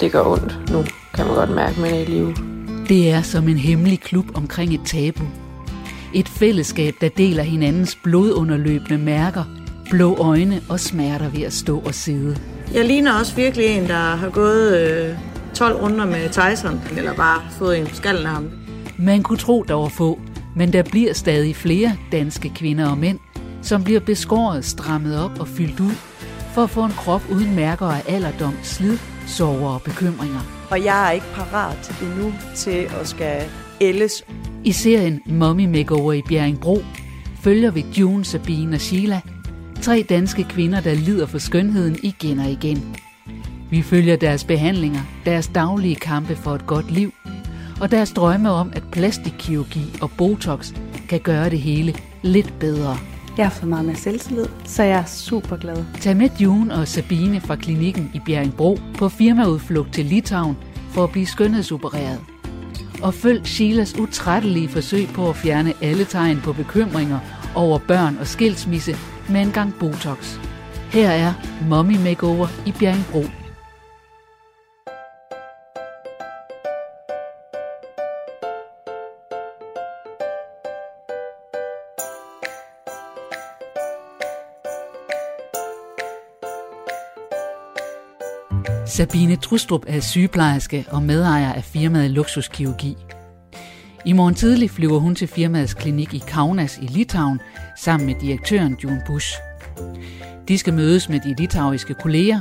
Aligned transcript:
det 0.00 0.12
gør 0.12 0.24
ondt 0.24 0.70
nu, 0.70 0.84
kan 1.14 1.26
man 1.26 1.34
godt 1.34 1.50
mærke, 1.50 1.80
man 1.80 1.94
er 1.94 1.98
i 1.98 2.04
live. 2.04 2.34
Det 2.88 3.10
er 3.10 3.22
som 3.22 3.48
en 3.48 3.56
hemmelig 3.56 4.00
klub 4.00 4.24
omkring 4.34 4.74
et 4.74 4.80
tabu. 4.84 5.24
Et 6.14 6.28
fællesskab, 6.28 6.94
der 7.00 7.08
deler 7.08 7.42
hinandens 7.42 7.98
blodunderløbende 8.02 8.98
mærker, 8.98 9.44
blå 9.90 10.16
øjne 10.16 10.62
og 10.68 10.80
smerter 10.80 11.28
ved 11.28 11.42
at 11.42 11.52
stå 11.52 11.78
og 11.78 11.94
sidde. 11.94 12.36
Jeg 12.74 12.84
ligner 12.84 13.18
også 13.18 13.34
virkelig 13.36 13.66
en, 13.66 13.88
der 13.88 14.16
har 14.16 14.30
gået 14.30 14.78
øh, 14.78 15.16
12 15.54 15.82
runder 15.82 16.06
med 16.06 16.28
Tyson, 16.28 16.80
eller 16.96 17.14
bare 17.14 17.42
fået 17.50 17.78
en 17.78 17.86
skallen 17.94 18.26
af 18.26 18.32
ham. 18.32 18.50
Man 18.98 19.22
kunne 19.22 19.38
tro, 19.38 19.64
der 19.68 19.74
var 19.74 19.88
få, 19.88 20.18
men 20.56 20.72
der 20.72 20.82
bliver 20.82 21.12
stadig 21.12 21.56
flere 21.56 21.96
danske 22.12 22.52
kvinder 22.54 22.90
og 22.90 22.98
mænd, 22.98 23.18
som 23.62 23.84
bliver 23.84 24.00
beskåret, 24.00 24.64
strammet 24.64 25.24
op 25.24 25.40
og 25.40 25.48
fyldt 25.48 25.80
ud, 25.80 25.94
for 26.54 26.62
at 26.62 26.70
få 26.70 26.84
en 26.84 26.92
krop 26.92 27.22
uden 27.30 27.56
mærker 27.56 27.86
af 27.86 28.02
alderdom, 28.08 28.54
slid, 28.62 28.98
sorger 29.30 29.68
og 29.68 29.82
bekymringer. 29.82 30.40
Og 30.70 30.84
jeg 30.84 31.06
er 31.08 31.10
ikke 31.10 31.26
parat 31.34 31.92
endnu 32.02 32.34
til 32.54 32.88
at 33.00 33.08
skal 33.08 33.42
ældes. 33.80 34.24
I 34.64 34.72
serien 34.72 35.20
Mommy 35.26 35.64
Makeover 35.64 36.12
i 36.12 36.22
Bjerringbro 36.28 36.78
følger 37.40 37.70
vi 37.70 37.86
June, 37.98 38.24
Sabine 38.24 38.76
og 38.76 38.80
Sheila, 38.80 39.20
tre 39.82 40.06
danske 40.08 40.44
kvinder, 40.44 40.80
der 40.80 40.94
lider 40.94 41.26
for 41.26 41.38
skønheden 41.38 41.96
igen 42.02 42.38
og 42.38 42.50
igen. 42.50 42.96
Vi 43.70 43.82
følger 43.82 44.16
deres 44.16 44.44
behandlinger, 44.44 45.00
deres 45.24 45.48
daglige 45.48 45.96
kampe 45.96 46.36
for 46.36 46.54
et 46.54 46.66
godt 46.66 46.90
liv, 46.90 47.12
og 47.80 47.90
deres 47.90 48.12
drømme 48.12 48.50
om, 48.50 48.72
at 48.72 48.82
plastikkirurgi 48.92 49.98
og 50.02 50.10
Botox 50.18 50.72
kan 51.08 51.20
gøre 51.20 51.50
det 51.50 51.60
hele 51.60 51.94
lidt 52.22 52.58
bedre. 52.58 53.09
Jeg 53.36 53.46
har 53.46 53.50
fået 53.50 53.68
meget 53.68 53.84
mere 53.84 53.96
selvtillid, 53.96 54.46
så 54.64 54.82
jeg 54.82 54.98
er 54.98 55.04
super 55.04 55.56
glad. 55.56 55.84
Tag 56.00 56.16
med 56.16 56.28
June 56.40 56.74
og 56.74 56.88
Sabine 56.88 57.40
fra 57.40 57.56
klinikken 57.56 58.10
i 58.14 58.20
Bjerringbro 58.26 58.78
på 58.98 59.08
firmaudflugt 59.08 59.92
til 59.92 60.04
Litauen 60.04 60.56
for 60.90 61.04
at 61.04 61.10
blive 61.10 61.26
skønhedsopereret. 61.26 62.20
Og 63.02 63.14
følg 63.14 63.46
Sheilas 63.46 63.98
utrættelige 63.98 64.68
forsøg 64.68 65.08
på 65.08 65.28
at 65.28 65.36
fjerne 65.36 65.72
alle 65.80 66.04
tegn 66.04 66.40
på 66.40 66.52
bekymringer 66.52 67.18
over 67.54 67.78
børn 67.78 68.16
og 68.20 68.26
skilsmisse 68.26 68.96
med 69.28 69.40
en 69.40 69.52
gang 69.52 69.74
Botox. 69.80 70.38
Her 70.92 71.10
er 71.10 71.32
Mommy 71.68 71.96
Makeover 71.96 72.46
i 72.66 72.72
Bjerringbro. 72.72 73.39
Sabine 89.00 89.36
Trustrup 89.36 89.84
er 89.86 90.00
sygeplejerske 90.00 90.86
og 90.90 91.02
medejer 91.02 91.52
af 91.52 91.64
firmaet 91.64 92.10
Luksuskirurgi. 92.10 92.96
I 94.04 94.12
morgen 94.12 94.34
tidlig 94.34 94.70
flyver 94.70 94.98
hun 94.98 95.14
til 95.14 95.28
firmaets 95.28 95.74
klinik 95.74 96.14
i 96.14 96.22
Kaunas 96.28 96.78
i 96.82 96.86
Litauen 96.86 97.40
sammen 97.76 98.06
med 98.06 98.14
direktøren 98.20 98.76
June 98.84 99.02
Bush. 99.06 99.38
De 100.48 100.58
skal 100.58 100.74
mødes 100.74 101.08
med 101.08 101.20
de 101.20 101.34
litauiske 101.34 101.94
kolleger, 101.94 102.40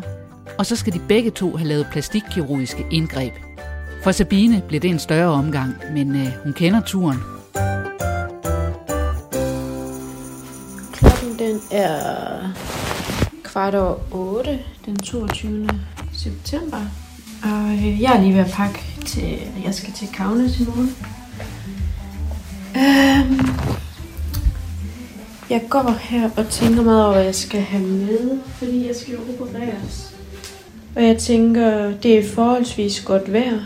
og 0.58 0.66
så 0.66 0.76
skal 0.76 0.94
de 0.94 1.00
begge 1.08 1.32
to 1.32 1.56
have 1.56 1.68
lavet 1.68 1.88
plastikkirurgiske 1.92 2.86
indgreb. 2.92 3.34
For 4.04 4.12
Sabine 4.12 4.64
bliver 4.68 4.82
det 4.82 4.90
en 4.90 5.00
større 5.00 5.32
omgang, 5.32 5.76
men 5.94 6.16
øh, 6.16 6.28
hun 6.44 6.54
kender 6.54 6.82
turen. 6.82 7.18
Klokken 10.94 11.40
den 11.40 11.60
er 11.72 12.54
kvart 13.44 13.76
over 13.76 13.96
8 14.12 14.60
den 14.86 14.96
22 14.96 15.68
september. 16.24 16.82
Og 17.44 17.74
øh, 17.74 18.02
jeg 18.02 18.16
er 18.18 18.22
lige 18.22 18.34
ved 18.34 18.42
at 18.42 18.52
pakke 18.52 18.80
til, 19.06 19.38
jeg 19.66 19.76
skal 19.76 19.94
til 19.94 20.08
Kaunas 20.14 20.60
i 20.60 20.64
morgen. 20.66 20.96
Øhm, 22.76 23.50
jeg 25.50 25.62
går 25.70 25.96
her 26.00 26.30
og 26.38 26.50
tænker 26.50 26.84
meget 26.84 27.06
over, 27.06 27.14
hvad 27.14 27.24
jeg 27.24 27.36
skal 27.36 27.62
have 27.62 27.84
med, 27.84 28.40
fordi 28.52 28.88
jeg 28.88 28.96
skal 28.96 29.14
jo 29.14 29.20
opereres. 29.34 30.16
Og 30.96 31.04
jeg 31.04 31.18
tænker, 31.18 31.92
det 31.92 32.20
er 32.20 32.30
forholdsvis 32.30 33.02
godt 33.02 33.34
vejr. 33.34 33.60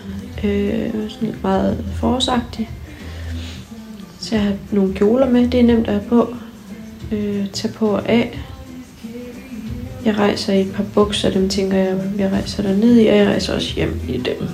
Øh, 0.43 1.09
sådan 1.09 1.35
meget 1.41 1.85
forårsagtigt. 1.95 2.69
Så 4.19 4.35
jeg 4.35 4.43
har 4.43 4.53
nogle 4.71 4.93
kjoler 4.93 5.29
med, 5.29 5.47
det 5.47 5.59
er 5.59 5.63
nemt 5.63 5.87
at 5.87 5.93
have 5.93 6.09
på. 6.09 6.35
Øh, 7.11 7.49
tage 7.49 7.73
på 7.73 7.87
og 7.87 8.09
af. 8.09 8.39
Jeg 10.05 10.17
rejser 10.17 10.53
i 10.53 10.61
et 10.61 10.73
par 10.73 10.85
bukser, 10.93 11.31
dem 11.31 11.49
tænker 11.49 11.77
jeg, 11.77 11.97
jeg 12.17 12.31
rejser 12.31 12.63
der 12.63 12.75
ned 12.75 12.99
i, 12.99 13.07
og 13.07 13.17
jeg 13.17 13.27
rejser 13.27 13.55
også 13.55 13.75
hjem 13.75 13.99
i 14.09 14.17
dem. 14.17 14.47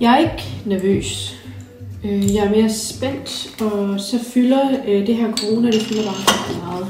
Jeg 0.00 0.12
er 0.12 0.18
ikke 0.18 0.44
nervøs. 0.66 1.36
Øh, 2.04 2.34
jeg 2.34 2.44
er 2.44 2.50
mere 2.50 2.70
spændt, 2.70 3.60
og 3.60 4.00
så 4.00 4.18
fylder 4.34 4.60
øh, 4.88 5.06
det 5.06 5.16
her 5.16 5.32
corona, 5.36 5.70
det 5.70 5.82
fylder 5.82 6.02
bare 6.02 6.14
rigtig 6.14 6.62
meget. 6.64 6.86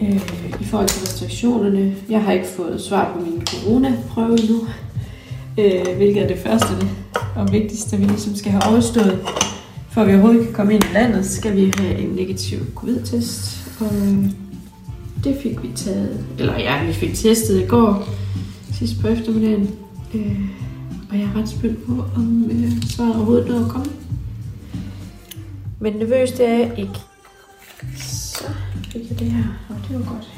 Øh, 0.00 0.60
I 0.60 0.64
forhold 0.64 0.88
til 0.88 1.02
restriktionerne. 1.02 1.94
Jeg 2.08 2.22
har 2.22 2.32
ikke 2.32 2.46
fået 2.46 2.80
svar 2.80 3.12
på 3.12 3.24
min 3.24 3.46
coronaprøve 3.46 4.40
endnu, 4.40 4.66
hvilket 5.96 6.22
er 6.22 6.26
det 6.26 6.38
første 6.38 6.86
og 7.36 7.52
vigtigste, 7.52 7.96
vi 7.96 8.04
ligesom 8.04 8.36
skal 8.36 8.52
have 8.52 8.72
overstået. 8.72 9.18
For 9.98 10.02
at 10.02 10.08
vi 10.08 10.14
overhovedet 10.14 10.44
kan 10.44 10.54
komme 10.54 10.74
ind 10.74 10.84
i 10.84 10.92
landet, 10.92 11.26
skal 11.26 11.56
vi 11.56 11.72
have 11.78 11.98
en 11.98 12.08
negativ 12.08 12.58
covid-test. 12.74 13.70
Og 13.80 13.86
øhm, 13.96 14.30
det 15.24 15.36
fik 15.42 15.62
vi 15.62 15.68
taget, 15.76 16.24
eller 16.38 16.58
ja, 16.58 16.84
vi 16.84 16.92
fik 16.92 17.14
testet 17.14 17.62
i 17.62 17.66
går, 17.66 18.08
sidst 18.72 19.00
på 19.00 19.08
eftermiddagen. 19.08 19.70
Øh, 20.14 20.40
og 21.10 21.18
jeg 21.18 21.24
er 21.24 21.40
ret 21.40 21.48
spændt 21.48 21.86
på, 21.86 21.92
om 22.16 22.50
øh, 22.50 22.82
svaret 22.82 23.14
overhovedet 23.14 23.48
når 23.48 23.64
at 23.64 23.70
komme. 23.70 23.92
Men 25.80 25.92
nervøs 25.92 26.30
det 26.30 26.46
er 26.46 26.58
jeg 26.58 26.72
ikke. 26.78 27.00
Så 27.96 28.44
fik 28.92 29.10
jeg 29.10 29.18
det 29.18 29.30
her, 29.30 29.44
og 29.68 29.76
det 29.88 29.98
var 29.98 30.04
godt. 30.12 30.28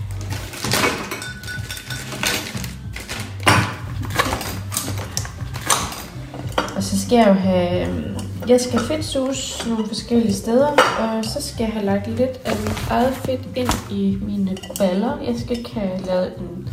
Og 6.77 6.83
så 6.83 7.01
skal 7.01 7.17
jeg 7.17 7.29
jo 7.29 7.33
have... 7.33 7.89
Øhm, 7.89 8.20
jeg 8.49 8.61
skal 8.61 8.81
fedtsus 8.81 9.67
nogle 9.67 9.87
forskellige 9.89 10.35
steder, 10.35 10.67
og 10.99 11.25
så 11.25 11.43
skal 11.43 11.65
jeg 11.65 11.73
have 11.73 11.85
lagt 11.85 12.07
lidt 12.07 12.41
af 12.45 12.57
mit 12.61 12.87
eget 12.91 13.15
fedt 13.15 13.41
ind 13.57 13.71
i 13.91 14.19
mine 14.23 14.57
baller. 14.79 15.19
Jeg 15.27 15.35
skal 15.39 15.59
ikke 15.59 15.75
have 15.75 16.01
lavet 16.07 16.33
en 16.39 16.69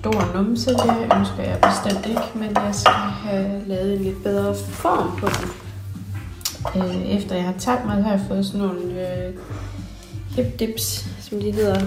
stor 0.00 0.34
numse, 0.34 0.70
det 0.70 1.08
ønsker 1.18 1.42
jeg 1.42 1.58
bestemt 1.62 2.06
ikke, 2.06 2.28
men 2.34 2.50
jeg 2.54 2.74
skal 2.74 2.92
have 2.94 3.62
lavet 3.66 3.92
en 3.92 4.04
lidt 4.04 4.22
bedre 4.22 4.54
form 4.54 5.20
på 5.20 5.28
den. 5.28 5.50
Øh, 6.82 7.06
efter 7.06 7.34
jeg 7.34 7.44
har 7.44 7.54
tabt 7.58 7.86
mig, 7.86 8.02
har 8.02 8.10
jeg 8.10 8.24
fået 8.28 8.46
sådan 8.46 8.60
nogle 8.60 8.82
øh, 9.08 9.34
hip 10.36 10.60
dips, 10.60 11.06
som 11.20 11.40
de 11.40 11.52
hedder. 11.52 11.80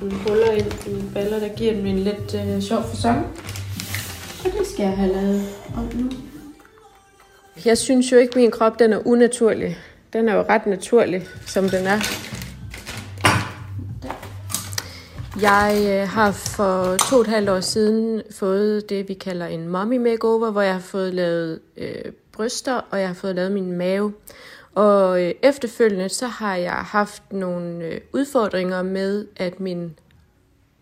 Nogle 0.00 0.16
huller 0.16 0.50
ind 0.50 0.72
i 0.86 0.90
mine 0.94 1.10
baller, 1.14 1.38
der 1.38 1.48
giver 1.48 1.72
dem 1.72 1.86
en 1.86 1.98
lidt 1.98 2.34
øh, 2.34 2.62
sjov 2.62 2.82
fasong. 2.82 3.26
Og 4.44 4.50
det 4.58 4.66
skal 4.72 4.82
jeg 4.84 4.96
have 4.96 5.12
lavet 5.12 5.48
om 5.76 5.88
nu. 5.94 6.10
Jeg 7.64 7.78
synes 7.78 8.12
jo 8.12 8.16
ikke, 8.16 8.30
at 8.30 8.36
min 8.36 8.50
krop 8.50 8.78
den 8.78 8.92
er 8.92 9.06
unaturlig. 9.06 9.78
Den 10.12 10.28
er 10.28 10.34
jo 10.34 10.44
ret 10.48 10.66
naturlig, 10.66 11.26
som 11.46 11.68
den 11.68 11.86
er. 11.86 11.98
Jeg 15.40 15.86
øh, 15.88 16.08
har 16.08 16.32
for 16.32 16.96
to 17.10 17.16
og 17.16 17.20
et 17.20 17.26
halvt 17.26 17.48
år 17.48 17.60
siden 17.60 18.22
fået 18.30 18.90
det, 18.90 19.08
vi 19.08 19.14
kalder 19.14 19.46
en 19.46 19.68
mommy 19.68 19.96
makeover, 19.96 20.50
hvor 20.50 20.62
jeg 20.62 20.72
har 20.72 20.80
fået 20.80 21.14
lavet 21.14 21.60
øh, 21.76 22.12
bryster, 22.32 22.80
og 22.90 23.00
jeg 23.00 23.08
har 23.08 23.14
fået 23.14 23.34
lavet 23.34 23.52
min 23.52 23.72
mave. 23.72 24.12
Og 24.74 25.22
øh, 25.22 25.34
efterfølgende 25.42 26.08
så 26.08 26.26
har 26.26 26.56
jeg 26.56 26.72
haft 26.72 27.32
nogle 27.32 27.84
øh, 27.84 28.00
udfordringer 28.12 28.82
med, 28.82 29.26
at 29.36 29.60
min 29.60 29.98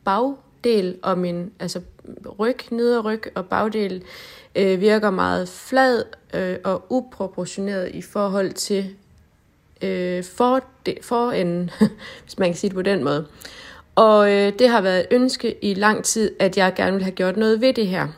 bagdel 0.04 0.98
og 1.02 1.18
min 1.18 1.52
altså 1.60 1.80
ryg, 2.38 2.58
neder 2.70 3.02
ryg 3.02 3.22
og 3.34 3.46
bagdel 3.46 4.04
øh, 4.56 4.80
virker 4.80 5.10
meget 5.10 5.48
flad 5.48 6.04
øh, 6.34 6.56
og 6.64 6.86
uproportioneret 6.90 7.90
i 7.94 8.02
forhold 8.02 8.52
til 8.52 8.94
øh, 9.82 10.24
for, 10.24 10.60
forenden, 11.02 11.70
hvis 12.24 12.38
man 12.38 12.48
kan 12.48 12.56
sige 12.56 12.68
det 12.68 12.74
på 12.74 12.82
den 12.82 13.04
måde. 13.04 13.26
Og 13.94 14.32
øh, 14.32 14.52
det 14.58 14.68
har 14.68 14.80
været 14.80 15.00
et 15.00 15.06
ønske 15.10 15.64
i 15.64 15.74
lang 15.74 16.04
tid, 16.04 16.30
at 16.38 16.56
jeg 16.56 16.74
gerne 16.74 16.92
vil 16.92 17.02
have 17.02 17.14
gjort 17.14 17.36
noget 17.36 17.60
ved 17.60 17.72
det 17.72 17.86
her. 17.86 18.08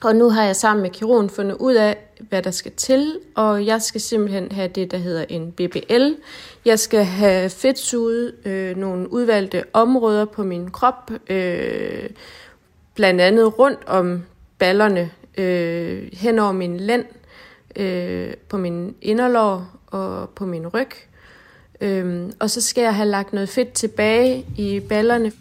Og 0.00 0.16
nu 0.16 0.30
har 0.30 0.44
jeg 0.44 0.56
sammen 0.56 0.82
med 0.82 0.90
kirurgen 0.90 1.30
fundet 1.30 1.56
ud 1.60 1.74
af, 1.74 1.96
hvad 2.20 2.42
der 2.42 2.50
skal 2.50 2.72
til, 2.72 3.18
og 3.34 3.66
jeg 3.66 3.82
skal 3.82 4.00
simpelthen 4.00 4.52
have 4.52 4.68
det, 4.68 4.90
der 4.90 4.98
hedder 4.98 5.24
en 5.28 5.52
BBL. 5.52 6.12
Jeg 6.64 6.78
skal 6.78 7.04
have 7.04 7.50
fedtsuget 7.50 8.34
øh, 8.44 8.76
nogle 8.76 9.12
udvalgte 9.12 9.64
områder 9.72 10.24
på 10.24 10.42
min 10.42 10.70
krop, 10.70 11.10
øh, 11.30 12.10
blandt 12.94 13.20
andet 13.20 13.58
rundt 13.58 13.80
om 13.86 14.24
ballerne, 14.58 15.10
øh, 15.38 16.08
hen 16.12 16.38
over 16.38 16.52
min 16.52 16.76
lænd, 16.76 17.04
øh, 17.76 18.34
på 18.48 18.56
min 18.56 18.94
inderlår 19.02 19.66
og 19.86 20.28
på 20.28 20.46
min 20.46 20.66
ryg. 20.66 20.90
Øhm, 21.80 22.32
og 22.40 22.50
så 22.50 22.60
skal 22.60 22.82
jeg 22.82 22.94
have 22.94 23.08
lagt 23.08 23.32
noget 23.32 23.48
fedt 23.48 23.72
tilbage 23.72 24.44
i 24.56 24.80
ballerne. 24.80 25.32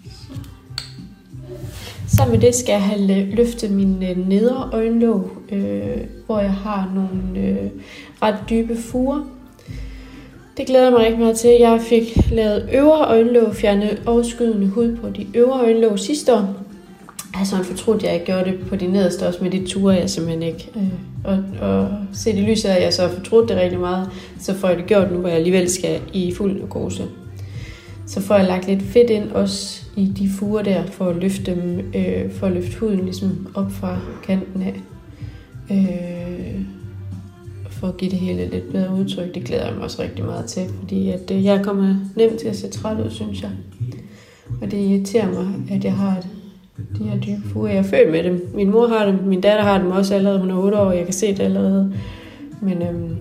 Sammen 2.08 2.40
med 2.40 2.48
det 2.48 2.56
skal 2.56 2.72
jeg 2.72 2.84
have 2.84 3.26
løftet 3.36 3.72
min 3.72 4.04
øh, 4.04 4.30
nedre 4.30 4.70
øjenlåg, 4.74 5.32
øh, 5.52 5.98
hvor 6.26 6.40
jeg 6.40 6.54
har 6.54 6.92
nogle 6.96 7.48
øh, 7.48 7.72
ret 8.22 8.38
dybe 8.50 8.78
fure. 8.78 9.26
Det 10.58 10.68
glæder 10.68 10.84
jeg 10.84 10.92
mig 10.92 11.02
rigtig 11.02 11.20
meget 11.20 11.38
til. 11.38 11.50
Jeg 11.60 11.82
fik 11.82 12.32
lavet 12.32 12.70
øvre 12.74 13.08
øjenlåg, 13.08 13.56
fjernet 13.56 14.02
overskydende 14.06 14.68
hud 14.68 14.98
på 14.98 15.10
de 15.10 15.28
øvre 15.34 15.60
øjenlåg 15.60 16.00
sidste 16.00 16.34
år. 16.34 16.67
Jeg 17.38 17.40
har 17.40 17.46
sådan 17.46 17.66
fortrudt, 17.66 18.04
at 18.04 18.14
jeg 18.14 18.24
gjorde 18.26 18.46
det 18.46 18.60
på 18.70 18.76
de 18.76 18.88
nederste 18.88 19.28
også, 19.28 19.44
med 19.44 19.52
de 19.52 19.68
ture, 19.68 19.94
jeg 19.94 20.10
simpelthen 20.10 20.44
ikke. 20.44 20.70
Øh, 20.76 20.84
og, 21.24 21.44
og 21.62 21.90
set 22.14 22.36
i 22.36 22.42
lyset 22.42 22.70
af, 22.70 22.76
at 22.76 22.84
jeg 22.84 22.94
så 22.94 23.02
har 23.02 23.10
fortrudt 23.10 23.50
det 23.50 23.58
rigtig 23.58 23.80
meget, 23.80 24.10
så 24.40 24.54
får 24.54 24.68
jeg 24.68 24.78
det 24.78 24.86
gjort 24.86 25.12
nu, 25.12 25.20
hvor 25.20 25.30
jeg 25.30 25.38
alligevel 25.38 25.70
skal 25.70 26.02
i 26.14 26.34
fuld 26.34 26.60
narkose. 26.60 27.06
Så 28.08 28.22
får 28.22 28.36
jeg 28.36 28.46
lagt 28.46 28.68
lidt 28.68 28.82
fedt 28.82 29.10
ind 29.10 29.32
også 29.32 29.84
i 29.96 30.06
de 30.06 30.30
fuger 30.30 30.62
der, 30.62 30.86
for 30.86 31.06
at 31.06 31.16
løfte, 31.16 31.46
dem, 31.46 31.92
øh, 31.96 32.32
for 32.32 32.48
at 32.48 32.54
løfte 32.54 32.80
huden 32.80 33.00
ligesom 33.00 33.48
op 33.54 33.72
fra 33.72 34.00
kanten 34.24 34.62
af. 34.62 34.82
Øh, 35.72 36.62
for 37.70 37.88
at 37.88 37.98
give 37.98 38.12
det 38.12 38.20
hele 38.20 38.50
lidt 38.50 38.72
bedre 38.72 38.94
udtryk. 38.94 39.36
Det 39.36 39.44
glæder 39.44 39.66
jeg 39.66 39.74
mig 39.76 39.84
også 39.84 40.02
rigtig 40.02 40.26
meget 40.26 40.46
til, 40.46 40.64
fordi 40.80 41.10
at, 41.10 41.32
øh, 41.32 41.46
jeg 41.46 41.64
kommer 41.64 41.96
nemt 42.16 42.40
til 42.40 42.48
at 42.48 42.56
se 42.56 42.70
træt 42.70 43.06
ud, 43.06 43.10
synes 43.10 43.42
jeg. 43.42 43.52
Og 44.62 44.72
det 44.72 44.78
irriterer 44.78 45.32
mig, 45.32 45.48
at 45.72 45.84
jeg 45.84 45.94
har 45.94 46.24
de 46.98 47.04
her 47.04 47.20
dybe 47.20 47.50
fuger. 47.50 47.70
Jeg 47.70 47.78
er 47.78 47.84
født 47.84 48.12
med 48.12 48.24
dem. 48.24 48.50
Min 48.54 48.72
mor 48.72 48.88
har 48.88 49.06
dem, 49.06 49.16
min 49.24 49.42
datter 49.42 49.64
har 49.64 49.78
dem 49.78 49.92
også 49.92 50.16
allerede. 50.16 50.40
Hun 50.40 50.52
er 50.52 50.56
8 50.56 50.78
år, 50.78 50.86
og 50.86 50.98
jeg 50.98 51.06
kan 51.06 51.14
se 51.14 51.28
det 51.28 51.40
allerede. 51.40 51.94
Men 52.62 52.82
øhm, 52.82 53.16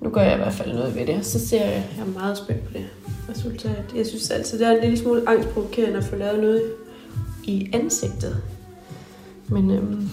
nu 0.00 0.10
gør 0.10 0.22
jeg 0.22 0.34
i 0.34 0.36
hvert 0.36 0.52
fald 0.52 0.72
noget 0.72 0.94
ved 0.96 1.06
det, 1.06 1.26
så 1.26 1.46
ser 1.48 1.64
jeg, 1.64 1.84
jeg 1.96 2.02
er 2.02 2.18
meget 2.20 2.38
spændt 2.38 2.64
på 2.64 2.72
det 2.72 2.86
resultat. 3.30 3.84
Jeg 3.96 4.06
synes 4.06 4.30
altid, 4.30 4.58
det 4.58 4.66
er 4.66 4.70
en 4.70 4.80
lille 4.80 4.98
smule 4.98 5.22
angstprovokerende 5.28 5.98
at 5.98 6.04
få 6.04 6.16
lavet 6.16 6.40
noget 6.40 6.62
i 7.44 7.70
ansigtet. 7.72 8.42
Men 9.48 9.70
øhm, 9.70 10.08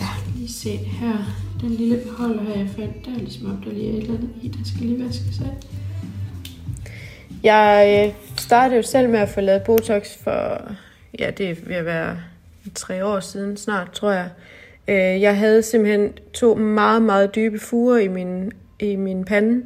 ja, 0.00 0.06
lige 0.36 0.52
se 0.52 0.70
det 0.70 0.78
her. 0.78 1.16
Den 1.60 1.70
lille 1.70 1.96
beholder 1.96 2.42
her, 2.42 2.58
jeg 2.58 2.68
fandt, 2.76 3.06
der 3.06 3.10
er 3.10 3.18
ligesom 3.18 3.52
op, 3.52 3.64
der 3.64 3.72
lige 3.72 3.92
er 3.92 3.92
et 3.92 4.02
eller 4.02 4.14
andet 4.14 4.30
i, 4.42 4.48
der 4.48 4.58
skal 4.64 4.86
lige 4.86 5.04
vaskes 5.04 5.40
af. 5.40 5.56
Jeg 7.42 8.06
øh, 8.06 8.14
startede 8.36 8.76
jo 8.76 8.82
selv 8.82 9.08
med 9.08 9.18
at 9.18 9.28
få 9.28 9.40
lavet 9.40 9.62
Botox 9.62 10.02
for, 10.24 10.60
ja, 11.18 11.30
det 11.30 11.68
vil 11.68 11.84
være 11.84 12.18
tre 12.74 13.04
år 13.04 13.20
siden 13.20 13.56
snart, 13.56 13.90
tror 13.92 14.10
jeg. 14.10 14.28
Øh, 14.88 15.22
jeg 15.22 15.38
havde 15.38 15.62
simpelthen 15.62 16.12
to 16.32 16.54
meget, 16.54 17.02
meget 17.02 17.34
dybe 17.34 17.58
fuger 17.58 17.98
i 17.98 18.08
min, 18.08 18.52
i 18.80 18.96
min 18.96 19.24
pande, 19.24 19.62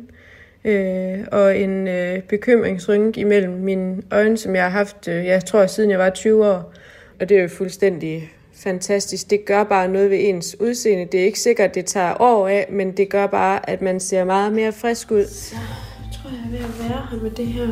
øh, 0.64 1.18
og 1.32 1.58
en 1.58 1.88
øh, 1.88 2.22
bekymringsrynke 2.22 3.20
imellem 3.20 3.52
mine 3.52 4.02
øjne, 4.10 4.36
som 4.36 4.54
jeg 4.54 4.62
har 4.62 4.70
haft, 4.70 5.08
øh, 5.08 5.24
jeg 5.24 5.44
tror, 5.44 5.66
siden 5.66 5.90
jeg 5.90 5.98
var 5.98 6.10
20 6.10 6.46
år. 6.46 6.72
Og 7.20 7.28
det 7.28 7.38
er 7.38 7.42
jo 7.42 7.48
fuldstændig 7.48 8.32
fantastisk. 8.54 9.30
Det 9.30 9.44
gør 9.44 9.64
bare 9.64 9.88
noget 9.88 10.10
ved 10.10 10.18
ens 10.20 10.56
udseende. 10.60 11.06
Det 11.12 11.20
er 11.20 11.24
ikke 11.24 11.40
sikkert, 11.40 11.74
det 11.74 11.86
tager 11.86 12.20
år 12.20 12.48
af, 12.48 12.66
men 12.70 12.92
det 12.92 13.08
gør 13.08 13.26
bare, 13.26 13.70
at 13.70 13.82
man 13.82 14.00
ser 14.00 14.24
meget 14.24 14.52
mere 14.52 14.72
frisk 14.72 15.10
ud. 15.10 15.24
Så 15.26 15.54
jeg 15.54 16.18
tror, 16.18 16.30
jeg 16.30 16.38
er 16.46 16.50
ved 16.50 16.58
at 16.58 16.78
være 16.78 17.06
her 17.10 17.22
med 17.22 17.30
det 17.30 17.46
her 17.46 17.68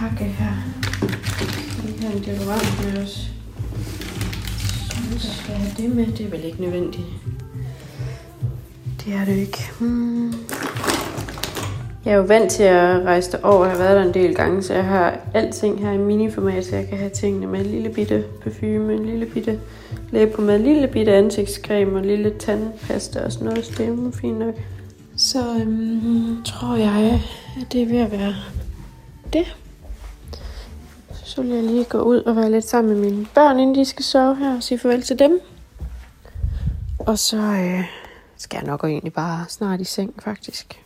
pakke 0.00 0.24
her. 0.24 0.52
Vi 1.82 2.06
har 2.06 2.12
en 2.12 2.24
deodorant 2.24 2.84
med 2.84 3.02
os. 3.02 3.30
Så 5.18 5.28
skal 5.32 5.52
jeg 5.52 5.60
have 5.60 5.74
det 5.76 5.96
med. 5.96 6.06
Det 6.06 6.26
er 6.26 6.30
vel 6.30 6.44
ikke 6.44 6.60
nødvendigt. 6.60 7.06
Det 9.04 9.14
er 9.14 9.24
det 9.24 9.36
ikke. 9.36 9.58
Hmm. 9.80 10.34
Jeg 12.04 12.12
er 12.12 12.16
jo 12.16 12.22
vant 12.22 12.50
til 12.50 12.62
at 12.62 13.04
rejse 13.04 13.32
derover, 13.32 13.66
jeg 13.66 13.76
har 13.76 13.82
været 13.82 13.96
der 13.96 14.02
en 14.02 14.14
del 14.14 14.34
gange, 14.34 14.62
så 14.62 14.74
jeg 14.74 14.84
har 14.84 15.18
alting 15.34 15.80
her 15.80 15.92
i 15.92 15.98
miniformat, 15.98 16.64
så 16.64 16.76
jeg 16.76 16.88
kan 16.88 16.98
have 16.98 17.10
tingene 17.10 17.46
med 17.46 17.60
en 17.60 17.66
lille 17.66 17.88
bitte 17.88 18.24
parfume, 18.42 18.94
en 18.94 19.06
lille 19.06 19.26
bitte 19.26 19.60
læbepomade, 20.10 20.58
med 20.58 20.66
en 20.66 20.74
lille 20.74 20.88
bitte 20.88 21.12
ansigtscreme 21.12 21.92
og 21.92 21.98
en 21.98 22.04
lille 22.04 22.34
tandpasta 22.38 23.24
og 23.24 23.32
sådan 23.32 23.48
noget, 23.48 23.64
så 23.64 23.72
det 23.78 23.88
er 23.88 24.18
fint 24.20 24.38
nok. 24.38 24.54
Så 25.16 25.38
øhm, 25.60 26.42
tror 26.44 26.76
jeg, 26.76 27.20
at 27.60 27.72
det 27.72 27.82
er 27.82 27.86
ved 27.86 27.98
at 27.98 28.12
være 28.12 28.34
det. 29.32 29.56
Så 31.36 31.42
vil 31.42 31.50
jeg 31.50 31.64
lige 31.64 31.84
gå 31.84 31.98
ud 31.98 32.22
og 32.22 32.36
være 32.36 32.50
lidt 32.50 32.64
sammen 32.64 32.94
med 32.94 33.10
mine 33.10 33.26
børn, 33.34 33.58
inden 33.58 33.74
de 33.74 33.84
skal 33.84 34.04
sove 34.04 34.36
her 34.36 34.56
og 34.56 34.62
sige 34.62 34.78
farvel 34.78 35.02
til 35.02 35.18
dem. 35.18 35.40
Og 36.98 37.18
så 37.18 37.36
øh, 37.36 37.84
skal 38.36 38.58
jeg 38.58 38.66
nok 38.66 38.80
gå 38.80 38.86
egentlig 38.86 39.12
bare 39.12 39.44
snart 39.48 39.80
i 39.80 39.84
seng, 39.84 40.14
faktisk. 40.18 40.82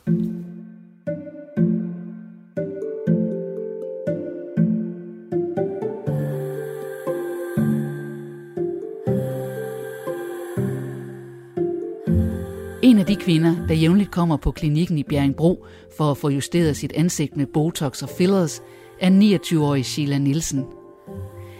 En 12.82 12.98
af 12.98 13.06
de 13.06 13.16
kvinder, 13.16 13.66
der 13.68 13.74
jævnligt 13.74 14.10
kommer 14.10 14.36
på 14.36 14.50
klinikken 14.50 14.98
i 14.98 15.02
Bjerringbro 15.02 15.64
for 15.96 16.10
at 16.10 16.16
få 16.16 16.28
justeret 16.28 16.76
sit 16.76 16.92
ansigt 16.92 17.36
med 17.36 17.46
Botox 17.46 18.02
og 18.02 18.08
fillers, 18.08 18.62
er 19.00 19.10
29-årige 19.10 19.84
Sheila 19.84 20.18
Nielsen. 20.18 20.66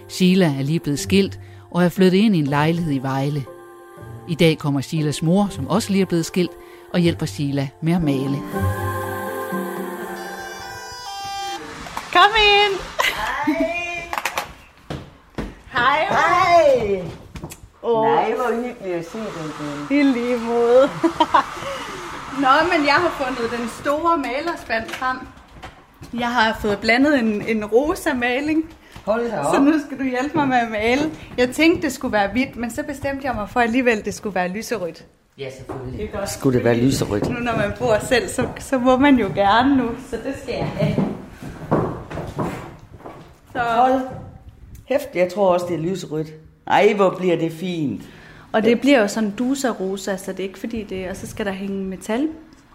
Sheila 0.09 0.55
er 0.59 0.63
lige 0.63 0.81
blevet 0.81 0.99
skilt 0.99 1.41
og 1.71 1.85
er 1.85 1.89
flyttet 1.89 2.19
ind 2.19 2.37
i 2.37 2.39
en 2.39 2.47
lejlighed 2.47 2.93
i 2.93 2.99
Vejle. 2.99 3.45
I 4.29 4.35
dag 4.35 4.59
kommer 4.59 4.81
Sheilas 4.81 5.23
mor, 5.23 5.49
som 5.51 5.67
også 5.67 5.93
lige 5.93 6.03
er 6.03 6.07
blevet 6.07 6.27
skilt, 6.27 6.51
og 6.93 7.01
hjælper 7.01 7.27
Sheila 7.27 7.69
med 7.83 7.93
at 7.93 8.03
male. 8.03 8.39
Kom 12.13 12.31
ind! 12.39 12.81
Hej! 15.73 16.07
Hej! 16.09 17.03
Oh. 17.83 18.05
Nej, 18.07 18.35
hvor 18.35 18.63
hyggeligt 18.63 18.95
at 18.97 19.11
se 19.13 19.19
dig 19.19 19.27
igen. 19.91 20.01
I 20.01 20.13
lige 20.13 20.39
måde. 20.39 20.91
Nå, 22.43 22.49
men 22.73 22.87
jeg 22.87 22.95
har 22.95 23.25
fundet 23.25 23.59
den 23.59 23.69
store 23.69 24.19
malerspand 24.19 24.89
frem. 24.89 25.19
Jeg 26.19 26.29
har 26.33 26.59
fået 26.61 26.79
blandet 26.79 27.19
en, 27.19 27.43
en 27.49 27.65
rosa 27.65 28.15
maling. 28.15 28.65
Hold 29.05 29.31
da 29.31 29.39
op. 29.39 29.55
Så 29.55 29.61
nu 29.61 29.73
skal 29.87 29.99
du 29.99 30.03
hjælpe 30.05 30.31
mig 30.35 30.49
med 30.49 30.57
at 30.57 30.71
male. 30.71 31.03
Jeg 31.39 31.51
tænkte, 31.51 31.83
det 31.83 31.93
skulle 31.93 32.13
være 32.13 32.29
hvidt, 32.33 32.57
men 32.57 32.71
så 32.71 32.83
bestemte 32.83 33.27
jeg 33.27 33.35
mig 33.35 33.49
for 33.51 33.61
alligevel, 33.61 34.05
det 34.05 34.15
skulle 34.15 34.35
være 34.35 34.49
lyserødt. 34.49 35.05
Ja, 35.39 35.51
selvfølgelig. 35.57 35.99
Det 35.99 36.09
er 36.15 36.19
godt. 36.19 36.31
Skulle 36.31 36.57
det 36.59 36.65
være 36.65 36.77
lyserødt? 36.77 37.29
Nu 37.29 37.39
når 37.39 37.57
man 37.57 37.73
bor 37.79 37.99
selv, 38.09 38.29
så, 38.29 38.47
så 38.59 38.79
må 38.79 38.97
man 38.97 39.17
jo 39.17 39.31
gerne 39.35 39.77
nu, 39.77 39.89
så 40.11 40.17
det 40.25 40.35
skal 40.43 40.55
jeg 40.55 40.67
have. 40.67 40.97
Så, 43.53 43.59
Hold 43.59 44.01
hæft, 44.85 45.09
jeg 45.15 45.33
tror 45.33 45.53
også, 45.53 45.67
det 45.69 45.75
er 45.75 45.81
lyserødt. 45.81 46.29
Ej, 46.67 46.93
hvor 46.97 47.11
bliver 47.19 47.37
det 47.37 47.53
fint. 47.53 48.03
og 48.53 48.63
det 48.63 48.81
bliver 48.81 49.01
jo 49.01 49.09
sådan 49.09 49.31
dusa 49.31 49.69
rosa, 49.69 50.17
så 50.17 50.33
det 50.33 50.41
er 50.41 50.45
ikke 50.45 50.59
fordi 50.59 50.83
det... 50.83 51.09
Og 51.11 51.17
så 51.17 51.27
skal 51.27 51.47
der 51.47 51.53
hænge 51.53 51.85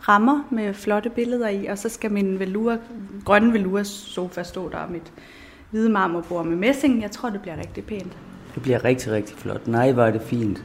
metalrammer 0.08 0.48
med 0.52 0.74
flotte 0.74 1.10
billeder 1.10 1.50
i, 1.50 1.66
og 1.66 1.78
så 1.78 1.90
skal 1.90 2.12
min 2.12 2.40
velure, 2.40 2.78
grønne 3.26 3.54
velure 3.54 3.86
sofa 3.86 4.44
stå 4.44 4.70
der, 4.70 4.78
og 4.78 4.92
mit 4.92 5.12
hvide 5.72 5.90
marmorbord 5.90 6.46
med 6.46 6.56
messing. 6.58 7.02
Jeg 7.02 7.12
tror, 7.12 7.30
det 7.30 7.42
bliver 7.42 7.58
rigtig 7.58 7.84
pænt. 7.84 8.14
Det 8.56 8.64
bliver 8.64 8.84
rigtig, 8.86 9.12
rigtig 9.12 9.38
flot. 9.38 9.68
Nej, 9.68 9.90
er 9.90 10.12
det 10.12 10.22
fint. 10.22 10.64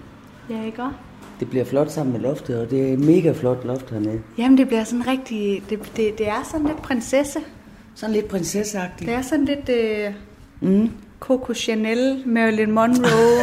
Ja, 0.50 0.64
ikke 0.64 0.82
også? 0.82 0.94
Det 1.40 1.50
bliver 1.50 1.64
flot 1.64 1.90
sammen 1.90 2.12
med 2.12 2.20
loftet, 2.20 2.60
og 2.60 2.70
det 2.70 2.88
er 2.88 2.92
et 2.92 2.98
mega 3.00 3.32
flot 3.32 3.64
loft 3.64 3.90
hernede. 3.90 4.20
Jamen, 4.38 4.58
det 4.58 4.66
bliver 4.68 4.84
sådan 4.84 5.06
rigtig... 5.06 5.62
Det, 5.70 5.78
det, 5.96 6.18
det 6.18 6.28
er 6.28 6.48
sådan 6.50 6.66
lidt 6.66 6.82
prinsesse. 6.82 7.38
Sådan 7.94 8.14
lidt 8.14 8.28
prinsesseagtigt. 8.28 9.08
Det 9.08 9.16
er 9.16 9.22
sådan 9.22 9.44
lidt 9.44 9.68
øh, 9.68 10.14
Mm. 10.62 10.90
Coco 11.20 11.54
Chanel, 11.54 12.22
Marilyn 12.26 12.70
Monroe. 12.70 13.40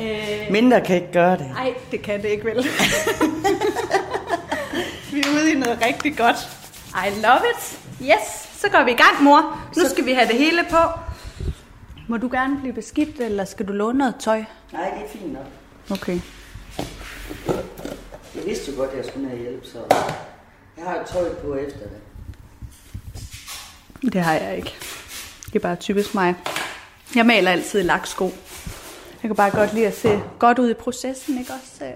øh, 0.00 0.52
Mindre 0.56 0.80
kan 0.80 0.96
ikke 0.96 1.12
gøre 1.12 1.32
det. 1.38 1.46
Nej, 1.54 1.74
det 1.90 2.02
kan 2.02 2.22
det 2.22 2.28
ikke 2.28 2.44
vel. 2.44 2.56
vi 5.18 5.22
er 5.28 5.32
ude 5.32 5.52
i 5.52 5.54
noget 5.54 5.78
rigtig 5.86 6.16
godt. 6.16 6.36
I 6.94 7.20
love 7.20 7.40
it. 7.52 7.78
Yes, 8.02 8.48
så 8.60 8.68
går 8.68 8.84
vi 8.84 8.90
i 8.90 8.94
gang, 8.94 9.22
mor. 9.22 9.60
Nu 9.76 9.88
skal 9.88 10.06
vi 10.06 10.12
have 10.12 10.28
det 10.28 10.38
hele 10.38 10.66
på. 10.70 10.76
Må 12.08 12.16
du 12.16 12.28
gerne 12.32 12.58
blive 12.60 12.72
beskidt, 12.72 13.20
eller 13.20 13.44
skal 13.44 13.68
du 13.68 13.72
låne 13.72 13.98
noget 13.98 14.14
tøj? 14.20 14.44
Nej, 14.72 14.90
det 14.90 15.04
er 15.04 15.08
fint 15.18 15.32
nok. 15.32 15.44
Okay. 15.90 16.20
Jeg 18.34 18.46
vidste 18.46 18.70
jo 18.72 18.76
godt, 18.76 18.90
at 18.90 18.96
jeg 18.96 19.04
skulle 19.04 19.28
have 19.28 19.40
hjælp, 19.40 19.64
så 19.64 19.78
jeg 20.76 20.84
har 20.84 21.00
et 21.00 21.06
tøj 21.06 21.34
på 21.34 21.54
efter 21.54 21.78
det. 21.78 22.00
Det 24.12 24.20
har 24.20 24.32
jeg 24.34 24.56
ikke. 24.56 24.74
Det 25.46 25.54
er 25.56 25.60
bare 25.60 25.76
typisk 25.76 26.14
mig. 26.14 26.34
Jeg 27.14 27.26
maler 27.26 27.50
altid 27.50 27.80
i 27.80 27.82
laksko. 27.82 28.24
Jeg 29.22 29.28
kan 29.28 29.36
bare 29.36 29.50
godt 29.50 29.74
lide 29.74 29.86
at 29.86 29.98
se 29.98 30.20
godt 30.38 30.58
ud 30.58 30.70
i 30.70 30.74
processen, 30.74 31.38
ikke 31.38 31.52
også? 31.52 31.84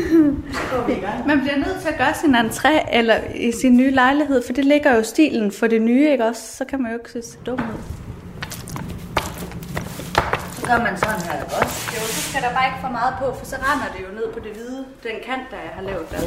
Man 1.26 1.40
bliver 1.40 1.56
nødt 1.56 1.80
til 1.82 1.88
at 1.88 1.98
gøre 1.98 2.14
sin 2.14 2.34
entré 2.34 2.96
eller 2.98 3.16
i 3.34 3.52
sin 3.60 3.76
nye 3.76 3.90
lejlighed, 3.90 4.42
for 4.46 4.52
det 4.52 4.64
ligger 4.64 4.96
jo 4.96 5.02
stilen 5.02 5.52
for 5.52 5.66
det 5.66 5.82
nye, 5.82 6.10
ikke 6.10 6.24
også? 6.24 6.42
Så 6.56 6.64
kan 6.64 6.82
man 6.82 6.92
jo 6.92 6.98
ikke 6.98 7.26
se 7.26 7.38
dum 7.46 7.58
ud. 7.58 7.80
Så 10.54 10.66
gør 10.66 10.78
man 10.78 10.96
sådan 10.98 11.20
her, 11.20 11.42
ikke 11.42 11.54
også? 11.62 11.90
Jo, 11.94 12.00
så 12.00 12.20
skal 12.30 12.42
der 12.42 12.52
bare 12.54 12.66
ikke 12.66 12.78
for 12.80 12.88
meget 12.88 13.14
på, 13.18 13.34
for 13.38 13.46
så 13.46 13.56
render 13.56 13.86
det 13.96 14.00
jo 14.08 14.14
ned 14.14 14.32
på 14.32 14.38
det 14.40 14.52
hvide, 14.52 14.84
den 15.02 15.16
kant, 15.26 15.42
der 15.50 15.56
jeg 15.56 15.72
har 15.74 15.82
lavet 15.82 16.06
der. 16.10 16.18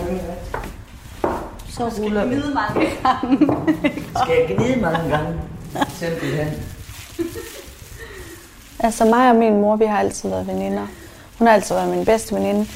Så 1.69 1.83
ruller 2.03 2.25
vi. 2.25 2.35
Gnide 2.35 2.53
mange 2.53 2.89
gange. 3.03 3.47
Skal 4.23 4.35
jeg 4.39 4.57
gnide 4.57 4.81
mange 4.81 5.09
gange? 5.09 5.39
Simpelthen. 5.89 6.47
Altså 8.79 9.05
mig 9.05 9.29
og 9.29 9.35
min 9.35 9.61
mor, 9.61 9.75
vi 9.75 9.85
har 9.85 9.99
altid 9.99 10.29
været 10.29 10.47
veninder. 10.47 10.87
Hun 11.37 11.47
har 11.47 11.53
altid 11.53 11.75
været 11.75 11.89
min 11.89 12.05
bedste 12.05 12.35
veninde. 12.35 12.67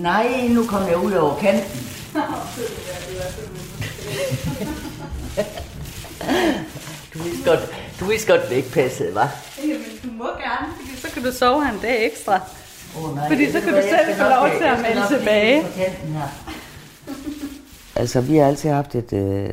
Nej, 0.00 0.48
nu 0.50 0.66
kom 0.66 0.82
jeg 0.88 0.96
ud 0.96 1.12
over 1.12 1.36
kanten. 1.36 1.80
du 7.14 7.18
vidste 7.18 7.50
godt, 7.50 7.60
du 8.00 8.04
vidste 8.04 8.32
godt, 8.32 8.48
det 8.48 8.56
ikke 8.56 8.70
passede, 8.70 9.08
hva'? 9.08 9.28
Jamen, 9.62 9.84
du 10.04 10.08
må 10.12 10.24
gerne, 10.24 10.72
fordi 10.80 10.96
så 11.00 11.08
kan 11.14 11.22
du 11.22 11.32
sove 11.32 11.62
en 11.62 11.78
dag 11.82 12.06
ekstra. 12.06 12.40
Oh, 12.98 13.14
nej, 13.16 13.28
Fordi 13.28 13.52
så 13.52 13.60
kan 13.60 13.68
du 13.74 13.80
selv 13.80 14.16
få 14.16 14.22
lov 14.28 14.48
til 14.58 14.64
at 14.64 14.80
melde 14.82 15.18
tilbage. 15.18 15.62
Altså, 17.96 18.20
vi 18.20 18.36
har 18.36 18.46
altid 18.46 18.70
haft 18.70 18.94
et 18.94 19.12
øh, 19.12 19.50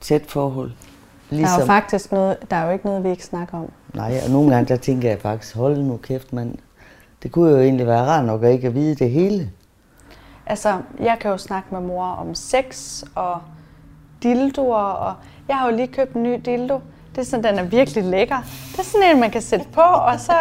tæt 0.00 0.22
forhold. 0.28 0.70
Der 1.30 1.36
er 1.36 1.38
Ligesom, 1.38 1.60
jo 1.60 1.66
faktisk 1.66 2.12
noget, 2.12 2.36
der 2.50 2.56
er 2.56 2.66
jo 2.66 2.72
ikke 2.72 2.86
noget, 2.86 3.04
vi 3.04 3.10
ikke 3.10 3.24
snakker 3.24 3.58
om. 3.58 3.70
Nej, 3.94 4.20
og 4.24 4.30
nogle 4.30 4.54
gange 4.54 4.68
der 4.68 4.76
tænker 4.76 5.08
jeg 5.08 5.18
faktisk, 5.20 5.54
hold 5.54 5.78
nu 5.78 5.96
kæft, 5.96 6.32
mand. 6.32 6.54
Det 7.22 7.32
kunne 7.32 7.50
jo 7.50 7.60
egentlig 7.60 7.86
være 7.86 8.02
rart 8.04 8.24
nok 8.24 8.44
at 8.44 8.52
ikke 8.52 8.66
at 8.66 8.74
vide 8.74 8.94
det 8.94 9.10
hele. 9.10 9.50
Altså, 10.48 10.78
jeg 11.00 11.16
kan 11.20 11.30
jo 11.30 11.38
snakke 11.38 11.68
med 11.70 11.80
mor 11.80 12.04
om 12.20 12.34
sex 12.34 13.02
og 13.14 13.38
dildoer, 14.22 14.82
og 14.82 15.14
jeg 15.48 15.56
har 15.56 15.70
jo 15.70 15.76
lige 15.76 15.88
købt 15.88 16.12
en 16.14 16.22
ny 16.22 16.40
dildo. 16.44 16.80
Det 17.14 17.20
er 17.20 17.24
sådan, 17.26 17.44
den 17.44 17.58
er 17.58 17.62
virkelig 17.62 18.04
lækker. 18.04 18.36
Det 18.72 18.78
er 18.78 18.82
sådan 18.82 19.10
en, 19.14 19.20
man 19.20 19.30
kan 19.30 19.42
sætte 19.42 19.66
på, 19.72 19.80
og 19.80 20.20
så... 20.20 20.32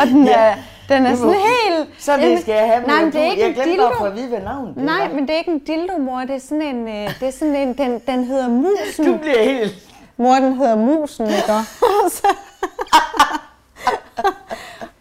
Og 0.00 0.06
den 0.06 0.28
er, 0.38 0.54
den 0.88 1.06
er 1.06 1.16
sådan 1.16 1.34
helt... 1.34 1.88
Så 1.98 2.16
det 2.16 2.40
skal 2.40 2.54
jeg 2.54 2.66
have, 2.66 2.86
Nej, 2.86 3.02
men 3.04 3.12
det 3.12 3.20
er 3.20 3.24
ikke 3.30 3.42
jeg 3.46 3.54
glemte 3.54 3.82
at 3.84 3.92
få 3.98 4.04
at 4.04 4.14
vide, 4.16 4.28
hvad 4.28 4.40
navnet 4.40 4.74
det 4.74 4.84
Nej, 4.84 5.08
var. 5.08 5.14
men 5.14 5.22
det 5.22 5.30
er 5.34 5.38
ikke 5.38 5.50
en 5.50 5.58
dildo, 5.58 5.98
mor. 5.98 6.20
Det 6.20 6.30
er 6.30 6.38
sådan 6.40 6.62
en... 6.62 6.88
øh, 6.88 7.20
Det 7.20 7.28
er 7.28 7.32
sådan 7.32 7.56
en 7.56 7.78
den, 7.78 8.00
den 8.06 8.24
hedder 8.24 8.48
musen. 8.48 9.06
Du 9.06 9.16
bliver 9.18 9.42
helt... 9.44 9.72
Mor, 10.16 10.34
den 10.34 10.56
hedder 10.56 10.76
musen, 10.76 11.26
ikke? 11.26 11.42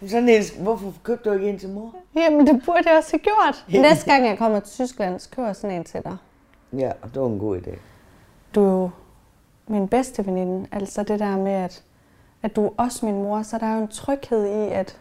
Sådan 0.08 0.30
en, 0.30 0.44
hvorfor 0.60 0.94
købte 1.04 1.30
du 1.30 1.34
ikke 1.34 1.50
en 1.50 1.60
til 1.60 1.70
mor? 1.70 1.96
Jamen, 2.16 2.48
det 2.48 2.62
burde 2.66 2.90
jeg 2.90 2.98
også 2.98 3.12
have 3.12 3.20
gjort. 3.20 3.82
Næste 3.82 4.12
gang 4.12 4.26
jeg 4.26 4.38
kommer 4.38 4.60
til 4.60 4.74
Tyskland, 4.74 5.20
så 5.20 5.30
køber 5.30 5.48
jeg 5.48 5.56
sådan 5.56 5.76
en 5.76 5.84
til 5.84 6.04
dig. 6.04 6.18
Ja, 6.74 6.92
det 7.14 7.22
var 7.22 7.28
en 7.28 7.40
god 7.40 7.58
idé. 7.58 7.78
Du 8.56 8.66
er 8.66 8.72
jo 8.72 8.90
min 9.68 9.88
bedste 9.88 10.26
veninde. 10.26 10.68
Altså 10.72 11.04
det 11.04 11.20
der 11.20 11.38
med, 11.38 11.52
at, 11.52 11.84
at 12.44 12.56
du 12.56 12.66
er 12.66 12.70
også 12.78 13.06
min 13.06 13.24
mor, 13.24 13.42
så 13.42 13.58
der 13.58 13.66
er 13.66 13.76
jo 13.76 13.82
en 13.82 13.88
tryghed 13.88 14.46
i, 14.46 14.72
at... 14.72 14.98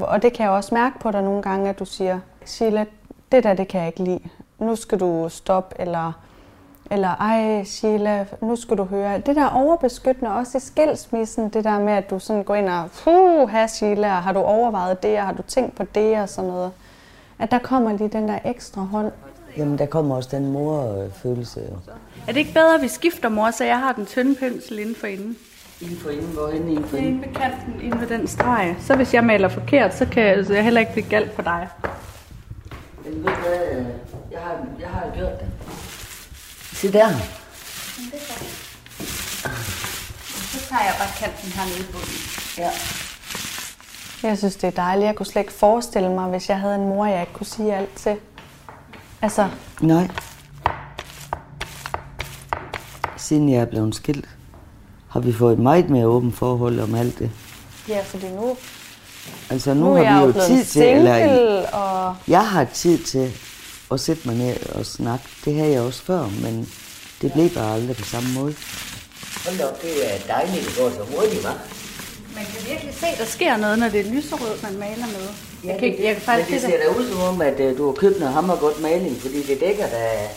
Og 0.00 0.22
det 0.22 0.32
kan 0.32 0.44
jeg 0.44 0.52
også 0.52 0.74
mærke 0.74 0.98
på 0.98 1.10
dig 1.10 1.22
nogle 1.22 1.42
gange, 1.42 1.68
at 1.68 1.78
du 1.78 1.84
siger, 1.84 2.20
Sheila, 2.44 2.84
det 3.32 3.44
der, 3.44 3.54
det 3.54 3.68
kan 3.68 3.80
jeg 3.80 3.88
ikke 3.88 4.02
lide. 4.02 4.28
Nu 4.58 4.76
skal 4.76 5.00
du 5.00 5.28
stoppe, 5.28 5.76
eller... 5.78 6.12
Eller 6.90 7.08
ej, 7.08 7.64
Sheila, 7.64 8.24
nu 8.42 8.56
skal 8.56 8.76
du 8.76 8.84
høre. 8.84 9.18
Det 9.18 9.36
der 9.36 9.46
overbeskyttende, 9.46 10.30
også 10.32 10.58
i 10.58 10.60
skilsmissen, 10.60 11.48
det 11.48 11.64
der 11.64 11.78
med, 11.78 11.92
at 11.92 12.10
du 12.10 12.18
sådan 12.18 12.42
går 12.42 12.54
ind 12.54 12.68
og, 12.68 12.88
puh, 13.04 13.48
her 13.48 13.66
Sheila, 13.66 14.08
har 14.08 14.32
du 14.32 14.38
overvejet 14.40 15.02
det, 15.02 15.16
og 15.18 15.22
har 15.26 15.32
du 15.32 15.42
tænkt 15.42 15.76
på 15.76 15.84
det, 15.94 16.18
og 16.18 16.28
sådan 16.28 16.50
noget. 16.50 16.70
At 17.38 17.50
der 17.50 17.58
kommer 17.58 17.92
lige 17.92 18.08
den 18.08 18.28
der 18.28 18.38
ekstra 18.44 18.80
hånd. 18.80 19.12
Jamen, 19.56 19.78
der 19.78 19.86
kommer 19.86 20.16
også 20.16 20.28
den 20.32 20.52
mor-følelse. 20.52 21.60
Er 22.28 22.32
det 22.32 22.36
ikke 22.36 22.52
bedre, 22.54 22.74
at 22.74 22.82
vi 22.82 22.88
skifter, 22.88 23.28
mor, 23.28 23.50
så 23.50 23.64
jeg 23.64 23.78
har 23.78 23.92
den 23.92 24.06
tynde 24.06 24.34
pensel 24.34 24.78
inden 24.78 24.94
for 24.94 25.06
inden? 25.06 25.36
Inden 25.80 25.96
for 25.96 26.10
inden, 26.10 26.26
hvorhen 26.26 26.68
inden 26.68 26.84
for 26.84 26.96
Inde 26.96 27.08
inden. 27.08 27.22
ved 27.22 27.34
kanten, 27.34 27.80
inde 27.82 28.00
ved 28.00 28.06
den 28.06 28.26
streg. 28.26 28.76
Så 28.80 28.96
hvis 28.96 29.14
jeg 29.14 29.24
maler 29.24 29.48
forkert, 29.48 29.94
så 29.94 30.06
kan 30.06 30.22
jeg, 30.22 30.46
så 30.46 30.54
jeg 30.54 30.64
heller 30.64 30.80
ikke 30.80 30.92
blive 30.92 31.08
galt 31.08 31.32
på 31.32 31.42
dig. 31.42 31.68
Jamen, 33.04 33.18
ved 33.24 33.30
du 33.32 33.40
hvad, 33.40 33.78
øh, 33.78 33.86
jeg 34.32 34.40
har, 34.40 34.56
jeg 34.80 34.88
har 34.88 35.06
gjort 35.16 35.40
det. 35.40 35.48
Se 36.80 36.92
der. 36.92 37.08
Så 40.52 40.68
tager 40.68 40.82
jeg 40.82 40.94
bare 40.98 41.08
kanten 41.18 41.52
her 41.52 41.64
nede 41.64 41.92
på 41.92 41.98
Ja. 42.58 42.70
Jeg 44.22 44.38
synes, 44.38 44.56
det 44.56 44.66
er 44.66 44.70
dejligt. 44.70 45.06
Jeg 45.06 45.14
kunne 45.14 45.26
slet 45.26 45.42
ikke 45.42 45.52
forestille 45.52 46.08
mig, 46.08 46.28
hvis 46.30 46.48
jeg 46.48 46.58
havde 46.60 46.74
en 46.74 46.88
mor, 46.88 47.06
jeg 47.06 47.20
ikke 47.20 47.32
kunne 47.32 47.46
sige 47.46 47.74
alt 47.76 47.94
til. 47.96 48.16
Altså, 49.22 49.48
Nej. 49.80 50.08
Siden 53.16 53.48
jeg 53.48 53.60
er 53.60 53.64
blevet 53.64 53.94
skilt, 53.94 54.28
har 55.10 55.20
vi 55.20 55.32
fået 55.32 55.52
et 55.52 55.58
meget 55.58 55.90
mere 55.90 56.06
åbent 56.06 56.36
forhold 56.36 56.80
om 56.80 56.94
alt 56.94 57.18
det. 57.18 57.30
ja, 57.88 58.02
fordi 58.02 58.28
nu, 58.28 58.56
Altså 59.50 59.74
nu, 59.74 59.80
nu 59.80 59.92
er 59.92 60.04
har 60.04 60.20
jeg 60.20 60.28
vi 60.34 60.38
jo 60.40 60.46
tid 60.46 60.64
til, 60.64 60.82
eller 60.82 61.18
single, 61.18 61.74
og 61.74 62.16
jeg 62.28 62.48
har 62.48 62.64
tid 62.64 62.98
til 62.98 63.32
at 63.92 64.00
sætte 64.00 64.22
mig 64.28 64.36
ned 64.36 64.56
og 64.74 64.86
snakke. 64.86 65.24
Det 65.44 65.54
havde 65.54 65.72
jeg 65.72 65.80
også 65.80 66.02
før, 66.02 66.22
men 66.42 66.72
det 67.22 67.32
blev 67.32 67.50
bare 67.50 67.74
aldrig 67.74 67.96
på 67.96 68.04
samme 68.04 68.32
måde. 68.32 68.54
Hold 69.46 69.60
op, 69.60 69.82
det 69.82 70.14
er 70.14 70.18
dejligt, 70.34 70.64
det 70.66 70.76
går 70.78 70.90
så 70.90 71.14
hurtigt, 71.16 71.40
hva'? 71.44 71.58
man 72.34 72.44
kan 72.44 72.68
virkelig 72.70 72.94
se, 72.94 73.06
der 73.18 73.24
sker 73.24 73.56
noget, 73.56 73.78
når 73.78 73.88
det 73.88 74.00
er 74.00 74.10
lyserød, 74.14 74.62
man 74.62 74.78
maler 74.78 75.06
med. 75.06 75.28
jeg, 75.64 75.78
kan, 75.78 75.88
ikke- 75.88 76.04
jeg 76.04 76.14
kan 76.14 76.22
faktisk 76.22 76.50
Men 76.50 76.54
det 76.54 76.62
se 76.62 76.66
ser 76.70 76.92
da 76.92 76.98
ud 77.00 77.08
som 77.08 77.20
om, 77.20 77.40
at 77.40 77.60
uh, 77.72 77.78
du 77.78 77.86
har 77.86 77.92
købt 77.92 78.18
noget 78.18 78.34
hammergodt 78.34 78.80
maling, 78.82 79.20
fordi 79.20 79.42
det 79.42 79.60
dækker 79.60 79.86
da 79.88 80.28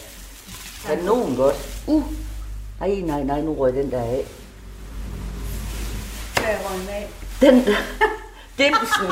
kanon 0.85 1.35
godt. 1.35 1.55
Uh! 1.87 2.03
Nej, 2.79 2.89
nej, 2.89 3.23
nej, 3.23 3.41
nu 3.41 3.53
røg 3.53 3.73
den 3.73 3.91
der 3.91 4.01
af. 4.01 4.25
Skal 6.35 6.47
jeg 6.49 6.59
røgne 6.69 6.91
af? 6.91 7.07
Den. 7.41 7.55
Dimsen 8.57 9.07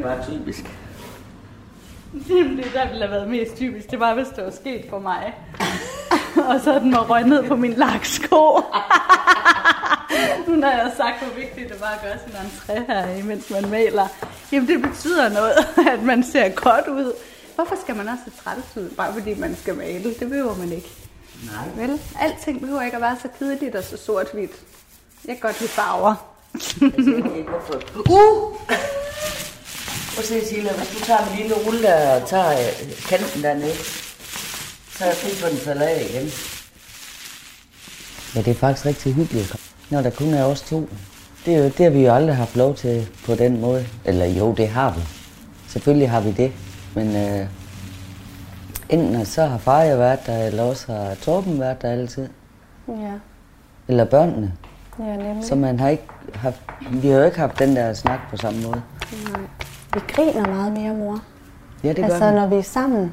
Det 0.00 0.08
bare 0.08 0.24
typisk. 0.24 0.64
Jamen, 2.28 2.56
det 2.56 2.70
der 2.74 2.88
ville 2.88 3.00
have 3.06 3.10
været 3.10 3.28
mest 3.28 3.56
typisk, 3.56 3.90
det 3.90 4.00
var, 4.00 4.14
hvis 4.14 4.28
det 4.36 4.44
var 4.44 4.50
sket 4.50 4.84
for 4.90 4.98
mig. 4.98 5.34
og 6.50 6.60
så 6.64 6.78
den 6.78 6.92
var 6.92 7.10
røget 7.10 7.28
ned 7.28 7.48
på 7.48 7.56
min 7.56 7.72
laksko. 7.72 8.60
nu 10.46 10.62
har 10.62 10.70
jeg 10.70 10.92
sagt, 10.96 11.22
hvor 11.22 11.40
vigtigt 11.40 11.68
det 11.68 11.80
var 11.80 11.86
at 11.86 12.02
gøre 12.02 12.18
sin 12.26 12.32
entré 12.32 12.92
her, 12.92 13.24
mens 13.24 13.50
man 13.50 13.70
maler. 13.70 14.06
Jamen, 14.52 14.68
det 14.68 14.82
betyder 14.82 15.28
noget, 15.28 15.54
at 15.94 16.02
man 16.02 16.24
ser 16.24 16.48
godt 16.48 16.88
ud. 16.88 17.12
Hvorfor 17.54 17.76
skal 17.82 17.96
man 17.96 18.08
også 18.08 18.24
se 18.24 18.44
træls 18.44 18.76
ud, 18.76 18.90
bare 18.96 19.12
fordi 19.12 19.34
man 19.34 19.56
skal 19.56 19.74
male? 19.74 20.14
Det 20.14 20.28
behøver 20.28 20.56
man 20.56 20.72
ikke. 20.72 20.90
Nej. 21.44 21.86
Vel, 21.86 22.00
alting 22.20 22.60
behøver 22.60 22.82
ikke 22.82 22.96
at 22.96 23.02
være 23.02 23.16
så 23.22 23.28
kedeligt 23.38 23.74
og 23.74 23.84
så 23.84 23.96
sort-hvidt. 23.96 24.52
Jeg 25.24 25.36
kan 25.36 25.40
godt 25.40 25.60
lide 25.60 25.70
farver. 25.70 26.14
Jeg 26.80 27.36
ikke, 27.36 27.50
hvorfor. 27.50 27.82
Uh! 28.10 28.60
Prøv 30.20 30.36
at 30.36 30.42
se, 30.42 30.48
Silla, 30.54 30.72
hvis 30.72 30.88
du 30.88 31.04
tager 31.04 31.20
min 31.30 31.38
lille 31.38 31.54
rulle 31.66 31.82
der 31.82 32.20
og 32.20 32.28
tager 32.28 32.50
øh, 32.50 32.92
kanten 33.08 33.42
dernede, 33.42 33.74
så 34.96 35.04
er 35.04 35.08
jeg 35.08 35.16
fri 35.16 35.30
for, 35.30 35.48
den 35.48 35.56
falder 35.56 35.86
af 35.86 36.06
igen. 36.10 36.28
Ja, 38.34 38.40
det 38.40 38.50
er 38.50 38.54
faktisk 38.54 38.86
rigtig 38.86 39.14
hyggeligt, 39.14 39.56
når 39.90 40.02
der 40.02 40.10
kun 40.10 40.34
er 40.34 40.44
os 40.44 40.60
to. 40.60 40.88
Det, 41.46 41.54
er 41.54 41.58
jo, 41.58 41.64
det 41.64 41.78
har 41.78 41.90
vi 41.90 42.04
jo 42.04 42.14
aldrig 42.14 42.36
haft 42.36 42.56
lov 42.56 42.74
til 42.74 43.08
på 43.26 43.34
den 43.34 43.60
måde. 43.60 43.86
Eller 44.04 44.26
jo, 44.26 44.54
det 44.54 44.68
har 44.68 44.94
vi. 44.94 45.00
Selvfølgelig 45.68 46.10
har 46.10 46.20
vi 46.20 46.32
det. 46.32 46.52
Men 46.94 47.16
øh, 47.16 47.46
enten 48.88 49.26
så 49.26 49.46
har 49.46 49.58
far 49.58 49.82
jo 49.82 49.96
været 49.96 50.26
der, 50.26 50.46
eller 50.46 50.62
også 50.62 50.92
har 50.92 51.14
Torben 51.14 51.60
været 51.60 51.82
der 51.82 51.90
altid. 51.90 52.28
Ja, 52.88 53.12
Eller 53.88 54.04
børnene. 54.04 54.52
ja 54.98 55.16
nemlig. 55.16 55.44
Så 55.44 55.54
man 55.54 55.80
har 55.80 55.88
ikke 55.88 56.06
haft, 56.34 56.60
vi 56.90 57.08
har 57.08 57.18
jo 57.18 57.24
ikke 57.24 57.38
haft 57.38 57.58
den 57.58 57.76
der 57.76 57.92
snak 57.94 58.20
på 58.30 58.36
samme 58.36 58.62
måde. 58.62 58.82
Vi 59.94 60.00
griner 60.08 60.46
meget 60.46 60.72
mere, 60.72 60.94
mor. 60.94 61.22
Ja, 61.84 61.88
det 61.88 61.96
gør 61.96 62.04
altså, 62.04 62.30
vi. 62.30 62.34
når 62.34 62.46
vi 62.46 62.56
er 62.56 62.62
sammen. 62.62 63.12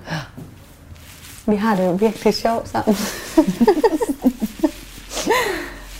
Vi 1.48 1.55
har 1.55 1.75
det 1.75 1.86
jo 1.86 1.91
virkelig 1.91 2.34
sjovt 2.34 2.69
sammen. 2.69 2.96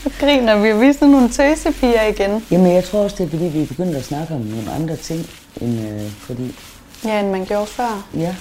Så 0.04 0.10
griner 0.20 0.56
vi. 0.62 0.80
Vi 0.80 0.88
er 0.88 0.94
sådan 0.94 1.08
nogle 1.08 1.30
tøsepiger 1.30 2.04
igen. 2.04 2.44
Jamen, 2.52 2.74
jeg 2.74 2.84
tror 2.84 3.00
også, 3.04 3.16
det 3.18 3.26
er 3.26 3.30
fordi, 3.30 3.44
vi 3.44 3.62
er 3.62 3.68
begyndt 3.68 3.96
at 3.96 4.04
snakke 4.04 4.34
om 4.34 4.42
nogle 4.42 4.72
andre 4.72 4.96
ting, 4.96 5.26
end 5.62 5.82
øh, 5.82 6.12
fordi... 6.12 6.56
Ja, 7.06 7.20
end 7.20 7.30
man 7.30 7.46
gjorde 7.46 7.68
før. 7.68 8.08
Ja. 8.16 8.36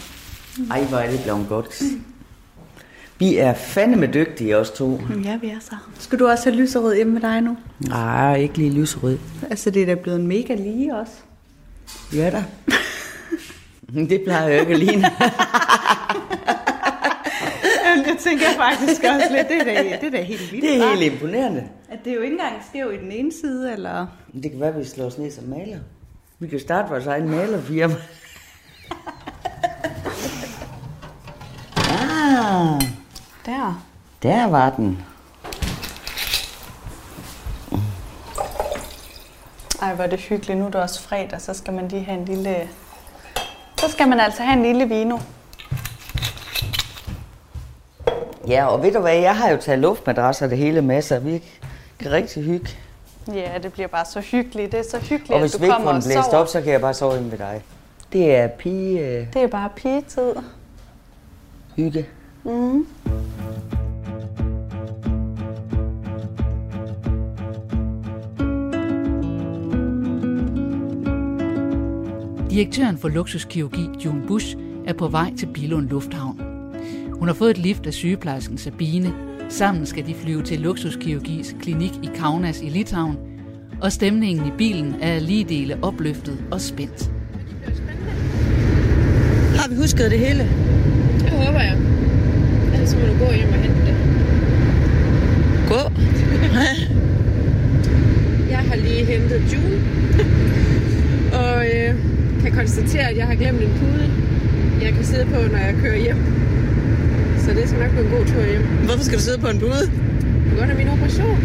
Ej, 0.70 0.84
hvor 0.84 0.98
er 0.98 1.10
det 1.10 1.20
blevet 1.22 1.46
godt. 1.48 1.82
Vi 3.18 3.36
er 3.36 3.54
fandeme 3.54 4.06
dygtige, 4.06 4.56
os 4.56 4.70
to. 4.70 5.00
Ja, 5.24 5.36
vi 5.36 5.48
er 5.48 5.60
så. 5.60 5.76
Skal 5.98 6.18
du 6.18 6.28
også 6.28 6.44
have 6.50 6.60
lyserød 6.60 6.96
hjemme 6.96 7.12
med 7.12 7.20
dig 7.20 7.40
nu? 7.40 7.56
Nej, 7.78 8.36
ikke 8.36 8.58
lige 8.58 8.70
lyserød. 8.70 9.18
Altså, 9.50 9.70
det 9.70 9.82
er 9.82 9.86
da 9.86 9.94
blevet 9.94 10.20
en 10.20 10.26
mega 10.26 10.54
lige 10.54 10.96
også. 10.96 11.12
Ja 12.14 12.30
da. 12.30 12.44
det 14.10 14.22
plejer 14.24 14.48
jeg 14.48 14.60
ikke 14.60 14.72
at 14.72 14.78
ligne. 14.78 15.10
Det 18.04 18.18
tænker 18.18 18.46
jeg 18.46 18.56
faktisk 18.56 19.04
også 19.04 19.26
lidt. 19.30 19.48
Det 19.48 19.60
er 19.60 19.64
da, 19.64 19.82
det 20.00 20.06
er 20.06 20.10
da 20.10 20.22
helt 20.22 20.52
vildt. 20.52 20.64
Det 20.64 20.76
er 20.76 20.88
helt 20.88 21.12
imponerende. 21.12 21.64
At 21.88 21.98
det 22.04 22.10
er 22.10 22.14
jo 22.14 22.22
ikke 22.22 22.34
engang 22.34 22.54
skæv 22.68 22.92
i 22.92 22.96
den 22.96 23.12
ene 23.12 23.32
side, 23.32 23.72
eller... 23.72 24.06
Det 24.42 24.50
kan 24.50 24.60
være, 24.60 24.68
at 24.68 24.78
vi 24.78 24.84
slår 24.84 25.04
os 25.04 25.18
ned 25.18 25.30
som 25.30 25.44
maler. 25.44 25.78
Vi 26.38 26.48
kan 26.48 26.60
starte 26.60 26.88
vores 26.88 27.06
egen 27.06 27.30
malerfirma. 27.30 27.94
ah, 31.76 32.80
Der. 33.46 33.86
der 34.22 34.46
var 34.46 34.70
den. 34.70 34.98
Ej, 39.82 39.94
hvor 39.94 40.04
er 40.04 40.08
det 40.08 40.20
hyggeligt. 40.20 40.58
Nu 40.58 40.66
er 40.66 40.70
det 40.70 40.80
også 40.80 41.02
fredag, 41.02 41.40
så 41.40 41.54
skal 41.54 41.72
man 41.74 41.88
lige 41.88 42.04
have 42.04 42.18
en 42.18 42.24
lille... 42.24 42.68
Så 43.78 43.90
skal 43.90 44.08
man 44.08 44.20
altså 44.20 44.42
have 44.42 44.56
en 44.56 44.62
lille 44.62 44.88
vino. 44.88 45.18
Ja, 48.48 48.66
og 48.66 48.82
ved 48.82 48.92
du 48.92 49.00
hvad, 49.00 49.14
jeg 49.16 49.36
har 49.36 49.50
jo 49.50 49.56
taget 49.56 49.78
luftmadrasser 49.78 50.46
det 50.46 50.58
hele 50.58 50.82
med, 50.82 51.02
så 51.02 51.18
vi 51.18 51.42
kan 51.98 52.12
rigtig 52.12 52.42
hygge. 52.44 52.68
Ja, 53.34 53.50
det 53.62 53.72
bliver 53.72 53.88
bare 53.88 54.04
så 54.04 54.20
hyggeligt. 54.20 54.72
Det 54.72 54.80
er 54.80 54.84
så 54.90 54.98
hyggeligt, 54.98 55.30
Og 55.34 55.40
hvis 55.40 55.54
at 55.54 55.60
vi 55.60 55.66
du 55.66 55.72
ikke 55.72 55.76
kommer 55.76 55.90
får 55.92 55.96
og 55.96 56.02
blæst 56.02 56.30
sover. 56.30 56.42
op, 56.42 56.48
så 56.48 56.60
kan 56.62 56.72
jeg 56.72 56.80
bare 56.80 56.94
sove 56.94 57.16
inde 57.18 57.30
ved 57.30 57.38
dig. 57.38 57.62
Det 58.12 58.34
er 58.36 58.48
pige 58.48 59.28
Det 59.34 59.42
er 59.42 59.46
bare 59.46 59.68
pigetid. 59.76 60.32
hygge. 61.76 62.06
Mm. 62.44 62.86
Direktøren 72.56 72.98
for 72.98 73.08
luksuskirurgi, 73.08 73.88
June 74.04 74.22
Bush, 74.26 74.56
er 74.86 74.92
på 74.92 75.08
vej 75.08 75.32
til 75.38 75.48
Billund 75.54 75.88
Lufthavn. 75.88 76.40
Hun 77.12 77.28
har 77.28 77.34
fået 77.34 77.50
et 77.50 77.58
lift 77.58 77.86
af 77.86 77.92
sygeplejersken 77.92 78.58
Sabine. 78.58 79.12
Sammen 79.48 79.86
skal 79.86 80.06
de 80.06 80.14
flyve 80.14 80.42
til 80.42 80.60
luksuskirurgis 80.60 81.56
klinik 81.60 81.92
i 82.02 82.08
Kaunas 82.14 82.60
i 82.62 82.68
Litauen, 82.68 83.16
og 83.80 83.92
stemningen 83.92 84.46
i 84.46 84.50
bilen 84.58 84.94
er 85.00 85.18
lige 85.18 85.44
dele 85.44 85.78
opløftet 85.82 86.44
og 86.50 86.60
spændt. 86.60 87.10
Har 89.56 89.68
vi 89.68 89.74
husket 89.74 90.10
det 90.10 90.18
hele? 90.18 90.48
Det 91.18 91.30
håber 91.30 91.60
jeg. 91.60 91.78
Ellers 92.72 92.94
må 92.94 93.00
du 93.00 93.18
gå 93.24 93.32
hjem 93.32 93.48
og 93.48 93.54
hente 93.54 93.80
det. 93.86 93.96
Gå. 95.68 95.80
Jeg 98.50 98.58
har 98.58 98.76
lige 98.76 99.04
hentet 99.04 99.52
June. 99.52 99.80
kan 102.46 102.54
konstatere, 102.58 103.10
at 103.10 103.16
jeg 103.16 103.26
har 103.26 103.34
glemt 103.34 103.60
en 103.62 103.70
pude, 103.80 104.10
jeg 104.82 104.92
kan 104.92 105.04
sidde 105.04 105.24
på, 105.24 105.38
når 105.52 105.58
jeg 105.58 105.74
kører 105.82 105.96
hjem. 105.96 106.16
Så 107.44 107.50
det 107.54 107.68
skal 107.68 107.80
nok 107.80 107.90
blive 107.90 108.04
en 108.04 108.10
god 108.10 108.24
tur 108.26 108.42
hjem. 108.50 108.62
Hvorfor 108.84 109.04
skal 109.04 109.18
du 109.18 109.22
sidde 109.22 109.38
på 109.38 109.46
en 109.48 109.58
bude? 109.58 109.90
På 110.50 110.56
grund 110.58 110.70
af 110.70 110.76
min 110.76 110.88
operation. 110.88 111.38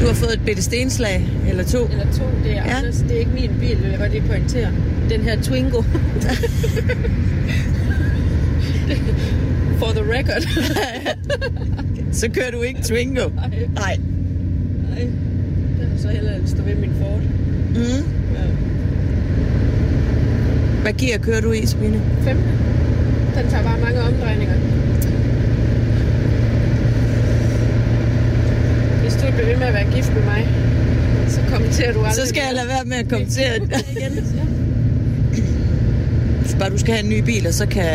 Du 0.00 0.06
har 0.06 0.14
fået 0.14 0.34
et 0.34 0.40
bitte 0.46 0.62
stenslag, 0.62 1.28
eller 1.48 1.64
to. 1.64 1.78
Eller 1.90 2.06
to, 2.12 2.24
det 2.44 2.50
er 2.52 2.54
Ja. 2.54 2.76
Anders. 2.78 2.96
Det 2.96 3.12
er 3.16 3.18
ikke 3.18 3.30
min 3.34 3.50
bil, 3.60 3.78
vil 3.82 3.90
jeg 3.90 3.98
godt 3.98 4.12
lige 4.12 4.24
pointere. 4.28 4.68
Den 5.10 5.20
her 5.20 5.42
Twingo. 5.42 5.82
For 9.78 9.86
the 9.92 10.04
record. 10.18 10.42
Så 12.20 12.28
kører 12.30 12.50
du 12.50 12.62
ikke 12.62 12.80
Twingo. 12.82 13.28
Nej, 13.36 13.50
Nej. 13.74 13.96
nej. 14.90 15.06
Så 15.98 16.08
hellere 16.08 16.34
stå 16.46 16.62
ved 16.62 16.74
min 16.74 16.90
Ford. 17.00 17.20
Mm. 17.74 18.04
Ja. 18.34 18.40
Hvad 20.90 20.98
gear 20.98 21.18
kører 21.18 21.40
du 21.40 21.52
i, 21.52 21.66
Sabine? 21.66 22.00
15. 22.24 22.44
Den 23.36 23.50
tager 23.50 23.62
bare 23.62 23.78
mange 23.80 24.00
omdrejninger. 24.00 24.54
Hvis 29.02 29.14
du 29.14 29.20
bliver 29.20 29.46
ved 29.46 29.56
med 29.56 29.66
at 29.66 29.74
være 29.74 29.86
gift 29.94 30.14
med 30.14 30.22
mig, 30.22 30.48
så 31.28 31.40
kommenterer 31.52 31.92
du 31.92 31.98
aldrig. 31.98 32.14
Så 32.14 32.26
skal 32.26 32.42
jeg 32.46 32.54
lade 32.54 32.68
være 32.68 32.84
med 32.84 32.96
at 32.96 33.08
kommentere. 33.08 33.56
igen. 33.56 33.72
Ja. 34.38 34.44
Hvis 36.40 36.54
bare 36.60 36.70
du 36.70 36.78
skal 36.78 36.94
have 36.94 37.04
en 37.04 37.10
ny 37.10 37.20
bil, 37.24 37.46
og 37.46 37.54
så 37.54 37.66
kan, 37.66 37.88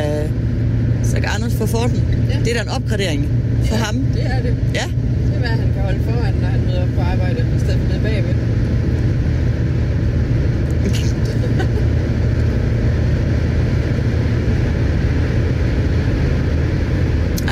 så 1.04 1.16
kan 1.16 1.30
Anders 1.36 1.54
få 1.56 1.66
Forden. 1.66 2.04
Ja. 2.30 2.40
Det 2.40 2.50
er 2.52 2.56
da 2.58 2.62
en 2.62 2.74
opgradering 2.78 3.30
for 3.66 3.76
ham. 3.76 3.96
Det 4.14 4.24
er 4.26 4.42
det. 4.42 4.56
Ja. 4.74 4.86
Det 5.28 5.36
er, 5.36 5.40
hvad 5.40 5.50
han 5.50 5.70
kan 5.74 5.82
holde 5.84 6.00
foran, 6.10 6.34
når 6.42 6.48
han 6.48 6.62
møder 6.68 6.82
op 6.84 6.90
på 6.96 7.02
arbejde, 7.02 7.46
i 7.58 7.60
stedet 7.60 7.80
for 7.82 7.88
nede 7.90 8.02
bagved. 8.04 8.45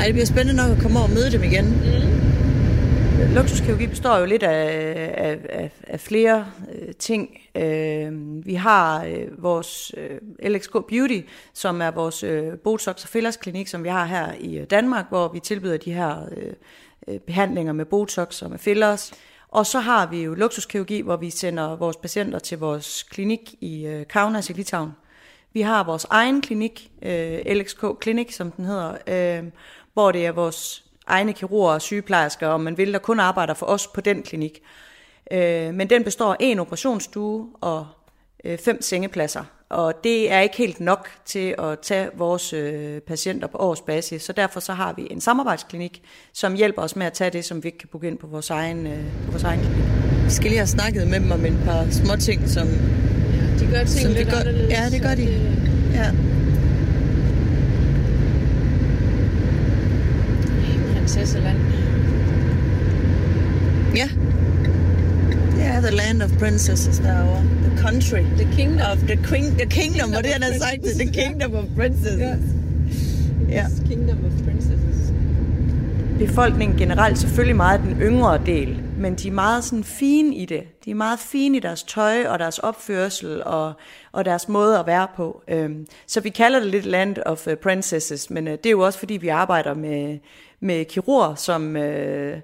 Ej, 0.04 0.08
det 0.08 0.14
bliver 0.14 0.26
spændende 0.26 0.62
nok 0.62 0.76
at 0.76 0.82
komme 0.82 0.98
over 0.98 1.08
og 1.08 1.14
møde 1.14 1.32
dem 1.32 1.42
igen. 1.42 1.64
Mm. 1.64 3.34
Luksuskirurgi 3.34 3.86
består 3.86 4.18
jo 4.18 4.24
lidt 4.24 4.42
af, 4.42 5.12
af, 5.16 5.38
af, 5.48 5.70
af 5.86 6.00
flere 6.00 6.46
øh, 6.74 6.94
ting. 6.94 7.38
Øh, 7.54 8.12
vi 8.46 8.54
har 8.54 9.04
øh, 9.04 9.42
vores 9.42 9.92
øh, 9.96 10.50
LXK 10.50 10.72
Beauty, 10.72 11.20
som 11.54 11.80
er 11.80 11.90
vores 11.90 12.22
øh, 12.22 12.58
Botox 12.64 13.02
og 13.02 13.08
fillers 13.08 13.36
klinik, 13.36 13.68
som 13.68 13.84
vi 13.84 13.88
har 13.88 14.04
her 14.04 14.32
i 14.40 14.58
øh, 14.58 14.66
Danmark, 14.70 15.04
hvor 15.08 15.28
vi 15.28 15.40
tilbyder 15.40 15.76
de 15.76 15.92
her 15.92 16.28
øh, 16.36 16.52
øh, 17.08 17.20
behandlinger 17.20 17.72
med 17.72 17.84
Botox 17.84 18.42
og 18.42 18.50
med 18.50 18.58
fillers. 18.58 19.12
Og 19.48 19.66
så 19.66 19.80
har 19.80 20.06
vi 20.06 20.22
jo 20.22 20.34
luksuskirurgi, 20.34 21.00
hvor 21.00 21.16
vi 21.16 21.30
sender 21.30 21.76
vores 21.76 21.96
patienter 21.96 22.38
til 22.38 22.58
vores 22.58 23.02
klinik 23.02 23.54
i 23.60 23.86
øh, 23.86 24.06
Kaunas 24.06 24.50
i 24.50 24.52
Litauen. 24.52 24.90
Vi 25.52 25.60
har 25.60 25.84
vores 25.84 26.06
egen 26.10 26.42
klinik, 26.42 26.90
øh, 27.02 27.38
LXK 27.46 27.84
Clinic, 28.02 28.34
som 28.34 28.50
den 28.50 28.64
hedder, 28.64 28.96
øh, 29.06 29.44
hvor 29.94 30.12
det 30.12 30.26
er 30.26 30.32
vores 30.32 30.84
egne 31.06 31.32
kirurger 31.32 31.72
og 31.72 31.82
sygeplejersker, 31.82 32.48
om 32.48 32.60
man 32.60 32.78
vil, 32.78 32.92
der 32.92 32.98
kun 32.98 33.20
arbejder 33.20 33.54
for 33.54 33.66
os 33.66 33.86
på 33.86 34.00
den 34.00 34.22
klinik. 34.22 34.58
Øh, 35.30 35.74
men 35.74 35.90
den 35.90 36.04
består 36.04 36.32
af 36.32 36.36
en 36.40 36.58
operationsstue 36.58 37.46
og 37.60 37.86
øh, 38.44 38.58
fem 38.58 38.82
sengepladser. 38.82 39.44
Og 39.68 39.94
det 40.04 40.32
er 40.32 40.40
ikke 40.40 40.56
helt 40.56 40.80
nok 40.80 41.08
til 41.24 41.54
at 41.58 41.78
tage 41.82 42.08
vores 42.16 42.52
øh, 42.52 43.00
patienter 43.00 43.48
på 43.48 43.58
årsbasis, 43.58 44.22
så 44.22 44.32
derfor 44.32 44.60
så 44.60 44.72
har 44.72 44.92
vi 44.92 45.06
en 45.10 45.20
samarbejdsklinik, 45.20 46.02
som 46.32 46.54
hjælper 46.54 46.82
os 46.82 46.96
med 46.96 47.06
at 47.06 47.12
tage 47.12 47.30
det, 47.30 47.44
som 47.44 47.62
vi 47.62 47.68
ikke 47.68 47.78
kan 47.78 47.88
booke 47.92 48.06
ind 48.08 48.18
på 48.18 48.26
vores 48.26 48.50
egen, 48.50 48.86
øh, 48.86 49.04
på 49.24 49.30
vores 49.30 49.42
egen 49.44 49.60
klinik. 49.60 49.84
Vi 50.24 50.30
skal 50.30 50.44
lige 50.50 50.58
have 50.58 50.66
snakket 50.66 51.08
med 51.08 51.20
dem 51.20 51.30
om 51.30 51.44
en 51.44 51.58
par 51.64 51.86
små 51.90 52.16
ting, 52.16 52.48
som, 52.48 52.68
Ja, 52.68 53.64
de 53.66 53.70
gør 53.70 53.78
ting 53.78 53.88
som 53.88 54.08
lidt 54.12 54.18
det 54.18 54.32
gør, 54.32 54.38
anderledes. 54.40 54.72
ja, 54.72 54.88
det 54.90 55.02
gør 55.02 55.14
de. 55.14 55.22
Ja. 55.94 56.10
Prinsesseland. 61.04 61.58
Ja. 63.96 64.08
Det 65.56 65.66
er 65.66 65.80
the 65.80 65.90
land 65.90 66.22
of 66.22 66.30
princesses 66.38 66.98
derovre. 66.98 67.42
The 67.70 67.82
country. 67.82 68.22
The 68.36 68.48
kingdom. 68.56 68.80
Of 68.92 68.98
the, 68.98 69.16
king, 69.16 69.58
the 69.58 69.66
kingdom, 69.66 70.10
hvor 70.10 70.20
det 70.20 70.32
han 70.32 70.42
har 70.42 70.52
sagt 70.58 70.84
det. 70.84 70.94
The 70.94 71.22
kingdom 71.22 71.54
of 71.54 71.64
princesses. 71.76 72.38
Ja. 73.50 73.64
It's 73.64 73.88
Kingdom 73.88 74.18
of 74.24 74.44
Princesses. 74.44 75.12
Befolkningen 76.18 76.78
generelt 76.78 77.18
selvfølgelig 77.18 77.56
meget 77.56 77.80
den 77.80 78.02
yngre 78.02 78.40
del, 78.46 78.76
men 79.04 79.14
de 79.14 79.28
er 79.28 79.32
meget 79.32 79.64
sådan 79.64 79.84
fine 79.84 80.36
i 80.36 80.44
det. 80.44 80.62
De 80.84 80.90
er 80.90 80.94
meget 80.94 81.18
fine 81.18 81.56
i 81.56 81.60
deres 81.60 81.82
tøj 81.82 82.26
og 82.26 82.38
deres 82.38 82.58
opførsel 82.58 83.42
og, 83.44 83.72
og 84.12 84.24
deres 84.24 84.48
måde 84.48 84.78
at 84.78 84.86
være 84.86 85.06
på. 85.16 85.42
Øhm, 85.48 85.86
så 86.06 86.20
vi 86.20 86.28
kalder 86.28 86.60
det 86.60 86.68
lidt 86.68 86.86
Land 86.86 87.16
of 87.26 87.46
øh, 87.46 87.56
Princesses, 87.56 88.30
men 88.30 88.48
øh, 88.48 88.52
det 88.52 88.66
er 88.66 88.70
jo 88.70 88.80
også 88.80 88.98
fordi, 88.98 89.14
vi 89.14 89.28
arbejder 89.28 89.74
med, 89.74 90.18
med 90.60 90.84
kirurger, 90.84 91.34
som 91.34 91.76
øh, 91.76 92.38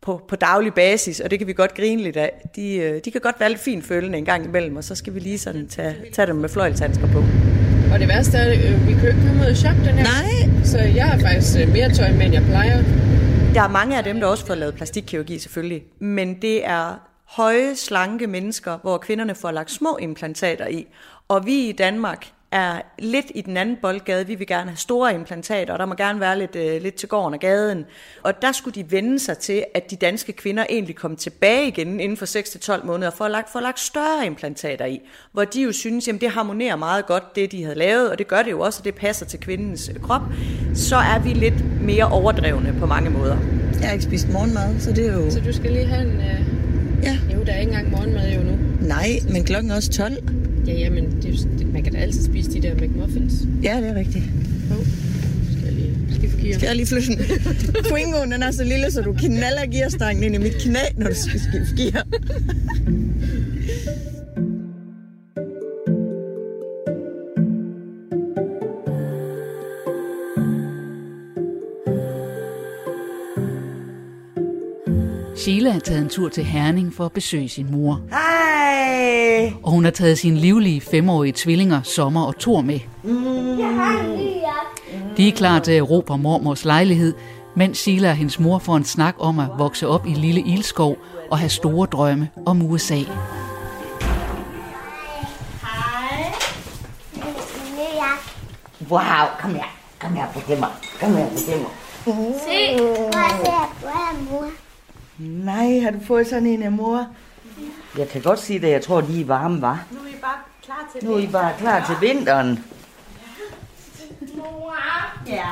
på, 0.00 0.20
på 0.28 0.36
daglig 0.36 0.74
basis, 0.74 1.20
og 1.20 1.30
det 1.30 1.38
kan 1.38 1.48
vi 1.48 1.52
godt 1.52 1.74
grine 1.74 2.02
lidt 2.02 2.16
af. 2.16 2.32
De, 2.56 2.76
øh, 2.76 3.00
de 3.04 3.10
kan 3.10 3.20
godt 3.20 3.40
være 3.40 3.48
lidt 3.48 3.60
fint 3.60 3.84
følende 3.84 4.18
en 4.18 4.24
gang 4.24 4.44
imellem, 4.44 4.76
og 4.76 4.84
så 4.84 4.94
skal 4.94 5.14
vi 5.14 5.20
lige 5.20 5.38
sådan 5.38 5.68
tage, 5.68 5.96
tage 6.12 6.26
dem 6.26 6.36
med 6.36 6.48
fløjlshandsker 6.48 7.06
på. 7.12 7.18
Og 7.92 8.00
det 8.00 8.08
værste 8.08 8.38
er, 8.38 8.50
øh, 8.50 8.88
vi 8.88 8.92
kan 8.92 9.02
jo 9.02 9.08
ikke 9.08 9.20
komme 9.26 9.40
ud 9.40 9.46
og 9.50 9.56
shoppe 9.56 9.80
den 9.84 9.94
her. 9.94 10.04
Nej, 10.04 10.64
Så 10.64 10.78
jeg 10.78 11.04
har 11.04 11.18
faktisk 11.18 11.68
mere 11.72 11.90
tøj 11.94 12.12
med, 12.12 12.26
end 12.26 12.34
jeg 12.34 12.42
plejer. 12.42 12.82
Der 13.54 13.62
er 13.62 13.68
mange 13.68 13.98
af 13.98 14.04
dem, 14.04 14.20
der 14.20 14.26
også 14.26 14.46
får 14.46 14.54
lavet 14.54 14.74
plastikkirurgi 14.74 15.38
selvfølgelig, 15.38 15.82
men 15.98 16.42
det 16.42 16.66
er 16.66 16.94
høje, 17.24 17.76
slanke 17.76 18.26
mennesker, 18.26 18.78
hvor 18.82 18.98
kvinderne 18.98 19.34
får 19.34 19.50
lagt 19.50 19.70
små 19.70 19.96
implantater 19.96 20.66
i. 20.66 20.86
Og 21.28 21.46
vi 21.46 21.68
i 21.68 21.72
Danmark 21.72 22.32
er 22.52 22.82
lidt 22.98 23.26
i 23.34 23.40
den 23.40 23.56
anden 23.56 23.76
boldgade. 23.82 24.26
Vi 24.26 24.34
vil 24.34 24.46
gerne 24.46 24.70
have 24.70 24.76
store 24.76 25.14
implantater, 25.14 25.72
og 25.72 25.78
der 25.78 25.86
må 25.86 25.94
gerne 25.94 26.20
være 26.20 26.38
lidt, 26.38 26.56
øh, 26.56 26.82
lidt 26.82 26.94
til 26.94 27.08
gården 27.08 27.34
og 27.34 27.40
gaden. 27.40 27.84
Og 28.22 28.42
der 28.42 28.52
skulle 28.52 28.74
de 28.74 28.90
vende 28.90 29.18
sig 29.18 29.38
til, 29.38 29.64
at 29.74 29.90
de 29.90 29.96
danske 29.96 30.32
kvinder 30.32 30.66
egentlig 30.70 30.96
kom 30.96 31.16
tilbage 31.16 31.68
igen 31.68 32.00
inden 32.00 32.16
for 32.16 32.26
6-12 32.80 32.86
måneder 32.86 33.10
for 33.10 33.24
at 33.24 33.30
lagt, 33.30 33.52
for 33.52 33.60
lagt 33.60 33.80
større 33.80 34.26
implantater 34.26 34.84
i. 34.84 35.00
Hvor 35.32 35.44
de 35.44 35.62
jo 35.62 35.72
synes, 35.72 36.08
at 36.08 36.20
det 36.20 36.30
harmonerer 36.30 36.76
meget 36.76 37.06
godt, 37.06 37.36
det 37.36 37.52
de 37.52 37.62
havde 37.62 37.78
lavet, 37.78 38.10
og 38.10 38.18
det 38.18 38.28
gør 38.28 38.42
det 38.42 38.50
jo 38.50 38.60
også, 38.60 38.80
og 38.80 38.84
det 38.84 38.94
passer 38.94 39.26
til 39.26 39.40
kvindens 39.40 39.90
øh, 39.94 40.00
krop. 40.00 40.22
Så 40.74 40.96
er 40.96 41.18
vi 41.18 41.28
lidt 41.28 41.82
mere 41.82 42.04
overdrevne 42.04 42.76
på 42.78 42.86
mange 42.86 43.10
måder. 43.10 43.36
Jeg 43.80 43.88
har 43.88 43.92
ikke 43.92 44.04
spist 44.04 44.28
morgenmad, 44.28 44.80
så 44.80 44.92
det 44.92 45.06
er 45.06 45.12
jo... 45.12 45.30
Så 45.30 45.40
du 45.40 45.52
skal 45.52 45.72
lige 45.72 45.86
have 45.86 46.02
en... 46.02 46.20
Øh... 46.20 46.40
Ja. 47.02 47.18
Jo, 47.34 47.44
der 47.44 47.52
er 47.52 47.58
ikke 47.60 47.72
engang 47.72 47.90
morgenmad 47.90 48.32
jo 48.32 48.40
nu. 48.40 48.58
Nej, 48.80 49.08
men 49.32 49.44
klokken 49.44 49.70
er 49.70 49.76
også 49.76 49.90
12. 49.90 50.49
Ja, 50.70 50.78
ja, 50.78 50.90
men 50.90 51.04
det, 51.22 51.72
man 51.72 51.82
kan 51.82 51.92
da 51.92 51.98
altid 51.98 52.24
spise 52.24 52.50
de 52.50 52.62
der 52.62 52.74
McMuffins. 52.74 53.32
Ja, 53.62 53.76
det 53.80 53.88
er 53.88 53.94
rigtigt. 53.94 54.24
Jo. 54.70 54.76
Skal 55.52 55.64
jeg 55.64 55.72
lige 55.74 56.42
gear? 56.42 56.58
Skal 56.58 56.66
jeg 56.66 56.76
lige 56.76 56.86
flytte 56.86 57.08
den? 57.08 57.18
Twingoen 57.84 58.32
den 58.32 58.42
er 58.42 58.50
så 58.50 58.64
lille, 58.64 58.90
så 58.90 59.00
du 59.00 59.12
knaller 59.12 59.66
gearstangen 59.72 60.24
ind 60.24 60.34
i 60.34 60.38
mit 60.38 60.54
knæ, 60.60 60.78
når 60.96 61.08
du 61.08 61.14
skal 61.14 61.40
skifte 61.40 61.82
gear. 61.82 62.06
Sheila 75.40 75.74
er 75.74 75.78
taget 75.78 76.02
en 76.02 76.08
tur 76.08 76.28
til 76.28 76.44
Herning 76.44 76.94
for 76.94 77.04
at 77.04 77.12
besøge 77.12 77.48
sin 77.48 77.70
mor. 77.70 78.00
Hej! 78.10 79.52
Og 79.62 79.70
hun 79.70 79.84
har 79.84 79.90
taget 79.90 80.18
sine 80.18 80.36
livlige 80.36 80.80
femårige 80.80 81.32
tvillinger 81.36 81.82
Sommer 81.82 82.22
og 82.22 82.38
Thor 82.38 82.60
med. 82.60 82.80
De 85.16 85.28
er 85.28 85.32
klar 85.36 85.58
til 85.58 85.72
at 85.72 85.90
råbe 85.90 86.18
mormors 86.18 86.64
lejlighed, 86.64 87.14
mens 87.56 87.78
Sheila 87.78 88.10
og 88.10 88.16
hendes 88.16 88.40
mor 88.40 88.58
får 88.58 88.76
en 88.76 88.84
snak 88.84 89.14
om 89.18 89.38
at 89.38 89.46
vokse 89.58 89.88
op 89.88 90.06
i 90.06 90.10
Lille 90.10 90.40
Ildskov 90.40 90.96
og 91.30 91.38
have 91.38 91.50
store 91.50 91.86
drømme 91.86 92.28
om 92.46 92.62
USA. 92.62 92.98
Wow, 98.90 99.00
kom 99.40 99.54
her. 99.54 99.76
Kom 99.98 100.14
her, 100.14 100.26
fortæl 100.32 100.58
mig. 100.58 100.68
Kom 101.00 101.16
her, 101.16 101.28
fortæl 101.30 101.58
mig. 101.58 101.70
Se, 102.04 102.76
hvor 102.76 103.18
er 103.18 103.38
det, 103.44 103.80
hvor 103.80 103.88
er 103.88 104.30
mor? 104.30 104.50
Nej, 105.20 105.80
har 105.80 105.90
du 105.90 105.98
fået 106.06 106.26
sådan 106.26 106.46
en 106.46 106.62
af 106.62 106.72
mor? 106.72 107.06
Jeg 107.98 108.08
kan 108.08 108.22
godt 108.22 108.38
sige 108.40 108.58
det, 108.60 108.70
jeg 108.70 108.82
tror, 108.82 109.00
de 109.00 109.20
er 109.20 109.24
varme, 109.24 109.62
var. 109.62 109.84
Nu 109.90 109.98
er 109.98 110.08
I 110.08 110.16
bare 110.20 110.38
klar 110.64 110.88
til 110.92 111.08
Nu 111.08 111.14
er 111.14 111.18
I 111.18 111.26
bare 111.26 111.54
klar 111.58 111.86
til 111.86 112.08
vinteren. 112.08 112.64
Mor, 114.36 114.74
Ja, 115.26 115.44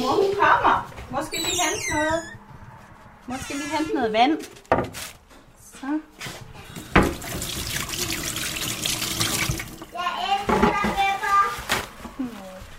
mor 0.00 0.22
hun 0.22 0.34
kommer. 0.40 0.92
Mor 1.10 1.22
skal 1.22 1.38
lige 1.38 1.60
hente 1.70 1.94
noget. 1.94 2.22
Mor 3.26 3.36
skal 3.44 3.56
lige 3.56 3.76
hente 3.76 3.94
noget 3.94 4.12
vand. 4.12 4.38
Så. 5.60 5.86
jeg 9.92 10.10
elsker 10.30 10.82
pepper. 10.82 11.38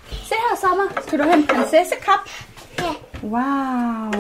Se 0.09 0.35
her, 0.49 0.57
Sommer. 0.61 1.01
Skal 1.07 1.19
du 1.19 1.23
hente 1.23 1.53
prinsessekop? 1.53 2.19
Ja. 2.25 2.54
Wow. 3.25 4.11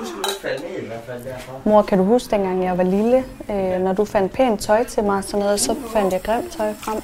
Du 0.00 0.06
skal 0.06 0.18
ikke 0.18 0.40
falde 0.42 0.62
ned 0.62 0.82
i 0.82 0.86
hvert 0.86 1.04
fald 1.06 1.24
derfor. 1.24 1.60
Mor, 1.64 1.82
kan 1.82 1.98
du 1.98 2.04
huske, 2.04 2.30
dengang 2.30 2.64
jeg 2.64 2.78
var 2.78 2.84
lille, 2.84 3.24
øh, 3.50 3.80
når 3.84 3.92
du 3.92 4.04
fandt 4.04 4.32
pænt 4.32 4.60
tøj 4.60 4.84
til 4.84 5.04
mig 5.04 5.16
og 5.16 5.24
sådan 5.24 5.40
noget, 5.40 5.60
så 5.60 5.76
fandt 5.92 6.12
jeg 6.12 6.22
grimt 6.22 6.52
tøj 6.52 6.74
frem? 6.74 7.02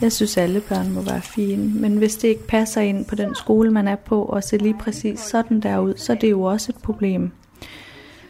Jeg 0.00 0.12
synes, 0.12 0.36
alle 0.36 0.60
børn 0.60 0.92
må 0.92 1.00
være 1.00 1.22
fine, 1.22 1.80
men 1.80 1.96
hvis 1.96 2.16
det 2.16 2.28
ikke 2.28 2.46
passer 2.46 2.80
ind 2.80 3.04
på 3.04 3.14
den 3.14 3.34
skole, 3.34 3.70
man 3.70 3.88
er 3.88 3.96
på, 3.96 4.22
og 4.22 4.44
ser 4.44 4.58
lige 4.58 4.78
præcis 4.80 5.20
sådan 5.20 5.60
der 5.60 5.78
ud, 5.78 5.94
så 5.96 6.12
er 6.12 6.16
det 6.16 6.30
jo 6.30 6.42
også 6.42 6.72
et 6.76 6.82
problem. 6.82 7.32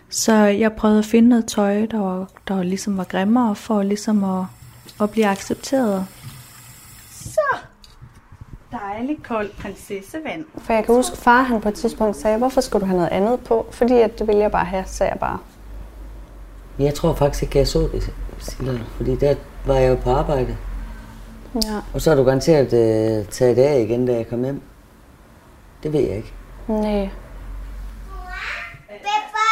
Så 0.08 0.32
jeg 0.34 0.72
prøvede 0.72 0.98
at 0.98 1.04
finde 1.04 1.28
noget 1.28 1.46
tøj, 1.46 1.86
der 1.86 1.98
var, 1.98 2.28
der 2.48 2.62
ligesom 2.62 2.96
var 2.96 3.04
grimmere, 3.04 3.54
for 3.54 3.82
ligesom 3.82 4.24
at, 4.24 4.44
at 5.00 5.10
blive 5.10 5.26
accepteret. 5.26 6.06
Så, 7.10 7.56
dejligt 8.82 9.22
koldt 9.22 9.56
prinsessevand. 9.56 10.44
For 10.58 10.72
jeg 10.72 10.84
kan 10.84 10.94
huske, 10.94 11.16
far 11.16 11.42
han 11.42 11.60
på 11.60 11.68
et 11.68 11.74
tidspunkt 11.74 12.16
sagde, 12.16 12.38
hvorfor 12.38 12.60
skulle 12.60 12.80
du 12.80 12.86
have 12.86 12.96
noget 12.96 13.12
andet 13.12 13.40
på? 13.40 13.66
Fordi 13.70 13.94
at 13.94 14.18
det 14.18 14.26
ville 14.26 14.42
jeg 14.42 14.50
bare 14.50 14.64
have, 14.64 14.84
sagde 14.86 15.12
jeg 15.12 15.20
bare. 15.20 15.38
Jeg 16.78 16.94
tror 16.94 17.14
faktisk 17.14 17.42
ikke, 17.42 17.58
jeg 17.58 17.68
så 17.68 17.78
det, 17.78 18.14
Silla, 18.38 18.80
fordi 18.96 19.16
der 19.16 19.34
var 19.66 19.74
jeg 19.74 19.90
jo 19.90 19.94
på 19.94 20.10
arbejde. 20.10 20.56
Ja. 21.54 21.80
Og 21.94 22.00
så 22.00 22.10
har 22.10 22.16
du 22.16 22.24
garanteret 22.24 22.64
øh, 22.72 23.26
taget 23.26 23.56
det 23.56 23.62
af 23.62 23.80
igen, 23.80 24.06
da 24.06 24.12
jeg 24.12 24.28
kom 24.28 24.42
hjem. 24.44 24.62
Det 25.82 25.92
ved 25.92 26.00
jeg 26.00 26.16
ikke. 26.16 26.32
Nej. 26.68 27.08
Pepper, 28.88 29.50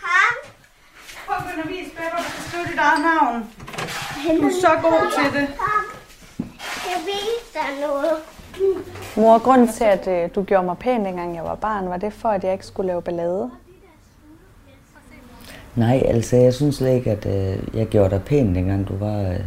kom. 0.00 0.34
Prøv 1.26 1.36
at 1.36 1.68
vise 1.68 1.90
Pepper, 1.90 2.16
du 2.18 2.22
skal 2.22 2.42
skrive 2.48 2.64
dit 2.70 2.78
eget 2.78 3.00
navn. 3.00 3.46
Du 4.40 4.46
er 4.46 4.52
så 4.60 4.70
god 4.82 5.12
til 5.22 5.40
det. 5.40 5.48
Kom. 5.58 5.99
Jeg 6.86 7.00
viser 7.06 7.52
dig 7.52 7.80
noget. 7.88 8.12
Mor, 9.16 9.38
grunden 9.38 9.68
til, 9.72 9.84
at 9.84 10.08
øh, 10.08 10.34
du 10.34 10.42
gjorde 10.42 10.64
mig 10.66 10.78
pæn, 10.78 11.04
dengang 11.04 11.34
jeg 11.36 11.44
var 11.44 11.54
barn, 11.54 11.88
var 11.88 11.96
det 11.96 12.12
for, 12.12 12.28
at 12.28 12.44
jeg 12.44 12.52
ikke 12.52 12.66
skulle 12.66 12.86
lave 12.86 13.02
ballade? 13.02 13.50
Nej, 15.76 16.02
altså 16.06 16.36
jeg 16.36 16.54
synes 16.54 16.76
slet 16.76 16.94
ikke, 16.94 17.10
at 17.10 17.26
øh, 17.26 17.76
jeg 17.76 17.86
gjorde 17.86 18.10
dig 18.10 18.22
pæn, 18.24 18.54
dengang 18.54 18.88
du 18.88 18.96
var... 18.96 19.18
Øh, 19.20 19.26
Det 19.26 19.44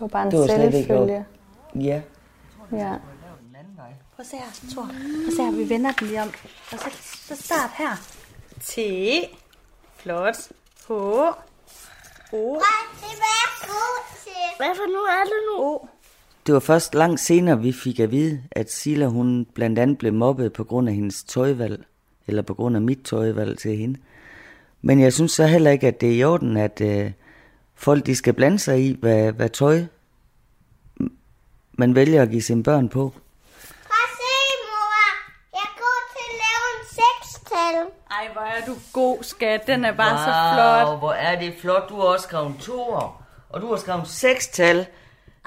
var 0.00 0.06
bare 0.06 0.26
en 0.26 0.32
var 0.38 0.46
selvfølge. 0.46 1.24
ja. 1.74 2.00
Ja. 2.72 2.92
Prøv 4.16 4.22
at 4.22 4.26
se 4.26 4.36
her, 4.36 4.68
Thor. 4.70 4.82
Prøv 4.82 5.26
at 5.26 5.32
se 5.36 5.42
her, 5.44 5.50
vi 5.50 5.68
vender 5.68 5.92
den 5.92 6.06
lige 6.06 6.22
om. 6.22 6.28
Og 6.72 6.78
så, 6.78 6.90
så 7.02 7.42
start 7.42 7.70
her. 7.78 7.96
T. 8.60 8.78
Flot. 9.96 10.36
H. 10.88 10.90
O. 10.92 12.54
Er. 12.54 12.60
Hvad 14.56 14.74
for 14.76 14.86
nu 14.86 14.98
er 14.98 15.24
det 15.24 15.40
nu? 15.50 15.64
O. 15.64 15.86
Det 16.46 16.54
var 16.54 16.60
først 16.60 16.94
langt 16.94 17.20
senere, 17.20 17.60
vi 17.60 17.72
fik 17.72 18.00
at 18.00 18.10
vide, 18.10 18.42
at 18.50 18.72
Silla 18.72 19.06
hun 19.06 19.46
blandt 19.54 19.78
andet 19.78 19.98
blev 19.98 20.12
mobbet 20.12 20.52
på 20.52 20.64
grund 20.64 20.88
af 20.88 20.94
hendes 20.94 21.24
tøjvalg, 21.24 21.84
eller 22.26 22.42
på 22.42 22.54
grund 22.54 22.76
af 22.76 22.82
mit 22.82 23.02
tøjvalg 23.04 23.58
til 23.58 23.76
hende. 23.76 23.98
Men 24.82 25.00
jeg 25.00 25.12
synes 25.12 25.32
så 25.32 25.46
heller 25.46 25.70
ikke, 25.70 25.86
at 25.86 26.00
det 26.00 26.08
er 26.08 26.14
i 26.14 26.24
orden, 26.24 26.56
at 26.56 26.80
øh, 26.80 27.12
folk 27.74 28.06
de 28.06 28.16
skal 28.16 28.32
blande 28.32 28.58
sig 28.58 28.80
i, 28.80 28.96
hvad, 29.00 29.32
hvad 29.32 29.48
tøj 29.48 29.84
man 31.78 31.94
vælger 31.94 32.22
at 32.22 32.30
give 32.30 32.42
sine 32.42 32.62
børn 32.62 32.88
på. 32.88 33.12
Prøv 33.60 34.06
se, 34.18 34.36
mor. 34.66 34.96
Jeg 35.52 35.68
god 35.78 36.00
til 36.12 36.24
at 36.30 36.36
lave 36.44 36.66
en 36.76 36.86
sekstal. 37.00 37.74
Ej, 38.10 38.28
hvor 38.32 38.42
er 38.42 38.66
du 38.66 38.74
god, 38.92 39.18
skat. 39.22 39.66
Den 39.66 39.84
er 39.84 39.92
bare 39.92 40.18
så 40.18 40.32
flot. 40.54 40.98
hvor 40.98 41.12
er 41.12 41.40
det 41.40 41.54
flot. 41.60 41.88
Du 41.88 41.94
har 41.94 42.02
også 42.02 42.22
skrevet 42.22 42.54
toer, 42.60 43.24
og 43.48 43.60
du 43.60 43.68
har 43.68 43.76
skrevet 43.76 44.08
sekstal. 44.08 44.86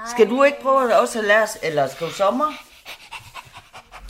Skal 0.08 0.30
du 0.30 0.44
ikke 0.44 0.62
prøve 0.62 0.92
at 0.92 1.00
også 1.00 1.20
at 1.20 1.26
lære, 1.26 1.48
eller 1.64 1.88
skrive 1.88 2.12
sommer? 2.12 2.46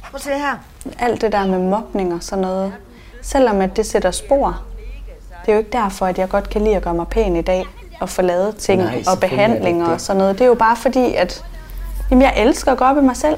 Prøv 0.01 0.15
at 0.15 0.21
se 0.21 0.29
her. 0.29 0.55
Alt 0.99 1.21
det 1.21 1.31
der 1.31 1.47
med 1.47 1.59
mobning 1.59 2.13
og 2.13 2.23
sådan 2.23 2.41
noget, 2.41 2.73
selvom 3.21 3.61
at 3.61 3.77
det 3.77 3.85
sætter 3.85 4.11
spor, 4.11 4.63
det 5.41 5.51
er 5.51 5.53
jo 5.53 5.59
ikke 5.59 5.71
derfor, 5.71 6.05
at 6.05 6.17
jeg 6.17 6.29
godt 6.29 6.49
kan 6.49 6.63
lide 6.63 6.75
at 6.75 6.81
gøre 6.81 6.93
mig 6.93 7.07
pæn 7.07 7.35
i 7.35 7.41
dag, 7.41 7.65
og 7.99 8.09
få 8.09 8.21
lavet 8.21 8.57
ting 8.57 8.81
Nej, 8.81 9.03
og 9.07 9.13
er 9.13 9.19
behandlinger 9.19 9.87
og 9.87 10.01
sådan 10.01 10.17
noget. 10.17 10.37
Det 10.37 10.43
er 10.43 10.47
jo 10.47 10.55
bare 10.55 10.75
fordi, 10.75 11.13
at 11.13 11.45
jamen, 12.11 12.21
jeg 12.21 12.33
elsker 12.37 12.71
at 12.71 12.77
gå 12.77 12.83
op 12.83 12.97
i 12.97 13.01
mig 13.01 13.17
selv. 13.17 13.37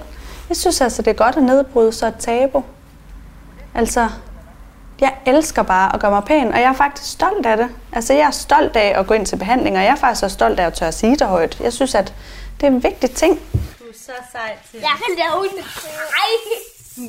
Jeg 0.49 0.57
synes 0.57 0.81
altså, 0.81 1.01
det 1.01 1.11
er 1.11 1.15
godt 1.15 1.35
at 1.37 1.43
nedbryde 1.43 1.91
så 1.93 2.07
et 2.07 2.15
tabu. 2.19 2.63
Altså, 3.75 4.09
jeg 5.01 5.13
elsker 5.25 5.63
bare 5.63 5.93
at 5.95 5.99
gøre 6.01 6.11
mig 6.11 6.23
pæn, 6.23 6.47
og 6.47 6.59
jeg 6.59 6.69
er 6.69 6.73
faktisk 6.73 7.11
stolt 7.11 7.45
af 7.45 7.57
det. 7.57 7.67
Altså, 7.93 8.13
jeg 8.13 8.27
er 8.27 8.31
stolt 8.31 8.75
af 8.75 8.99
at 8.99 9.07
gå 9.07 9.13
ind 9.13 9.25
til 9.25 9.35
behandling, 9.35 9.77
og 9.77 9.83
jeg 9.83 9.91
er 9.91 9.95
faktisk 9.95 10.23
også 10.23 10.33
stolt 10.33 10.59
af 10.59 10.65
at 10.65 10.81
at 10.81 10.93
sige 10.93 11.15
det 11.15 11.27
højt. 11.27 11.59
Jeg 11.59 11.73
synes, 11.73 11.95
at 11.95 12.13
det 12.61 12.67
er 12.67 12.71
en 12.71 12.83
vigtig 12.83 13.11
ting. 13.11 13.39
Du 13.79 13.83
er 13.89 13.93
så 13.93 14.11
sej 14.31 14.57
til. 14.71 14.79
Jeg 14.79 14.95
kan 15.01 15.11
lave 15.17 15.39
en 15.45 15.63
hej. 16.17 16.31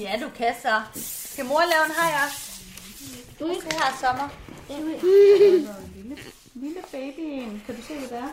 Ja, 0.01 0.25
du 0.25 0.29
kan 0.37 0.55
så. 0.62 0.75
Skal 1.33 1.45
mor 1.45 1.61
lave 1.73 1.85
en 1.88 1.95
hej 2.01 2.12
også? 2.25 2.41
Du 3.41 3.45
se 3.61 3.77
her, 3.77 3.91
Sommer. 4.01 4.29
Lille 6.55 6.81
baby 6.93 7.21
en. 7.21 7.62
Kan 7.67 7.75
du 7.77 7.83
se, 7.83 7.95
hvad 7.95 8.09
det 8.09 8.19
er? 8.19 8.33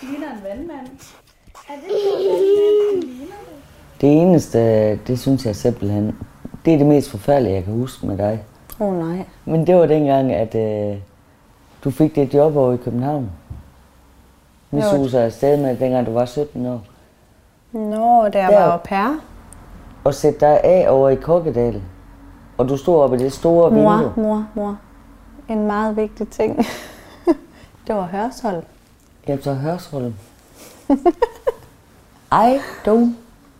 Det 0.00 0.08
ligner 0.10 0.32
en 0.32 0.42
vandmand. 0.44 0.86
Er 1.68 1.74
det 1.74 1.90
Det 4.00 4.08
eneste, 4.22 4.58
det 4.96 5.20
synes 5.20 5.46
jeg 5.46 5.56
simpelthen, 5.56 6.16
det 6.64 6.74
er 6.74 6.78
det 6.78 6.86
mest 6.86 7.10
forfærdelige, 7.10 7.54
jeg 7.54 7.64
kan 7.64 7.72
huske 7.72 8.06
med 8.06 8.18
dig. 8.18 8.44
Åh 8.80 8.86
oh, 8.88 8.98
nej. 8.98 9.24
Men 9.44 9.66
det 9.66 9.76
var 9.76 9.86
dengang, 9.86 10.32
at 10.32 10.54
øh, 10.54 10.96
du 11.84 11.90
fik 11.90 12.14
det 12.14 12.34
job 12.34 12.56
over 12.56 12.74
i 12.74 12.76
København. 12.76 13.30
Vi 14.74 14.80
Jo. 14.80 14.90
susede 14.90 15.22
afsted 15.22 15.56
med, 15.56 15.76
dengang 15.76 16.06
du 16.06 16.12
var 16.12 16.24
17 16.24 16.66
år. 16.66 16.80
Nå, 17.72 18.28
da 18.28 18.38
jeg 18.38 18.48
Der- 18.52 18.60
var 18.60 18.72
au 18.72 18.78
pair. 18.84 19.20
Og 20.04 20.14
sætte 20.14 20.40
dig 20.40 20.60
af 20.64 20.86
over 20.90 21.08
i 21.08 21.14
Kokkedal. 21.14 21.82
Og 22.58 22.68
du 22.68 22.76
stod 22.76 23.00
oppe 23.02 23.16
i 23.16 23.18
det 23.18 23.32
store 23.32 23.70
Mor, 23.70 23.92
vindue. 23.96 24.12
mor, 24.16 24.46
mor. 24.54 24.78
En 25.48 25.66
meget 25.66 25.96
vigtig 25.96 26.28
ting. 26.28 26.56
det 27.86 27.94
var 27.94 28.02
Hørsholm. 28.12 28.62
Jeg 29.28 29.40
tager 29.40 29.56
Hørsholm. 29.56 30.14
I 32.32 32.58
don't 32.88 33.12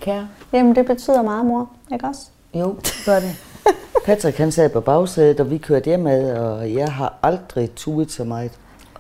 care. 0.05 0.29
Jamen, 0.53 0.74
det 0.77 0.87
betyder 0.87 1.22
meget, 1.22 1.46
mor. 1.46 1.68
Ikke 1.92 2.07
også? 2.07 2.20
Jo, 2.55 2.74
gør 3.07 3.14
det. 3.20 3.37
Patrick 4.07 4.38
han 4.38 4.53
sad 4.53 4.68
på 4.70 4.81
bagsædet, 4.81 5.40
og 5.40 5.50
vi 5.50 5.59
kørte 5.59 5.85
hjemad, 5.85 6.37
og 6.37 6.74
jeg 6.74 6.88
har 6.92 7.14
aldrig 7.22 7.70
tuet 7.77 8.11
så 8.12 8.24
meget. 8.24 8.53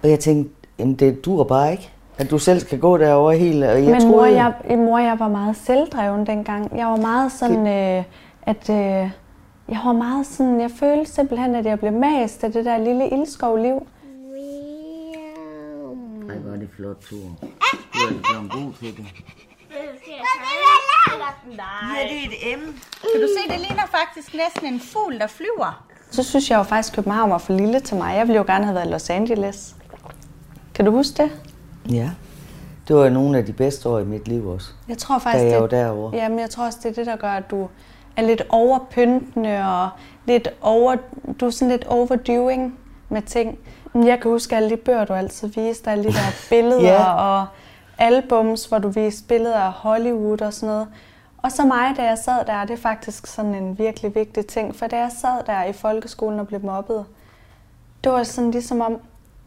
Og 0.02 0.10
jeg 0.10 0.20
tænkte, 0.20 0.54
jamen 0.78 0.94
det 0.94 1.24
dur 1.24 1.44
bare 1.44 1.72
ikke, 1.72 1.90
at 2.18 2.30
du 2.30 2.38
selv 2.38 2.60
skal 2.60 2.78
gå 2.80 2.98
derover 2.98 3.32
helt. 3.32 3.64
Og 3.64 3.84
jeg 3.84 3.90
Men 3.92 4.00
troede, 4.00 4.16
mor 4.16 4.24
jeg, 4.24 4.78
mor, 4.78 4.98
jeg 4.98 5.18
var 5.18 5.28
meget 5.28 5.56
selvdreven 5.56 6.26
dengang. 6.26 6.78
Jeg 6.78 6.86
var 6.86 6.96
meget 6.96 7.32
sådan, 7.32 7.66
øh, 7.66 8.04
at 8.42 8.70
øh, 8.70 9.10
jeg 9.68 9.80
var 9.84 9.92
meget 9.92 10.26
sådan, 10.26 10.60
jeg 10.60 10.70
følte 10.70 11.10
simpelthen, 11.10 11.54
at 11.54 11.64
jeg 11.64 11.78
blev 11.78 11.92
mast 11.92 12.44
af 12.44 12.52
det 12.52 12.64
der 12.64 12.78
lille 12.78 13.08
ildskovliv. 13.10 13.86
Ej, 16.30 16.36
hvor 16.36 16.52
er 16.52 16.56
det 16.56 16.68
flot 16.76 16.96
tur. 17.00 17.16
Du 17.94 18.14
er 18.14 18.22
blevet 18.22 18.50
god 18.52 18.72
til 18.78 18.96
det. 18.96 19.06
Nej. 21.46 21.66
Ja, 21.96 22.08
det 22.08 22.16
er 22.22 22.54
et 22.54 22.58
M. 22.58 22.62
Kan 23.12 23.20
du 23.20 23.28
se, 23.36 23.52
det 23.52 23.60
ligner 23.60 23.86
faktisk 23.86 24.34
næsten 24.34 24.74
en 24.74 24.80
fugl, 24.80 25.18
der 25.18 25.26
flyver. 25.26 25.84
Så 26.10 26.22
synes 26.22 26.50
jeg 26.50 26.58
jo 26.58 26.62
faktisk, 26.62 26.92
at 26.92 26.96
København 26.96 27.30
var 27.30 27.38
for 27.38 27.52
lille 27.52 27.80
til 27.80 27.96
mig. 27.96 28.16
Jeg 28.16 28.26
ville 28.28 28.36
jo 28.38 28.44
gerne 28.46 28.64
have 28.64 28.74
været 28.74 28.86
i 28.86 28.90
Los 28.90 29.10
Angeles. 29.10 29.76
Kan 30.74 30.84
du 30.84 30.90
huske 30.90 31.22
det? 31.22 31.30
Ja. 31.90 32.10
Det 32.88 32.96
var 32.96 33.08
nogle 33.08 33.38
af 33.38 33.46
de 33.46 33.52
bedste 33.52 33.88
år 33.88 33.98
i 33.98 34.04
mit 34.04 34.28
liv 34.28 34.48
også. 34.48 34.68
Jeg 34.88 34.98
tror 34.98 35.14
Da 35.14 35.18
faktisk, 35.18 35.44
jeg 35.44 35.52
det, 35.52 35.60
var 35.60 35.66
derovre. 35.66 36.16
Jamen, 36.16 36.38
jeg 36.38 36.50
tror 36.50 36.64
også, 36.66 36.78
det 36.82 36.90
er 36.90 36.94
det, 36.94 37.06
der 37.06 37.16
gør, 37.16 37.30
at 37.30 37.50
du 37.50 37.68
er 38.16 38.22
lidt 38.22 38.42
overpyntende 38.48 39.58
og 39.66 39.88
lidt 40.26 40.48
over, 40.60 40.96
du 41.40 41.46
er 41.46 41.50
sådan 41.50 41.70
lidt 41.70 41.84
overdoing 41.84 42.78
med 43.08 43.22
ting. 43.22 43.58
Jeg 43.94 44.20
kan 44.20 44.30
huske 44.30 44.56
alle 44.56 44.70
de 44.70 44.76
bøger, 44.76 45.04
du 45.04 45.12
altid 45.12 45.48
viste, 45.48 45.90
alle 45.90 46.04
de 46.04 46.08
der 46.12 46.34
billeder 46.50 46.82
Ja. 46.92 47.12
og 47.12 47.46
albums, 47.98 48.64
hvor 48.64 48.78
du 48.78 48.88
viste 48.88 49.28
billeder 49.28 49.58
af 49.60 49.72
Hollywood 49.72 50.40
og 50.42 50.52
sådan 50.52 50.68
noget. 50.74 50.88
Og 51.42 51.52
så 51.52 51.64
mig, 51.64 51.94
da 51.96 52.02
jeg 52.02 52.18
sad 52.18 52.44
der, 52.46 52.64
det 52.64 52.70
er 52.78 52.82
faktisk 52.82 53.26
sådan 53.26 53.54
en 53.54 53.78
virkelig 53.78 54.14
vigtig 54.14 54.46
ting, 54.46 54.76
for 54.76 54.86
da 54.86 54.96
jeg 54.98 55.10
sad 55.20 55.44
der 55.46 55.64
i 55.64 55.72
folkeskolen 55.72 56.40
og 56.40 56.46
blev 56.46 56.60
mobbet, 56.64 57.04
det 58.04 58.12
var 58.12 58.22
sådan 58.22 58.50
ligesom 58.50 58.80
om, 58.80 58.98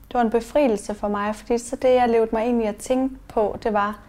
det 0.08 0.13
var 0.13 0.22
en 0.22 0.30
befrielse 0.30 0.93
for 0.93 1.08
mig, 1.08 1.36
fordi 1.36 1.58
så 1.58 1.76
det, 1.76 1.89
jeg 1.89 2.10
levede 2.10 2.30
mig 2.32 2.46
ind 2.46 2.63
i 2.63 2.65
at 2.65 2.76
tænke 2.76 3.15
på, 3.28 3.58
det 3.63 3.74
var, 3.74 4.00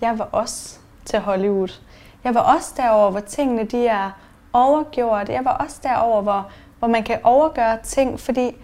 jeg 0.00 0.18
var 0.18 0.28
også 0.32 0.78
til 1.04 1.18
Hollywood. 1.18 1.80
Jeg 2.24 2.34
var 2.34 2.40
også 2.56 2.74
derover, 2.76 3.10
hvor 3.10 3.20
tingene 3.20 3.64
de 3.64 3.86
er 3.86 4.10
overgjort. 4.52 5.28
Jeg 5.28 5.44
var 5.44 5.56
også 5.64 5.76
derover, 5.82 6.22
hvor, 6.22 6.48
hvor 6.78 6.88
man 6.88 7.02
kan 7.02 7.18
overgøre 7.24 7.78
ting, 7.82 8.20
fordi 8.20 8.56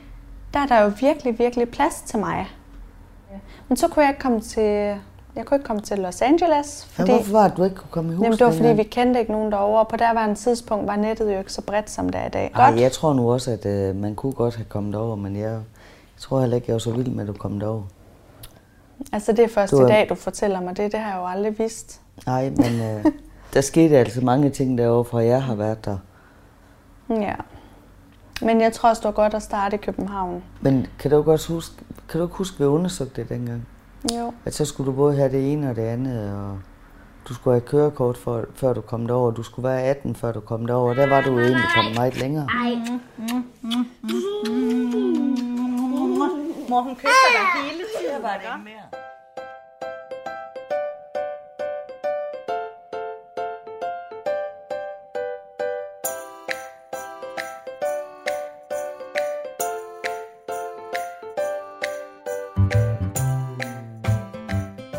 der 0.55 0.61
er 0.61 0.67
der 0.67 0.81
jo 0.83 0.93
virkelig, 1.01 1.39
virkelig 1.39 1.69
plads 1.69 2.03
til 2.07 2.19
mig. 2.19 2.47
Men 3.69 3.77
så 3.77 3.89
kunne 3.89 4.03
jeg 4.03 4.11
ikke 4.11 4.23
komme 4.23 4.41
til, 4.41 4.97
jeg 5.37 5.45
kunne 5.45 5.57
ikke 5.57 5.67
komme 5.67 5.83
til 5.83 5.99
Los 5.99 6.23
Angeles, 6.23 6.85
Fordi... 6.85 6.97
fordi, 6.97 7.13
Hvorfor 7.13 7.33
var 7.33 7.49
det, 7.49 7.57
du 7.57 7.65
ikke 7.65 7.77
kunne 7.77 7.91
komme 7.91 8.13
i 8.13 8.17
hus 8.17 8.25
jamen, 8.25 8.39
det 8.39 8.47
var 8.47 8.53
fordi, 8.53 8.69
vi 8.69 8.83
kendte 8.83 9.21
ikke 9.21 9.33
nogen 9.33 9.53
derovre, 9.53 9.81
og 9.81 9.89
på 9.89 9.97
derværende 9.97 10.35
tidspunkt 10.35 10.87
var 10.87 10.97
nettet 10.97 11.33
jo 11.33 11.39
ikke 11.39 11.53
så 11.53 11.63
bredt, 11.63 11.91
som 11.91 12.09
det 12.09 12.21
er 12.21 12.27
i 12.27 12.29
dag. 12.29 12.53
Ej, 12.55 12.81
jeg 12.81 12.93
tror 12.93 13.13
nu 13.13 13.33
også, 13.33 13.51
at 13.51 13.67
øh, 13.67 13.97
man 13.97 14.15
kunne 14.15 14.33
godt 14.33 14.57
have 14.57 14.65
kommet 14.65 14.95
over, 14.95 15.17
men 15.17 15.37
jeg, 15.37 15.61
jeg 16.16 16.20
tror 16.20 16.40
heller 16.40 16.57
ikke, 16.57 16.64
jeg 16.68 16.72
var 16.74 16.79
så 16.79 16.90
vild 16.92 17.09
med, 17.09 17.22
at 17.22 17.29
du 17.29 17.33
kom 17.33 17.61
derover. 17.61 17.83
Altså 19.12 19.33
det 19.33 19.44
er 19.44 19.48
først 19.48 19.70
Du 19.72 19.79
i 19.79 19.83
er- 19.83 19.87
dag, 19.87 20.07
du 20.09 20.14
fortæller 20.14 20.61
mig 20.61 20.77
det. 20.77 20.92
Det 20.92 21.00
har 21.00 21.11
jeg 21.11 21.18
jo 21.20 21.27
aldrig 21.27 21.59
vidst. 21.59 22.00
Nej, 22.27 22.50
men 22.50 22.81
øh, 22.81 23.05
der 23.55 23.61
skete 23.61 23.96
altså 23.98 24.20
mange 24.20 24.50
ting 24.50 24.79
derovre, 24.79 25.05
fra 25.05 25.18
jeg 25.24 25.42
har 25.42 25.55
været 25.55 25.85
der. 25.85 25.98
Ja. 27.11 27.35
Men 28.42 28.61
jeg 28.61 28.72
tror 28.72 28.88
også, 28.88 29.00
det 29.00 29.05
var 29.07 29.12
godt 29.12 29.35
at 29.35 29.42
starte 29.42 29.77
i 29.77 29.79
København. 29.79 30.42
Men 30.61 30.87
kan 30.98 31.11
du 31.11 31.22
godt 31.22 31.46
huske, 31.46 31.74
kan 32.09 32.20
du 32.20 32.27
ikke 32.27 32.37
huske, 32.37 32.55
at 32.55 32.61
vi 32.61 32.64
undersøgte 32.64 33.20
det 33.22 33.29
dengang? 33.31 33.66
Jo. 34.18 34.33
At 34.44 34.55
så 34.55 34.64
skulle 34.64 34.90
du 34.90 34.96
både 34.96 35.16
have 35.16 35.33
det 35.33 35.53
ene 35.53 35.70
og 35.70 35.77
det 35.77 35.83
andet, 35.83 36.33
og 36.35 36.59
du 37.29 37.35
skulle 37.35 37.55
have 37.55 37.61
kørekort, 37.61 38.16
for, 38.16 38.44
før 38.55 38.72
du 38.72 38.81
kom 38.81 39.07
derover. 39.07 39.31
Du 39.31 39.42
skulle 39.42 39.68
være 39.68 39.83
18, 39.83 40.14
før 40.14 40.33
du 40.33 40.40
kom 40.40 40.66
derover. 40.66 40.90
Og 40.90 40.96
der 40.96 41.07
var 41.07 41.20
du 41.20 41.38
egentlig 41.38 41.64
kommet 41.77 41.94
meget 41.94 42.20
længere. 42.20 42.46
Mor, 46.75 46.83
hun 46.83 46.97
kysser 46.97 47.11
dig 47.33 47.71
hele 47.71 47.85
tiden. 47.99 48.23
Var 48.23 48.33
det 48.33 48.43
ikke 48.43 48.65
mere? 48.65 48.87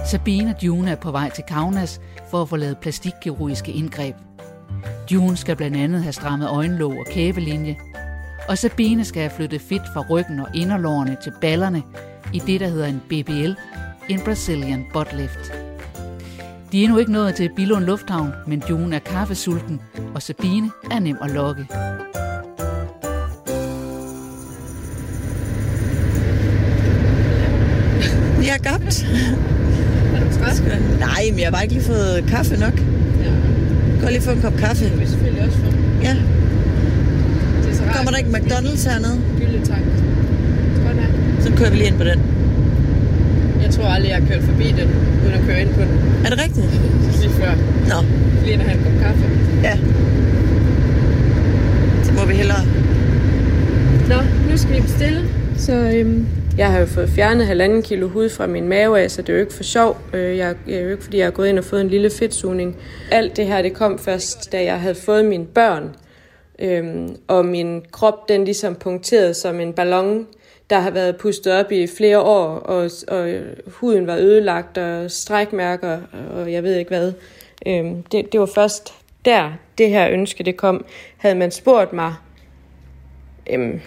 Sabine 0.05 0.55
og 0.55 0.63
June 0.63 0.91
er 0.91 0.95
på 0.95 1.11
vej 1.11 1.29
til 1.29 1.43
Kaunas 1.43 2.01
for 2.29 2.41
at 2.41 2.49
få 2.49 2.55
lavet 2.55 2.77
plastikkirurgiske 2.77 3.71
indgreb. 3.71 4.15
June 5.11 5.37
skal 5.37 5.55
blandt 5.55 5.77
andet 5.77 6.03
have 6.03 6.13
strammet 6.13 6.49
øjenlåg 6.49 6.91
og 6.91 7.05
kæbelinje, 7.05 7.77
og 8.47 8.57
Sabine 8.57 9.05
skal 9.05 9.21
have 9.21 9.31
flyttet 9.35 9.61
fedt 9.61 9.81
fra 9.93 10.05
ryggen 10.09 10.39
og 10.39 10.47
inderlårene 10.53 11.17
til 11.23 11.33
ballerne 11.41 11.83
i 12.33 12.39
det, 12.39 12.59
der 12.59 12.67
hedder 12.67 12.85
en 12.85 13.01
BBL, 13.09 13.51
en 14.09 14.19
Brazilian 14.25 14.85
Butt 14.93 15.13
Lift. 15.13 15.51
De 16.71 16.79
er 16.79 16.83
endnu 16.83 16.97
ikke 16.97 17.11
nået 17.11 17.35
til 17.35 17.49
Billund 17.55 17.85
Lufthavn, 17.85 18.31
men 18.47 18.63
June 18.69 18.95
er 18.95 18.99
kaffesulten, 18.99 19.81
og 20.15 20.21
Sabine 20.21 20.71
er 20.91 20.99
nem 20.99 21.17
at 21.21 21.31
lokke. 21.31 21.67
Jeg 28.45 28.53
er 28.53 28.63
gabt. 28.63 29.05
Nej, 30.99 31.23
men 31.29 31.39
jeg 31.39 31.47
har 31.47 31.51
bare 31.51 31.63
ikke 31.63 31.75
lige 31.75 31.85
fået 31.85 32.25
kaffe 32.27 32.59
nok. 32.59 32.73
Gå 34.01 34.07
lige 34.09 34.21
få 34.21 34.31
en 34.31 34.41
kop 34.41 34.53
kaffe. 34.53 34.85
Det 34.85 34.99
vil 34.99 35.09
selvfølgelig 35.09 35.43
også 35.43 35.57
få. 35.57 35.65
Ja. 36.03 36.15
Det 37.63 37.71
er 37.71 37.75
så 37.75 37.83
rart. 37.83 37.84
Kommer 37.95 38.11
der 38.11 38.17
ikke 38.17 38.29
McDonald's 38.29 38.89
hernede? 38.89 39.17
Gyldetank. 39.39 39.85
Så 41.41 41.51
kører 41.57 41.69
vi 41.69 41.75
lige 41.77 41.87
ind 41.87 41.97
på 41.97 42.03
den. 42.03 42.19
Jeg 43.63 43.71
tror 43.73 43.83
aldrig, 43.85 44.09
jeg 44.09 44.17
har 44.17 44.27
kørt 44.27 44.43
forbi 44.43 44.63
den, 44.63 44.89
uden 45.23 45.33
at 45.33 45.41
køre 45.47 45.61
ind 45.61 45.69
på 45.73 45.81
den. 45.81 46.01
Er 46.25 46.29
det 46.29 46.39
rigtigt? 46.43 46.65
Lige 47.21 47.29
før. 47.29 47.51
Nå, 47.89 48.07
Lige 48.43 48.53
ind 48.53 48.61
og 48.61 48.67
have 48.67 48.77
en 48.79 48.83
kop 48.83 49.01
kaffe. 49.01 49.23
ja. 49.63 49.77
Så 52.03 52.11
må 52.13 52.25
vi 52.25 52.33
hellere... 52.33 52.59
Nå, 54.09 54.15
nu 54.51 54.57
skal 54.57 54.75
vi 54.75 54.81
bestille. 54.81 55.21
Så 55.57 55.73
øhm, 55.73 56.27
jeg 56.57 56.71
har 56.71 56.79
jo 56.79 56.85
fået 56.85 57.09
fjernet 57.09 57.47
halvanden 57.47 57.81
kilo 57.81 58.07
hud 58.07 58.29
fra 58.29 58.47
min 58.47 58.67
mave 58.67 58.99
af, 59.01 59.11
så 59.11 59.21
det 59.21 59.29
er 59.29 59.33
jo 59.33 59.39
ikke 59.39 59.53
for 59.53 59.63
sjov. 59.63 59.97
Øh, 60.13 60.37
Jeg 60.37 60.55
jeg 60.67 60.75
er 60.75 60.81
jo 60.81 60.89
ikke, 60.89 61.03
fordi 61.03 61.17
jeg 61.17 61.25
har 61.25 61.31
gået 61.31 61.47
ind 61.49 61.59
og 61.59 61.65
fået 61.65 61.81
en 61.81 61.89
lille 61.89 62.09
fedtsugning. 62.19 62.75
Alt 63.11 63.37
det 63.37 63.45
her, 63.45 63.61
det 63.61 63.73
kom 63.73 63.99
først, 63.99 64.51
da 64.51 64.63
jeg 64.63 64.79
havde 64.79 64.95
fået 65.05 65.25
mine 65.25 65.45
børn. 65.45 65.83
Øhm, 66.59 67.17
og 67.27 67.45
min 67.45 67.85
krop, 67.91 68.29
den 68.29 68.45
ligesom 68.45 68.75
punkteret 68.75 69.35
som 69.35 69.59
en 69.59 69.73
ballon, 69.73 70.27
der 70.69 70.79
har 70.79 70.91
været 70.91 71.17
pustet 71.17 71.53
op 71.53 71.71
i 71.71 71.87
flere 71.87 72.21
år, 72.21 72.47
og, 72.47 72.89
og 73.07 73.39
huden 73.67 74.07
var 74.07 74.17
ødelagt, 74.17 74.77
og 74.77 75.11
strækmærker, 75.11 75.99
og 76.33 76.51
jeg 76.51 76.63
ved 76.63 76.75
ikke 76.75 76.89
hvad. 76.89 77.13
Øhm, 77.67 78.03
det, 78.03 78.31
det 78.31 78.39
var 78.39 78.45
først 78.45 78.93
der, 79.25 79.51
det 79.77 79.89
her 79.89 80.09
ønske, 80.09 80.43
det 80.43 80.57
kom. 80.57 80.85
Havde 81.17 81.35
man 81.35 81.51
spurgt 81.51 81.93
mig, 81.93 82.13
øhm, 83.49 83.81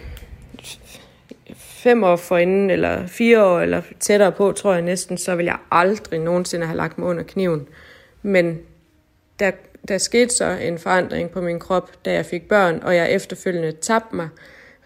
fem 1.57 2.04
år 2.04 2.16
forinden, 2.16 2.70
eller 2.70 3.07
fire 3.07 3.44
år, 3.44 3.61
eller 3.61 3.83
tættere 4.00 4.33
på, 4.33 4.52
tror 4.52 4.72
jeg 4.72 4.83
næsten, 4.83 5.18
så 5.18 5.35
vil 5.35 5.44
jeg 5.44 5.59
aldrig 5.70 6.20
nogensinde 6.20 6.66
have 6.66 6.76
lagt 6.76 6.98
mig 6.98 7.09
under 7.09 7.22
kniven. 7.22 7.68
Men 8.22 8.59
der, 9.38 9.50
der 9.88 9.98
skete 9.98 10.35
så 10.35 10.44
en 10.44 10.79
forandring 10.79 11.31
på 11.31 11.40
min 11.40 11.61
krop, 11.61 11.90
da 12.05 12.12
jeg 12.12 12.27
fik 12.27 12.48
børn, 12.48 12.81
og 12.83 12.96
jeg 12.96 13.12
efterfølgende 13.12 13.72
tabte 13.72 14.16
mig 14.16 14.29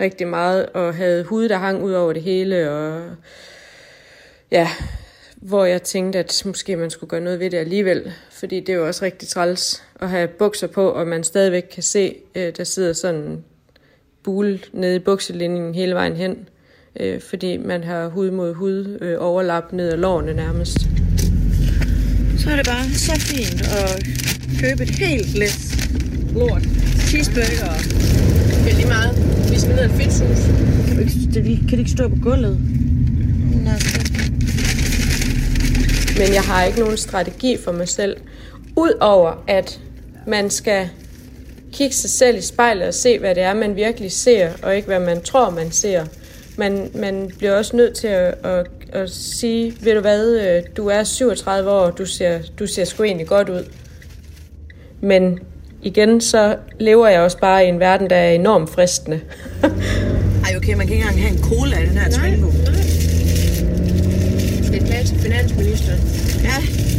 rigtig 0.00 0.28
meget, 0.28 0.66
og 0.66 0.94
havde 0.94 1.24
hud, 1.24 1.48
der 1.48 1.58
hang 1.58 1.82
ud 1.82 1.92
over 1.92 2.12
det 2.12 2.22
hele, 2.22 2.70
og 2.70 3.10
ja, 4.50 4.68
hvor 5.36 5.64
jeg 5.64 5.82
tænkte, 5.82 6.18
at 6.18 6.42
måske 6.44 6.76
man 6.76 6.90
skulle 6.90 7.10
gøre 7.10 7.20
noget 7.20 7.40
ved 7.40 7.50
det 7.50 7.58
alligevel, 7.58 8.12
fordi 8.30 8.60
det 8.60 8.68
er 8.68 8.76
jo 8.76 8.86
også 8.86 9.04
rigtig 9.04 9.28
træls 9.28 9.84
at 10.00 10.08
have 10.08 10.28
bukser 10.28 10.66
på, 10.66 10.88
og 10.88 11.06
man 11.06 11.24
stadigvæk 11.24 11.68
kan 11.72 11.82
se, 11.82 12.16
øh, 12.34 12.52
der 12.56 12.64
sidder 12.64 12.92
sådan 12.92 13.20
en 13.20 13.44
bule 14.22 14.60
nede 14.72 14.96
i 14.96 14.98
bukselinjen 14.98 15.74
hele 15.74 15.94
vejen 15.94 16.16
hen, 16.16 16.48
øh, 17.00 17.20
fordi 17.20 17.56
man 17.56 17.84
har 17.84 18.08
hud 18.08 18.30
mod 18.30 18.54
hud 18.54 18.98
øh, 19.00 19.16
overlap 19.18 19.72
ned 19.72 19.92
ad 19.92 19.96
lårene 19.96 20.34
nærmest. 20.34 20.78
Så 22.42 22.50
er 22.50 22.56
det 22.56 22.66
bare 22.66 22.84
så 22.90 23.20
fint 23.20 23.62
at 23.62 24.06
købe 24.60 24.82
et 24.82 24.90
helt 24.90 25.34
læs 25.34 25.74
lort. 26.34 26.62
Cheeseburger. 27.08 27.74
Det 28.64 28.72
er 28.72 28.76
lige 28.76 28.86
meget. 28.86 29.16
Vi 29.50 29.60
skal 29.60 29.74
ned 29.74 29.82
i 29.82 29.84
et 29.84 29.90
fedtshus. 29.90 30.38
Kan, 30.86 30.96
du 30.96 31.02
ikke, 31.02 31.14
det, 31.34 31.58
kan 31.58 31.70
det 31.70 31.78
ikke 31.78 31.90
stå 31.90 32.08
på 32.08 32.16
gulvet? 32.22 32.58
Nå, 33.64 33.70
Men 36.18 36.34
jeg 36.34 36.42
har 36.42 36.64
ikke 36.64 36.80
nogen 36.80 36.96
strategi 36.96 37.56
for 37.64 37.72
mig 37.72 37.88
selv. 37.88 38.16
Udover 38.76 39.44
at 39.48 39.80
man 40.26 40.50
skal 40.50 40.88
kigge 41.72 41.94
sig 41.94 42.10
selv 42.10 42.38
i 42.38 42.40
spejlet 42.40 42.88
og 42.88 42.94
se, 42.94 43.18
hvad 43.18 43.34
det 43.34 43.42
er, 43.42 43.54
man 43.54 43.76
virkelig 43.76 44.12
ser, 44.12 44.50
og 44.62 44.76
ikke 44.76 44.86
hvad 44.86 45.00
man 45.00 45.22
tror, 45.22 45.50
man 45.50 45.72
ser. 45.72 46.04
Man, 46.56 46.90
man 46.94 47.30
bliver 47.38 47.52
også 47.52 47.76
nødt 47.76 47.94
til 47.94 48.06
at, 48.06 48.34
at, 48.44 48.66
at 48.92 49.10
sige, 49.10 49.74
ved 49.80 49.94
du 49.94 50.00
hvad, 50.00 50.40
øh, 50.40 50.62
du 50.76 50.88
er 50.88 51.04
37 51.04 51.70
år, 51.70 51.90
du 51.90 52.06
ser, 52.06 52.38
du 52.58 52.66
ser 52.66 52.84
sgu 52.84 53.02
egentlig 53.02 53.26
godt 53.26 53.48
ud. 53.48 53.64
Men 55.00 55.38
igen, 55.82 56.20
så 56.20 56.56
lever 56.80 57.08
jeg 57.08 57.20
også 57.20 57.38
bare 57.38 57.64
i 57.64 57.68
en 57.68 57.80
verden, 57.80 58.10
der 58.10 58.16
er 58.16 58.30
enormt 58.30 58.70
fristende. 58.70 59.20
Ej, 60.44 60.56
okay, 60.56 60.74
man 60.74 60.86
kan 60.86 60.96
ikke 60.96 61.06
engang 61.06 61.20
have 61.20 61.36
en 61.36 61.42
cola 61.42 61.78
i 61.78 61.86
den 61.86 61.98
her 61.98 62.10
Twingo. 62.10 62.46
Det 64.72 64.82
er 64.82 64.86
klage 64.86 65.04
til 65.04 65.18
finansministeren. 65.18 66.00
Ja. 66.44 66.91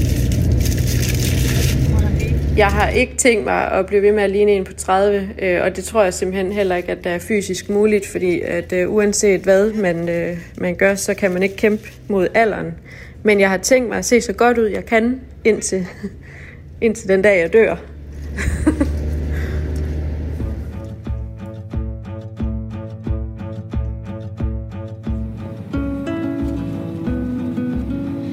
Jeg 2.57 2.67
har 2.67 2.87
ikke 2.87 3.15
tænkt 3.15 3.43
mig 3.43 3.71
at 3.71 3.85
blive 3.85 4.01
ved 4.01 4.11
med 4.11 4.23
at 4.23 4.29
ligne 4.29 4.51
en 4.51 4.63
på 4.63 4.73
30, 4.73 5.29
øh, 5.39 5.63
og 5.63 5.75
det 5.75 5.83
tror 5.83 6.03
jeg 6.03 6.13
simpelthen 6.13 6.51
heller 6.51 6.75
ikke, 6.75 6.91
at 6.91 7.03
det 7.03 7.11
er 7.11 7.19
fysisk 7.19 7.69
muligt, 7.69 8.07
fordi 8.07 8.41
at 8.41 8.73
øh, 8.73 8.93
uanset 8.93 9.41
hvad 9.41 9.73
man, 9.73 10.09
øh, 10.09 10.37
man 10.57 10.75
gør, 10.75 10.95
så 10.95 11.13
kan 11.13 11.31
man 11.31 11.43
ikke 11.43 11.55
kæmpe 11.55 11.89
mod 12.07 12.27
alderen. 12.33 12.73
Men 13.23 13.39
jeg 13.39 13.49
har 13.49 13.57
tænkt 13.57 13.89
mig 13.89 13.97
at 13.97 14.05
se 14.05 14.21
så 14.21 14.33
godt 14.33 14.57
ud, 14.57 14.65
jeg 14.65 14.85
kan, 14.85 15.21
indtil, 15.43 15.87
indtil 16.81 17.07
den 17.07 17.21
dag, 17.21 17.39
jeg 17.39 17.53
dør. 17.53 17.75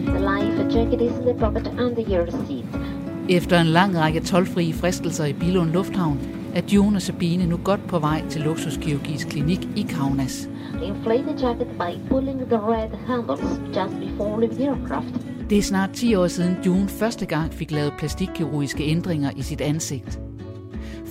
The 0.07 0.19
life 0.19 0.79
jacket 0.79 1.01
is 1.01 1.13
the 1.13 1.35
pocket 1.39 1.67
under 1.67 2.03
your 2.09 2.31
seat. 2.31 2.90
Efter 3.31 3.61
en 3.61 3.67
lang 3.67 3.99
række 3.99 4.21
tolvfrie 4.21 4.75
fristelser 4.75 5.25
i 5.25 5.33
Bilund 5.33 5.71
Lufthavn, 5.71 6.19
er 6.55 6.63
June 6.73 6.97
og 6.97 7.03
Sabine 7.03 7.47
nu 7.47 7.61
godt 7.65 7.87
på 7.89 7.99
vej 7.99 8.23
til 8.29 8.41
luksuskirurgisk 8.41 9.29
klinik 9.29 9.69
i 9.77 9.87
Kaunas. 9.91 10.49
Inflate 10.85 11.23
the 11.23 11.47
jacket 11.47 11.67
by 11.67 12.09
pulling 12.09 12.39
the 12.39 12.59
red 12.59 12.91
handles 13.07 13.41
just 13.77 13.95
before 14.01 14.41
leaving 14.41 14.61
the 14.61 14.69
aircraft. 14.69 15.07
Det 15.51 15.59
er 15.59 15.63
snart 15.63 15.91
10 15.91 16.15
år 16.15 16.27
siden 16.27 16.57
June 16.67 16.89
første 16.89 17.27
gang 17.27 17.55
fik 17.55 17.71
lavet 17.71 17.93
plastikkirurgiske 17.99 18.85
ændringer 18.85 19.31
i 19.37 19.43
sit 19.43 19.61
ansigt. 19.61 20.21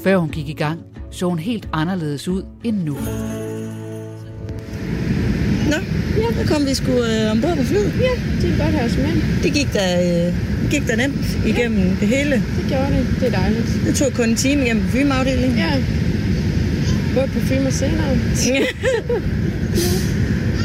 Før 0.04 0.18
hun 0.18 0.30
gik 0.30 0.50
i 0.50 0.54
gang, 0.54 0.80
så 1.12 1.30
hun 1.30 1.40
helt 1.40 1.70
anderledes 1.74 2.28
ud 2.28 2.44
end 2.64 2.78
nu. 2.78 2.94
Nå, 5.70 5.78
ja, 6.18 6.34
så 6.34 6.54
kom 6.54 6.66
vi 6.66 6.74
sgu 6.74 6.92
øh, 6.92 7.32
ombord 7.32 7.58
på 7.58 7.64
flyet. 7.64 7.94
Ja, 8.02 8.14
det 8.42 8.54
er 8.54 8.66
godt 8.66 8.86
os 8.86 8.98
med. 8.98 9.44
Det 9.44 9.54
gik 9.54 9.74
da, 9.74 9.86
øh, 10.28 10.59
gik 10.70 10.88
da 10.88 10.96
nemt 10.96 11.26
igennem 11.46 11.96
det 12.00 12.08
hele. 12.08 12.36
Det 12.36 12.66
gjorde 12.70 12.92
det. 12.96 13.06
Det 13.20 13.28
er 13.28 13.32
dejligt. 13.40 13.68
Det 13.86 13.96
tog 13.96 14.14
kun 14.14 14.30
en 14.30 14.36
time 14.36 14.64
igennem 14.64 14.84
parfumeafdelingen. 14.84 15.58
Ja. 15.58 15.72
Både 17.16 17.28
parfumer 17.28 17.70
senere. 17.70 18.16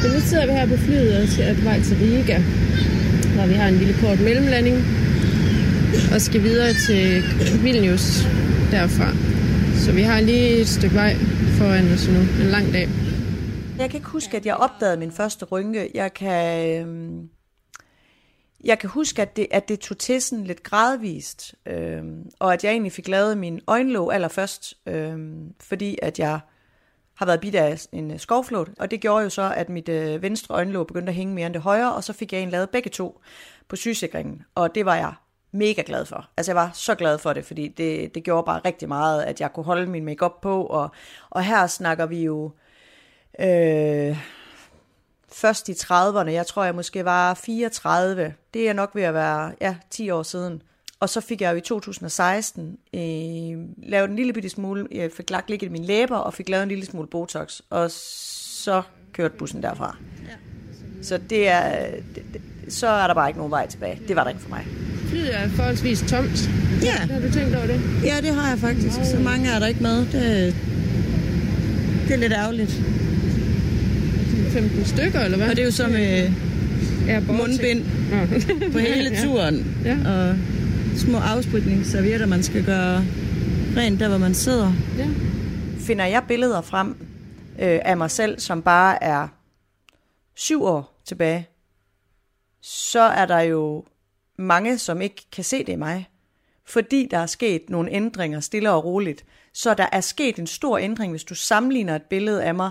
Men 0.02 0.12
nu 0.12 0.20
sidder 0.20 0.46
vi 0.46 0.52
her 0.52 0.66
på 0.66 0.76
flyet 0.76 1.16
og 1.16 1.44
er 1.44 1.54
på 1.54 1.60
vej 1.60 1.80
til 1.82 1.96
Riga, 1.96 2.38
hvor 3.34 3.46
vi 3.46 3.54
har 3.54 3.68
en 3.68 3.74
lille 3.74 3.94
kort 4.00 4.20
mellemlanding 4.20 4.76
og 6.14 6.20
skal 6.20 6.42
videre 6.42 6.72
til 6.86 7.22
Vilnius 7.62 8.28
derfra. 8.70 9.08
Så 9.76 9.92
vi 9.92 10.02
har 10.02 10.20
lige 10.20 10.60
et 10.60 10.68
stykke 10.68 10.94
vej 10.94 11.16
foran 11.58 11.92
os 11.92 12.08
nu. 12.08 12.20
En 12.44 12.50
lang 12.50 12.72
dag. 12.72 12.88
Jeg 13.78 13.90
kan 13.90 13.98
ikke 13.98 14.08
huske, 14.08 14.36
at 14.36 14.46
jeg 14.46 14.54
opdagede 14.54 14.96
min 14.96 15.12
første 15.12 15.44
rynke. 15.44 15.90
Jeg 15.94 16.14
kan, 16.14 16.68
øhm, 16.68 17.28
jeg 18.64 18.78
kan 18.78 18.90
huske, 18.90 19.22
at 19.22 19.36
det, 19.36 19.46
at 19.50 19.68
det 19.68 19.80
tog 19.80 19.98
til 19.98 20.22
sådan 20.22 20.44
lidt 20.44 20.62
gradvist, 20.62 21.54
øh, 21.66 22.02
og 22.38 22.52
at 22.52 22.64
jeg 22.64 22.70
egentlig 22.70 22.92
fik 22.92 23.08
lavet 23.08 23.38
min 23.38 23.60
øjenlåg 23.66 24.14
allerførst, 24.14 24.74
øh, 24.86 25.18
fordi 25.60 25.98
at 26.02 26.18
jeg 26.18 26.40
har 27.14 27.26
været 27.26 27.40
bidt 27.40 27.54
af 27.54 27.86
en 27.92 28.10
øh, 28.10 28.18
skovflåt, 28.18 28.70
og 28.78 28.90
det 28.90 29.00
gjorde 29.00 29.22
jo 29.22 29.30
så, 29.30 29.52
at 29.56 29.68
mit 29.68 29.88
øh, 29.88 30.22
venstre 30.22 30.54
øjenlåg 30.54 30.86
begyndte 30.86 31.10
at 31.10 31.16
hænge 31.16 31.34
mere 31.34 31.46
end 31.46 31.54
det 31.54 31.62
højre, 31.62 31.94
og 31.94 32.04
så 32.04 32.12
fik 32.12 32.32
jeg 32.32 32.40
en 32.40 32.50
lavet 32.50 32.70
begge 32.70 32.90
to 32.90 33.20
på 33.68 33.76
sygesikringen, 33.76 34.42
og 34.54 34.74
det 34.74 34.86
var 34.86 34.96
jeg 34.96 35.14
mega 35.52 35.82
glad 35.86 36.06
for. 36.06 36.28
Altså 36.36 36.52
jeg 36.52 36.56
var 36.56 36.70
så 36.74 36.94
glad 36.94 37.18
for 37.18 37.32
det, 37.32 37.44
fordi 37.44 37.68
det, 37.68 38.14
det 38.14 38.24
gjorde 38.24 38.46
bare 38.46 38.60
rigtig 38.64 38.88
meget, 38.88 39.22
at 39.22 39.40
jeg 39.40 39.52
kunne 39.52 39.64
holde 39.64 39.86
min 39.86 40.04
makeup 40.04 40.40
på, 40.42 40.66
og, 40.66 40.90
og 41.30 41.44
her 41.44 41.66
snakker 41.66 42.06
vi 42.06 42.24
jo 42.24 42.52
øh, 43.40 44.16
først 45.34 45.68
i 45.68 45.72
30'erne, 45.72 46.30
jeg 46.30 46.46
tror 46.46 46.64
jeg 46.64 46.74
måske 46.74 47.04
var 47.04 47.34
34, 47.34 48.34
det 48.54 48.68
er 48.68 48.72
nok 48.72 48.90
ved 48.94 49.02
at 49.02 49.14
være 49.14 49.52
ja, 49.60 49.76
10 49.90 50.10
år 50.10 50.22
siden. 50.22 50.62
Og 51.00 51.08
så 51.08 51.20
fik 51.20 51.40
jeg 51.40 51.52
jo 51.52 51.56
i 51.56 51.60
2016 51.60 52.78
øh, 52.94 53.00
lavet 53.90 54.10
en 54.10 54.16
lille 54.16 54.32
bitte 54.32 54.48
smule, 54.48 54.86
jeg 54.92 55.10
fik 55.16 55.30
lagt 55.30 55.50
lidt 55.50 55.62
i 55.62 55.68
mine 55.68 55.86
læber, 55.86 56.16
og 56.16 56.34
fik 56.34 56.48
lavet 56.48 56.62
en 56.62 56.68
lille 56.68 56.86
smule 56.86 57.08
Botox, 57.08 57.60
og 57.70 57.90
så 57.90 58.82
kørte 59.12 59.34
bussen 59.38 59.62
derfra. 59.62 59.96
Så 61.02 61.18
det 61.30 61.48
er, 61.48 61.90
det, 62.14 62.24
det, 62.32 62.42
så 62.68 62.86
er 62.86 63.06
der 63.06 63.14
bare 63.14 63.28
ikke 63.28 63.38
nogen 63.38 63.50
vej 63.50 63.66
tilbage. 63.66 64.00
Det 64.08 64.16
var 64.16 64.22
der 64.22 64.30
ikke 64.30 64.42
for 64.42 64.48
mig. 64.48 64.66
Flyet 65.08 65.34
er 65.34 65.48
forholdsvis 65.48 66.04
tomt. 66.08 66.50
Ja. 66.82 66.92
Har 66.92 67.20
du 67.20 67.32
tænkt 67.32 67.56
over 67.56 67.66
det? 67.66 67.80
Ja, 68.04 68.20
det 68.20 68.34
har 68.34 68.48
jeg 68.48 68.58
faktisk. 68.58 69.10
Så 69.10 69.18
mange 69.18 69.50
er 69.50 69.58
der 69.58 69.66
ikke 69.66 69.82
med. 69.82 69.98
Det, 69.98 70.56
det 72.08 72.14
er 72.14 72.16
lidt 72.16 72.32
ærgerligt. 72.32 72.80
15 74.54 74.84
stykker, 74.84 75.20
eller 75.20 75.36
hvad? 75.36 75.50
Og 75.50 75.56
det 75.56 75.62
er 75.62 75.66
jo 75.66 75.72
så 75.72 75.88
med 75.88 76.30
Ja, 77.06 77.20
mundbind 77.20 77.84
på 78.72 78.78
hele 78.78 79.16
turen. 79.24 79.82
Ja. 79.84 79.98
Og 80.06 80.36
små 80.96 81.18
afspritningsservietter, 81.18 82.26
man 82.26 82.42
skal 82.42 82.64
gøre 82.64 83.04
rent 83.76 84.00
der, 84.00 84.08
hvor 84.08 84.18
man 84.18 84.34
sidder. 84.34 84.72
Ja. 84.98 85.08
Finder 85.78 86.04
jeg 86.04 86.24
billeder 86.28 86.60
frem 86.60 86.88
øh, 87.58 87.80
af 87.84 87.96
mig 87.96 88.10
selv, 88.10 88.40
som 88.40 88.62
bare 88.62 89.04
er 89.04 89.28
syv 90.34 90.64
år 90.64 91.00
tilbage, 91.06 91.48
så 92.62 93.00
er 93.00 93.26
der 93.26 93.40
jo 93.40 93.84
mange, 94.38 94.78
som 94.78 95.00
ikke 95.00 95.26
kan 95.32 95.44
se 95.44 95.58
det 95.58 95.72
i 95.72 95.76
mig. 95.76 96.08
Fordi 96.66 97.08
der 97.10 97.18
er 97.18 97.26
sket 97.26 97.62
nogle 97.70 97.90
ændringer 97.90 98.40
stille 98.40 98.70
og 98.70 98.84
roligt. 98.84 99.24
Så 99.52 99.74
der 99.74 99.86
er 99.92 100.00
sket 100.00 100.36
en 100.36 100.46
stor 100.46 100.78
ændring, 100.78 101.12
hvis 101.12 101.24
du 101.24 101.34
sammenligner 101.34 101.96
et 101.96 102.02
billede 102.02 102.44
af 102.44 102.54
mig 102.54 102.70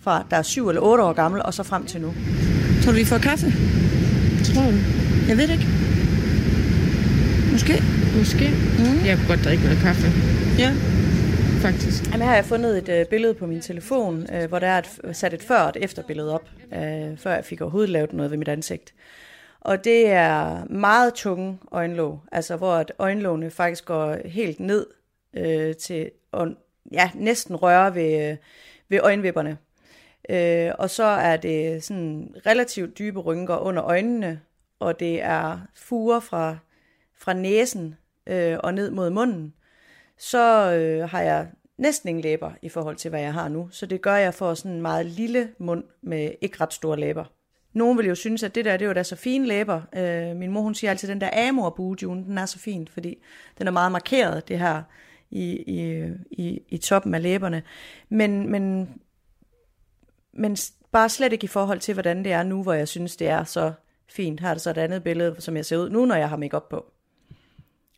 fra 0.00 0.26
der 0.30 0.36
er 0.36 0.42
syv 0.42 0.68
eller 0.68 0.82
otte 0.82 1.02
år 1.04 1.12
gammel, 1.12 1.42
og 1.42 1.54
så 1.54 1.62
frem 1.62 1.86
til 1.86 2.00
nu. 2.00 2.14
Tror 2.82 2.92
du, 2.92 2.98
vi 2.98 3.04
får 3.04 3.18
kaffe? 3.18 3.46
Tror 4.44 4.62
du? 4.62 4.76
Jeg 5.28 5.36
ved 5.38 5.46
det 5.48 5.54
ikke. 5.54 5.66
Måske. 7.52 7.82
Måske. 8.18 8.48
Mm. 8.78 9.06
Jeg 9.06 9.16
kunne 9.16 9.28
godt 9.28 9.44
drikke 9.44 9.62
noget 9.64 9.78
kaffe, 9.78 10.06
Ja. 10.58 10.70
faktisk. 11.60 12.04
Jamen, 12.06 12.20
her 12.20 12.28
har 12.28 12.34
jeg 12.34 12.44
fundet 12.44 12.78
et 12.78 12.88
øh, 13.00 13.06
billede 13.06 13.34
på 13.34 13.46
min 13.46 13.60
telefon, 13.60 14.26
øh, 14.34 14.48
hvor 14.48 14.58
der 14.58 14.66
er 14.66 14.78
et, 14.78 15.16
sat 15.16 15.34
et 15.34 15.42
før 15.42 15.58
og 15.60 15.68
et 15.68 15.84
efter 15.84 16.02
billede 16.02 16.34
op, 16.34 16.48
øh, 16.74 17.18
før 17.18 17.34
jeg 17.34 17.44
fik 17.44 17.60
overhovedet 17.60 17.90
lavet 17.90 18.12
noget 18.12 18.30
ved 18.30 18.38
mit 18.38 18.48
ansigt. 18.48 18.94
Og 19.60 19.84
det 19.84 20.06
er 20.10 20.64
meget 20.70 21.14
tunge 21.14 21.58
øjenlåg, 21.72 22.20
altså 22.32 22.56
hvor 22.56 22.74
at 22.74 22.92
øjenlågene 22.98 23.50
faktisk 23.50 23.84
går 23.84 24.16
helt 24.24 24.60
ned 24.60 24.86
øh, 25.36 25.74
til 25.76 26.10
og 26.32 26.48
ja, 26.92 27.10
næsten 27.14 27.56
røre 27.56 27.94
ved, 27.94 28.30
øh, 28.30 28.36
ved 28.88 29.00
øjenvipperne. 29.02 29.56
Øh, 30.30 30.72
og 30.78 30.90
så 30.90 31.04
er 31.04 31.36
det 31.36 31.84
sådan 31.84 32.34
relativt 32.46 32.98
dybe 32.98 33.20
rynker 33.20 33.56
under 33.56 33.84
øjnene, 33.84 34.40
og 34.78 35.00
det 35.00 35.22
er 35.22 35.58
fuger 35.74 36.20
fra, 36.20 36.56
fra 37.18 37.32
næsen 37.32 37.94
øh, 38.26 38.58
og 38.60 38.74
ned 38.74 38.90
mod 38.90 39.10
munden. 39.10 39.54
Så 40.18 40.72
øh, 40.72 41.10
har 41.10 41.20
jeg 41.20 41.48
næsten 41.78 42.08
ingen 42.08 42.22
læber 42.22 42.52
i 42.62 42.68
forhold 42.68 42.96
til, 42.96 43.08
hvad 43.08 43.20
jeg 43.20 43.32
har 43.32 43.48
nu. 43.48 43.68
Så 43.70 43.86
det 43.86 44.02
gør 44.02 44.16
jeg 44.16 44.34
for 44.34 44.54
sådan 44.54 44.70
en 44.70 44.82
meget 44.82 45.06
lille 45.06 45.48
mund 45.58 45.84
med 46.02 46.30
ikke 46.40 46.56
ret 46.60 46.72
store 46.72 47.00
læber. 47.00 47.24
Nogen 47.72 47.98
vil 47.98 48.06
jo 48.06 48.14
synes, 48.14 48.42
at 48.42 48.54
det 48.54 48.64
der, 48.64 48.76
det 48.76 48.88
var 48.88 48.94
da 48.94 49.02
så 49.02 49.16
fine 49.16 49.46
læber. 49.46 49.82
Øh, 49.96 50.36
min 50.36 50.50
mor, 50.50 50.60
hun 50.60 50.74
siger 50.74 50.90
altid, 50.90 51.08
at 51.08 51.12
den 51.12 51.20
der 51.20 51.48
amor 51.48 51.70
den 52.24 52.38
er 52.38 52.46
så 52.46 52.58
fin, 52.58 52.88
fordi 52.88 53.22
den 53.58 53.66
er 53.66 53.70
meget 53.70 53.92
markeret, 53.92 54.48
det 54.48 54.58
her 54.58 54.82
i, 55.30 55.56
i, 55.56 56.08
i, 56.30 56.62
i 56.68 56.78
toppen 56.78 57.14
af 57.14 57.22
læberne. 57.22 57.62
Men, 58.08 58.50
men, 58.50 58.94
men 60.32 60.56
bare 60.92 61.08
slet 61.08 61.32
ikke 61.32 61.44
i 61.44 61.48
forhold 61.48 61.80
til, 61.80 61.94
hvordan 61.94 62.24
det 62.24 62.32
er 62.32 62.42
nu, 62.42 62.62
hvor 62.62 62.72
jeg 62.72 62.88
synes, 62.88 63.16
det 63.16 63.28
er 63.28 63.44
så 63.44 63.72
fint. 64.08 64.40
Har 64.40 64.54
det 64.54 64.62
så 64.62 64.70
et 64.70 64.78
andet 64.78 65.04
billede, 65.04 65.36
som 65.38 65.56
jeg 65.56 65.64
ser 65.64 65.76
ud 65.76 65.90
nu, 65.90 66.04
når 66.04 66.14
jeg 66.14 66.28
har 66.28 66.36
makeup 66.36 66.68
på. 66.68 66.92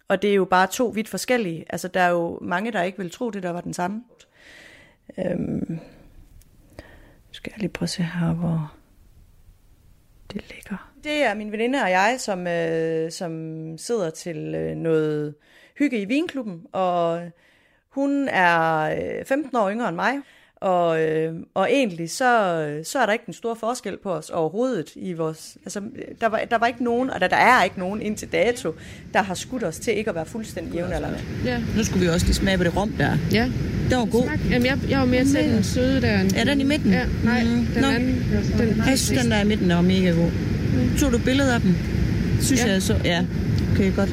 Og 0.08 0.22
det 0.22 0.30
er 0.30 0.34
jo 0.34 0.44
bare 0.44 0.66
to 0.66 0.86
vidt 0.86 1.08
forskellige. 1.08 1.64
Altså, 1.68 1.88
der 1.88 2.00
er 2.00 2.08
jo 2.08 2.38
mange, 2.42 2.72
der 2.72 2.82
ikke 2.82 2.98
vil 2.98 3.10
tro, 3.10 3.30
det 3.30 3.42
der 3.42 3.50
var 3.50 3.60
den 3.60 3.74
samme. 3.74 4.04
Øhm, 5.18 5.80
nu 6.78 7.32
skal 7.32 7.52
jeg 7.54 7.60
lige 7.60 7.70
prøve 7.70 7.86
at 7.86 7.90
se 7.90 8.02
her, 8.02 8.34
hvor 8.34 8.74
det 10.32 10.54
ligger. 10.54 10.92
Det 11.04 11.22
er 11.24 11.34
min 11.34 11.52
veninde 11.52 11.82
og 11.82 11.90
jeg, 11.90 12.16
som, 12.18 12.46
øh, 12.46 13.10
som 13.10 13.32
sidder 13.78 14.10
til 14.10 14.54
øh, 14.54 14.76
noget 14.76 15.34
hygge 15.78 16.00
i 16.00 16.04
vinklubben, 16.04 16.66
og 16.72 17.30
hun 17.88 18.28
er 18.28 18.80
øh, 19.20 19.24
15 19.24 19.56
år 19.56 19.70
yngre 19.70 19.88
end 19.88 19.96
mig, 19.96 20.14
og, 20.62 21.02
øh, 21.02 21.34
og 21.54 21.68
egentlig 21.72 22.10
så, 22.10 22.24
så 22.84 22.98
er 22.98 23.06
der 23.06 23.12
ikke 23.12 23.24
en 23.28 23.34
stor 23.34 23.54
forskel 23.54 23.96
på 24.02 24.12
os 24.12 24.30
overhovedet 24.30 24.90
i 24.96 25.12
vores... 25.12 25.56
Altså, 25.64 25.80
der 26.20 26.26
var, 26.26 26.40
der 26.50 26.58
var 26.58 26.66
ikke 26.66 26.84
nogen, 26.84 27.10
og 27.10 27.20
der, 27.20 27.28
der 27.28 27.36
er 27.36 27.64
ikke 27.64 27.78
nogen 27.78 28.02
indtil 28.02 28.28
dato, 28.32 28.74
der 29.14 29.22
har 29.22 29.34
skudt 29.34 29.64
os 29.64 29.76
til 29.78 29.96
ikke 29.98 30.08
at 30.10 30.14
være 30.14 30.26
fuldstændig 30.26 30.74
jævnaldrende. 30.74 31.18
Ja. 31.44 31.58
Nu 31.76 31.84
skulle 31.84 32.00
vi 32.04 32.08
også 32.08 32.26
lige 32.26 32.34
smage 32.34 32.58
på 32.58 32.64
det 32.64 32.76
rom 32.76 32.92
der. 32.98 33.16
Ja. 33.32 33.44
Den 33.90 33.98
var 33.98 34.04
god. 34.04 34.26
Tak. 34.26 34.38
Jamen, 34.50 34.66
jeg, 34.66 34.78
jeg 34.90 34.98
var 34.98 35.04
mere 35.06 35.24
til 35.24 35.34
den 35.54 35.64
søde 35.64 36.00
der. 36.00 36.20
end- 36.20 36.36
Er 36.36 36.44
den 36.44 36.60
i 36.60 36.64
midten? 36.64 36.92
Ja, 36.92 37.04
nej, 37.24 37.44
Mm. 37.44 37.66
den 37.74 37.82
Nå. 37.82 37.88
anden. 37.88 38.24
Den, 38.58 38.82
Jeg 38.86 38.98
synes, 38.98 39.22
den 39.22 39.30
der 39.30 39.40
i 39.40 39.44
midten 39.44 39.68
der 39.70 39.74
var 39.74 39.82
mega 39.82 40.10
god. 40.10 40.30
Tog 40.98 41.12
du 41.12 41.18
billeder 41.18 41.54
af 41.54 41.60
dem? 41.60 41.74
Synes 42.40 42.64
ja. 42.64 42.70
jeg 42.70 42.82
så. 42.82 42.96
Ja, 43.04 43.24
okay, 43.72 43.94
godt. 43.96 44.08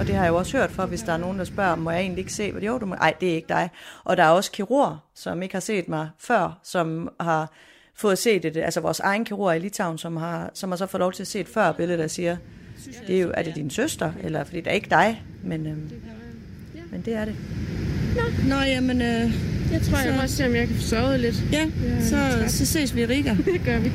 Og 0.00 0.06
det 0.06 0.14
har 0.14 0.22
jeg 0.22 0.30
jo 0.30 0.36
også 0.36 0.56
hørt 0.56 0.70
for, 0.70 0.86
hvis 0.86 1.02
der 1.02 1.12
er 1.12 1.16
nogen, 1.16 1.38
der 1.38 1.44
spørger, 1.44 1.76
må 1.76 1.90
jeg 1.90 2.00
egentlig 2.00 2.18
ikke 2.18 2.32
se, 2.32 2.52
hvad 2.52 2.62
jo, 2.62 2.78
du 2.78 2.86
må... 2.86 2.94
Ej, 2.94 3.14
det 3.20 3.30
er 3.30 3.34
ikke 3.34 3.48
dig. 3.48 3.70
Og 4.04 4.16
der 4.16 4.22
er 4.22 4.28
også 4.28 4.50
kirurger, 4.50 4.96
som 5.14 5.42
ikke 5.42 5.54
har 5.54 5.60
set 5.60 5.88
mig 5.88 6.08
før, 6.18 6.58
som 6.62 7.08
har 7.20 7.52
fået 7.94 8.18
set 8.18 8.42
det, 8.42 8.56
altså 8.56 8.80
vores 8.80 9.00
egen 9.00 9.24
kirurg 9.24 9.56
i 9.56 9.58
Litauen, 9.58 9.98
som 9.98 10.16
har, 10.16 10.50
som 10.54 10.70
har 10.70 10.76
så 10.76 10.86
fået 10.86 10.98
lov 10.98 11.12
til 11.12 11.22
at 11.22 11.26
se 11.26 11.40
et 11.40 11.48
før 11.48 11.72
billede, 11.72 11.98
der 11.98 12.06
siger, 12.06 12.36
det 13.06 13.16
er 13.16 13.20
jo, 13.20 13.30
er 13.34 13.42
det 13.42 13.54
din 13.54 13.70
søster, 13.70 14.12
eller 14.22 14.44
fordi 14.44 14.60
det 14.60 14.66
er 14.66 14.74
ikke 14.74 14.90
dig, 14.90 15.22
men, 15.42 15.66
øhm, 15.66 15.90
men 16.90 17.02
det 17.02 17.14
er 17.14 17.24
det. 17.24 17.34
Nå, 18.16 18.54
Nå 18.54 18.60
jamen, 18.60 19.02
øh, 19.02 19.32
Jeg 19.72 19.82
tror, 19.82 19.98
jeg 19.98 20.18
må 20.22 20.26
se, 20.26 20.46
om 20.46 20.54
jeg 20.54 20.66
kan 20.66 20.76
få 20.76 20.82
sovet 20.82 21.20
lidt. 21.20 21.44
ja, 21.52 21.70
så, 22.00 22.44
så 22.48 22.66
ses 22.66 22.94
vi 22.94 23.02
i 23.02 23.06
Riga. 23.06 23.36
Det 23.52 23.64
gør 23.64 23.78
vi. 23.78 23.92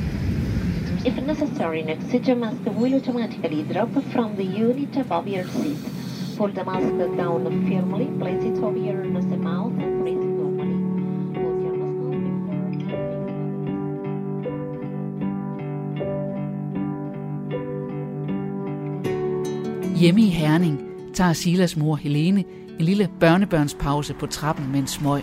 If 1.06 1.26
necessary, 1.26 1.78
an 1.82 1.90
oxygen 1.90 2.40
mask 2.40 2.60
will 2.66 2.94
automatically 2.94 3.62
drop 3.74 3.88
from 4.12 4.36
the 4.36 4.44
unit 4.44 4.96
above 4.96 5.28
your 5.28 5.44
seat. 5.44 5.95
Pull 6.36 6.52
the 6.52 6.64
mask 6.64 6.86
down 7.16 7.66
firmly, 7.68 8.06
place 8.18 8.44
it 8.44 8.62
over 8.62 8.78
your 8.78 9.04
nose 9.04 9.24
and 9.24 9.42
mouth, 9.42 9.72
and 9.82 10.00
breathe 10.02 10.16
normally. 10.16 10.76
Put 11.34 11.54
your 11.64 11.76
mask 11.82 12.00
on 12.06 12.16
before 12.46 12.70
turning. 12.80 13.16
Hjemme 19.96 20.20
i 20.20 20.28
Herning 20.28 20.80
tager 21.14 21.32
Silas 21.32 21.76
mor 21.76 21.96
Helene 21.96 22.44
en 22.78 22.84
lille 22.84 23.08
børnebørnspause 23.20 24.14
på 24.14 24.26
trappen 24.26 24.72
med 24.72 24.80
en 24.80 24.86
smøg. 24.86 25.22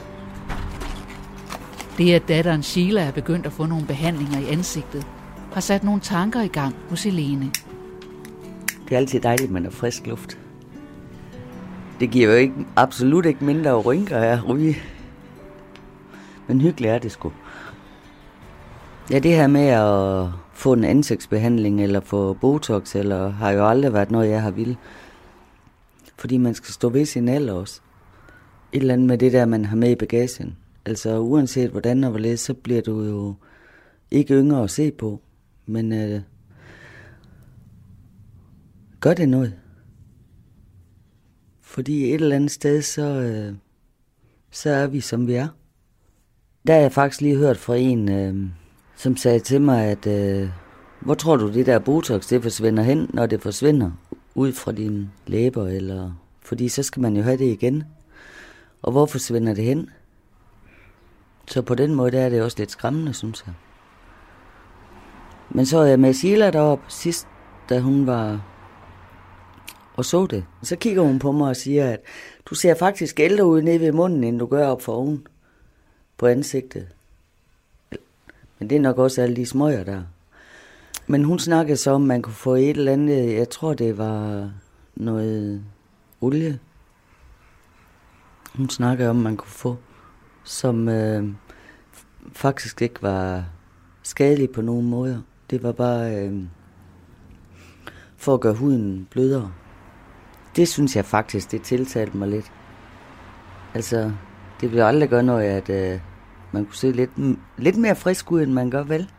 Det, 1.98 2.14
at 2.14 2.28
datteren 2.28 2.64
Sheila 2.64 3.02
er 3.02 3.12
begyndt 3.12 3.46
at 3.46 3.52
få 3.52 3.66
nogle 3.66 3.86
behandlinger 3.86 4.40
i 4.40 4.46
ansigtet, 4.46 5.08
har 5.52 5.62
sat 5.62 5.84
nogle 5.84 6.02
tanker 6.02 6.42
i 6.42 6.48
gang 6.48 6.76
hos 6.90 7.04
Helene. 7.04 7.52
Det 8.90 8.92
er 8.92 8.98
altid 8.98 9.20
dejligt, 9.20 9.52
med 9.52 9.62
noget 9.62 9.76
frisk 9.76 10.08
luft. 10.08 10.38
Det 12.00 12.12
giver 12.12 12.30
jo 12.30 12.36
ikke, 12.36 12.54
absolut 12.76 13.26
ikke 13.26 13.46
mindre 13.46 13.82
rynker 13.82 14.18
af 14.18 14.50
ryge. 14.50 14.76
Men 16.48 16.62
hyggeligt 16.62 16.94
er 16.94 17.00
det 17.00 17.12
sgu. 17.12 17.32
Ja, 19.12 19.20
det 19.20 19.36
her 19.36 19.48
med 19.48 19.68
at 19.68 20.30
få 20.54 20.74
en 20.74 20.84
ansigtsbehandling 20.84 21.84
eller 21.84 22.00
få 22.00 22.34
Botox, 22.34 22.96
eller 22.96 23.30
har 23.30 23.52
jo 23.52 23.70
aldrig 23.70 23.94
været 23.94 24.12
noget, 24.12 24.30
jeg 24.30 24.42
har 24.42 24.52
ville. 24.52 24.78
Fordi 26.18 26.38
man 26.38 26.54
skal 26.54 26.74
stå 26.74 26.90
ved 26.90 27.06
sin 27.06 27.30
alder 27.30 27.54
også. 27.54 27.82
Et 28.72 28.82
eller 28.82 28.94
andet 28.94 29.08
med 29.08 29.18
det 29.18 29.34
der, 29.34 29.46
man 29.46 29.66
har 29.66 29.76
med 29.76 29.92
i 29.92 29.96
bagagen. 29.96 30.58
Altså 30.86 31.20
uanset 31.20 31.70
hvordan 31.70 32.04
og 32.04 32.10
hvorledes, 32.10 32.40
så 32.40 32.54
bliver 32.54 32.82
du 32.82 33.04
jo 33.04 33.36
ikke 34.12 34.34
yngre 34.34 34.64
at 34.64 34.72
se 34.72 34.92
på. 34.92 35.22
Men 35.66 35.94
øh, 35.94 36.22
gør 39.00 39.14
det 39.14 39.30
noget. 39.30 39.54
Fordi 41.74 42.10
et 42.10 42.22
eller 42.22 42.36
andet 42.36 42.52
sted, 42.52 42.82
så, 42.82 43.02
øh, 43.02 43.56
så 44.52 44.70
er 44.70 44.88
vi, 44.88 45.02
som 45.02 45.28
vi 45.28 45.34
er. 45.34 45.48
Der 46.68 46.74
har 46.74 46.82
jeg 46.82 46.92
faktisk 46.92 47.22
lige 47.22 47.38
hørt 47.38 47.58
fra 47.58 47.76
en, 47.76 48.12
øh, 48.12 48.50
som 48.96 49.18
sagde 49.18 49.40
til 49.40 49.62
mig, 49.62 49.86
at 49.86 50.08
øh, 50.08 50.50
hvor 51.00 51.14
tror 51.14 51.36
du 51.36 51.54
det 51.54 51.66
der 51.66 51.80
Botox, 51.80 52.28
det 52.28 52.44
forsvinder 52.44 52.84
hen, 52.84 53.10
når 53.14 53.26
det 53.26 53.42
forsvinder 53.42 53.92
ud 54.36 54.52
fra 54.52 54.72
dine 54.72 55.10
læber, 55.28 55.68
eller 55.68 56.12
fordi 56.42 56.70
så 56.70 56.84
skal 56.84 57.02
man 57.02 57.16
jo 57.16 57.24
have 57.24 57.38
det 57.38 57.52
igen. 57.52 57.84
Og 58.82 58.92
hvor 58.92 59.06
forsvinder 59.06 59.54
det 59.54 59.64
hen? 59.64 59.90
Så 61.48 61.62
på 61.62 61.76
den 61.76 61.96
måde 61.96 62.12
der 62.12 62.22
er 62.22 62.30
det 62.30 62.42
også 62.42 62.58
lidt 62.60 62.72
skræmmende, 62.72 63.14
synes 63.14 63.44
jeg. 63.46 63.54
Men 65.50 65.66
så 65.66 65.78
er 65.78 65.86
jeg 65.86 66.00
med 66.00 66.14
Sila 66.14 66.52
deroppe 66.52 66.86
sidst, 66.88 67.28
da 67.70 67.80
hun 67.80 68.08
var 68.08 68.53
og 69.96 70.06
så 70.06 70.26
det. 70.26 70.46
Så 70.64 70.76
kigger 70.76 71.02
hun 71.02 71.20
på 71.20 71.32
mig 71.32 71.50
og 71.50 71.56
siger, 71.56 71.90
at 71.90 72.00
du 72.46 72.56
ser 72.56 72.76
faktisk 72.76 73.20
ældre 73.20 73.46
ud 73.46 73.62
nede 73.62 73.80
ved 73.80 73.92
munden, 73.92 74.24
end 74.24 74.40
du 74.40 74.46
gør 74.46 74.68
op 74.68 74.82
for 74.82 74.94
oven 74.94 75.28
på 76.18 76.28
ansigtet. 76.28 76.88
Men 78.60 78.70
det 78.70 78.76
er 78.76 78.82
nok 78.82 78.98
også 78.98 79.22
alle 79.22 79.36
de 79.36 79.46
smøger 79.46 79.84
der. 79.84 80.04
Men 81.08 81.24
hun 81.24 81.40
snakkede 81.40 81.78
så 81.78 81.92
om, 81.92 82.02
man 82.02 82.22
kunne 82.22 82.34
få 82.34 82.56
et 82.56 82.70
eller 82.70 82.92
andet, 82.92 83.34
jeg 83.34 83.50
tror 83.50 83.74
det 83.74 83.98
var 83.98 84.52
noget 84.96 85.64
olie. 86.22 86.60
Hun 88.56 88.70
snakkede 88.70 89.10
om, 89.10 89.16
man 89.16 89.38
kunne 89.38 89.52
få, 89.52 89.78
som 90.44 90.90
øh, 90.90 91.24
faktisk 92.32 92.82
ikke 92.82 93.02
var 93.02 93.46
skadelig 94.04 94.50
på 94.50 94.62
nogen 94.62 94.90
måder. 94.90 95.22
Det 95.50 95.64
var 95.64 95.72
bare 95.72 96.16
øh, 96.16 96.44
for 98.18 98.34
at 98.34 98.42
gøre 98.42 98.54
huden 98.54 99.08
blødere. 99.12 99.52
Det 100.56 100.68
synes 100.68 100.96
jeg 100.96 101.06
faktisk, 101.06 101.52
det 101.52 101.62
tiltalte 101.62 102.18
mig 102.18 102.28
lidt. 102.28 102.52
Altså, 103.74 104.12
det 104.62 104.70
bliver 104.70 104.86
aldrig 104.86 105.10
gøre 105.10 105.24
noget, 105.24 105.44
at 105.44 105.70
øh, 105.70 106.00
man 106.52 106.66
kunne 106.66 106.76
se 106.76 106.92
lidt, 106.92 107.12
lidt 107.58 107.78
mere 107.78 107.96
frisk 107.96 108.32
ud, 108.32 108.42
end 108.42 108.54
man 108.54 108.70
gør, 108.70 108.84
vel? 108.84 109.10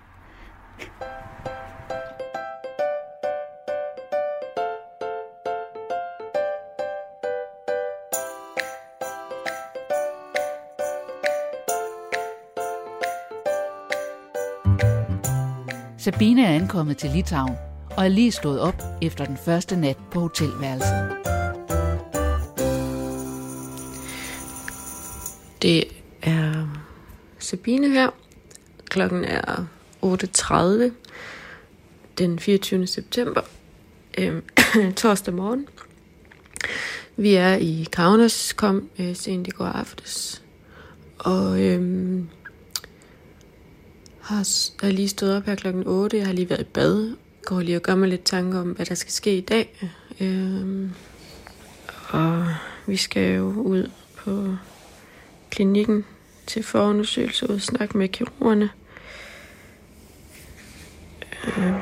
Sabine 15.98 16.44
er 16.44 16.54
ankommet 16.54 16.96
til 16.96 17.10
Litauen 17.10 17.73
og 17.96 18.04
er 18.04 18.08
lige 18.08 18.32
stået 18.32 18.60
op 18.60 18.82
efter 19.02 19.24
den 19.24 19.36
første 19.44 19.76
nat 19.76 19.96
på 20.10 20.20
hotelværelset. 20.20 21.10
Det 25.62 25.84
er 26.22 26.68
Sabine 27.38 27.90
her. 27.90 28.10
Klokken 28.84 29.24
er 29.24 29.66
8.30 30.04 30.92
den 32.18 32.38
24. 32.38 32.86
september, 32.86 33.40
øh, 34.18 34.42
torsdag 34.96 35.34
morgen. 35.34 35.68
Vi 37.16 37.34
er 37.34 37.54
i 37.54 37.88
Kaunas, 37.92 38.52
kom 38.52 38.88
øh, 38.98 39.16
sent 39.16 39.46
i 39.46 39.50
går 39.50 39.64
aftes, 39.64 40.42
og 41.18 41.62
øh, 41.62 42.20
har, 44.20 44.40
er 44.82 44.90
lige 44.90 45.08
stået 45.08 45.36
op 45.36 45.44
her 45.44 45.54
klokken 45.54 45.86
8. 45.86 46.16
Jeg 46.16 46.26
har 46.26 46.32
lige 46.32 46.50
været 46.50 46.60
i 46.60 46.64
bad. 46.64 47.23
Går 47.44 47.60
lige 47.60 47.76
og 47.76 47.82
gør 47.82 47.94
mig 47.94 48.08
lidt 48.08 48.24
tanker 48.24 48.60
om, 48.60 48.70
hvad 48.70 48.86
der 48.86 48.94
skal 48.94 49.12
ske 49.12 49.36
i 49.36 49.40
dag. 49.40 49.90
Øh, 50.20 50.90
og 52.08 52.46
vi 52.86 52.96
skal 52.96 53.34
jo 53.34 53.52
ud 53.52 53.90
på 54.16 54.56
klinikken 55.50 56.04
til 56.46 56.62
forundersøgelse 56.62 57.46
og 57.46 57.60
snakke 57.60 57.98
med 57.98 58.08
kirurgerne. 58.08 58.70
Øh, 61.46 61.74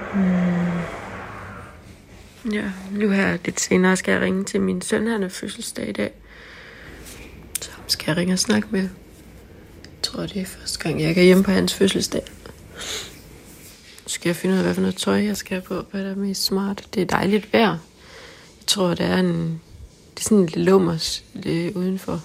ja, 2.54 2.70
nu 2.90 3.10
her 3.10 3.38
lidt 3.44 3.60
senere 3.60 3.96
skal 3.96 4.12
jeg 4.12 4.20
ringe 4.20 4.44
til 4.44 4.60
min 4.60 4.82
søn, 4.82 5.06
han 5.06 5.22
er 5.22 5.28
fødselsdag 5.28 5.88
i 5.88 5.92
dag. 5.92 6.12
Så 7.60 7.70
skal 7.86 8.04
jeg 8.10 8.16
ringe 8.16 8.34
og 8.34 8.38
snakke 8.38 8.68
med. 8.70 8.80
Jeg 8.80 8.90
tror, 10.02 10.26
det 10.26 10.36
er 10.36 10.46
første 10.46 10.78
gang, 10.78 11.02
jeg 11.02 11.18
er 11.18 11.22
hjemme 11.22 11.44
på 11.44 11.50
hans 11.50 11.74
fødselsdag. 11.74 12.22
Skal 14.12 14.28
jeg 14.28 14.36
finde 14.36 14.54
ud 14.54 14.58
af, 14.58 14.64
hvad 14.64 14.74
for 14.74 14.80
noget 14.80 14.96
tøj 14.96 15.24
jeg 15.24 15.36
skal 15.36 15.54
have 15.54 15.62
på, 15.62 15.86
hvad 15.90 16.04
der 16.04 16.10
er 16.10 16.14
mest 16.14 16.44
smart. 16.44 16.84
Det 16.94 17.02
er 17.02 17.06
dejligt 17.06 17.52
vejr. 17.52 17.68
Jeg 17.68 18.66
tror, 18.66 18.94
det 18.94 19.06
er 19.06 19.16
en... 19.16 19.60
Det 20.14 20.20
er 20.20 20.22
sådan 20.22 20.46
lidt 20.46 20.56
lummers 20.56 21.24
det 21.42 21.72
udenfor. 21.74 22.22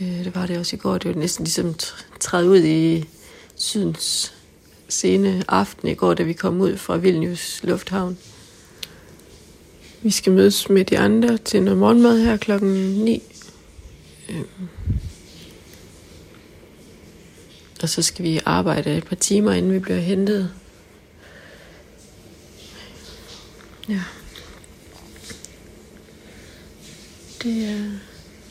Øh, 0.00 0.24
det 0.24 0.34
var 0.34 0.46
det 0.46 0.58
også 0.58 0.76
i 0.76 0.78
går. 0.78 0.98
Det 0.98 1.14
var 1.14 1.20
næsten 1.20 1.44
ligesom 1.44 1.74
træde 2.20 2.48
ud 2.48 2.58
i 2.58 3.04
sydens 3.56 4.34
sene 4.88 5.44
aften 5.48 5.88
i 5.88 5.94
går, 5.94 6.14
da 6.14 6.22
vi 6.22 6.32
kom 6.32 6.60
ud 6.60 6.76
fra 6.76 6.96
Vilnius 6.96 7.60
Lufthavn. 7.62 8.18
Vi 10.02 10.10
skal 10.10 10.32
mødes 10.32 10.68
med 10.68 10.84
de 10.84 10.98
andre 10.98 11.38
til 11.38 11.62
noget 11.62 11.78
morgenmad 11.78 12.18
her 12.18 12.36
klokken 12.36 12.70
9. 13.04 13.22
Øhm. 14.28 14.68
Og 17.82 17.88
så 17.88 18.02
skal 18.02 18.24
vi 18.24 18.40
arbejde 18.44 18.96
et 18.96 19.04
par 19.04 19.16
timer, 19.16 19.52
inden 19.52 19.72
vi 19.72 19.78
bliver 19.78 19.98
hentet. 19.98 20.50
Ja. 23.88 24.00
Det, 27.42 28.00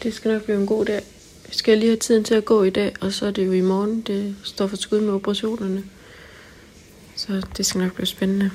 det 0.03 0.13
skal 0.13 0.31
nok 0.33 0.43
blive 0.43 0.57
en 0.57 0.67
god 0.67 0.85
dag. 0.85 1.01
Vi 1.47 1.55
skal 1.55 1.77
lige 1.77 1.89
have 1.89 1.97
tiden 1.97 2.23
til 2.23 2.35
at 2.35 2.45
gå 2.45 2.63
i 2.63 2.69
dag, 2.69 2.95
og 3.01 3.13
så 3.13 3.25
er 3.25 3.31
det 3.31 3.45
jo 3.45 3.51
i 3.51 3.61
morgen, 3.61 4.01
det 4.01 4.35
står 4.43 4.67
for 4.67 4.75
skud 4.75 4.99
med 5.01 5.13
operationerne. 5.13 5.83
Så 7.15 7.47
det 7.57 7.65
skal 7.65 7.81
nok 7.81 7.93
blive 7.93 8.07
spændende. 8.07 8.51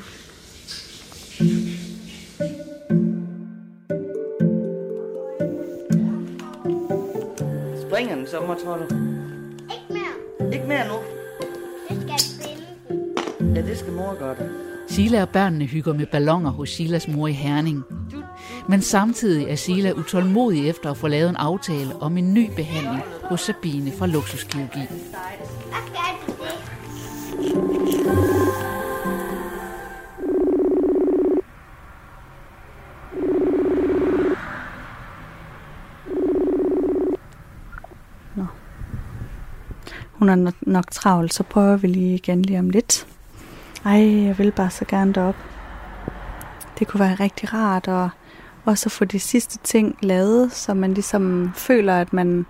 Springer 7.89 8.15
den 8.15 8.27
sommer, 8.27 8.55
tror 8.65 8.77
du? 8.77 8.85
Ikke 8.85 9.87
mere. 9.91 10.53
Ikke 10.53 10.67
mere 10.67 10.89
nu? 10.89 10.95
Det 11.89 12.03
skal 12.03 12.21
spille. 12.21 12.67
Ja, 13.55 13.63
det 13.63 13.79
skal 13.79 13.93
mor 13.93 14.19
godt. 14.19 14.39
Sila 14.97 15.23
og 15.23 15.29
børnene 15.29 15.65
hygger 15.65 15.95
med 15.95 16.07
ballonger 16.07 16.51
hos 16.51 16.71
Silas 16.71 17.09
mor 17.09 17.29
i 17.29 17.33
Herning. 17.33 17.83
Men 18.69 18.83
samtidig 18.83 19.47
er 19.49 19.55
Sila 19.55 19.93
utålmodig 19.93 20.69
efter 20.69 20.91
at 20.91 20.97
få 20.97 21.09
lavet 21.09 21.29
en 21.29 21.37
aftale 21.37 21.97
om 22.01 22.19
en 22.19 22.35
ny 22.35 22.51
behandling 22.57 23.03
hos 23.23 23.41
Sabine 23.41 23.93
fra 23.99 24.07
Luksuskirurgi. 24.07 24.81
Hvad? 38.35 38.45
Hun 40.13 40.29
er 40.29 40.35
nok, 40.35 40.55
nok 40.61 40.91
travlt, 40.91 41.35
så 41.35 41.43
prøver 41.43 41.77
vi 41.77 41.87
lige 41.87 42.15
igen 42.15 42.43
lige 42.43 42.59
om 42.59 42.71
lidt 42.71 43.07
ej, 43.87 44.25
jeg 44.25 44.39
vil 44.39 44.53
bare 44.53 44.71
så 44.71 44.85
gerne 44.89 45.13
derop. 45.13 45.37
Det 46.79 46.89
kunne 46.89 47.01
være 47.01 47.15
rigtig 47.15 47.55
rart, 47.55 47.89
og 47.89 48.11
også 48.65 48.89
få 48.91 49.05
de 49.05 49.21
sidste 49.21 49.59
ting 49.59 49.97
lavet, 50.03 50.53
så 50.53 50.75
man 50.75 50.95
ligesom 50.95 51.53
føler, 51.55 51.95
at 51.95 52.13
man 52.13 52.47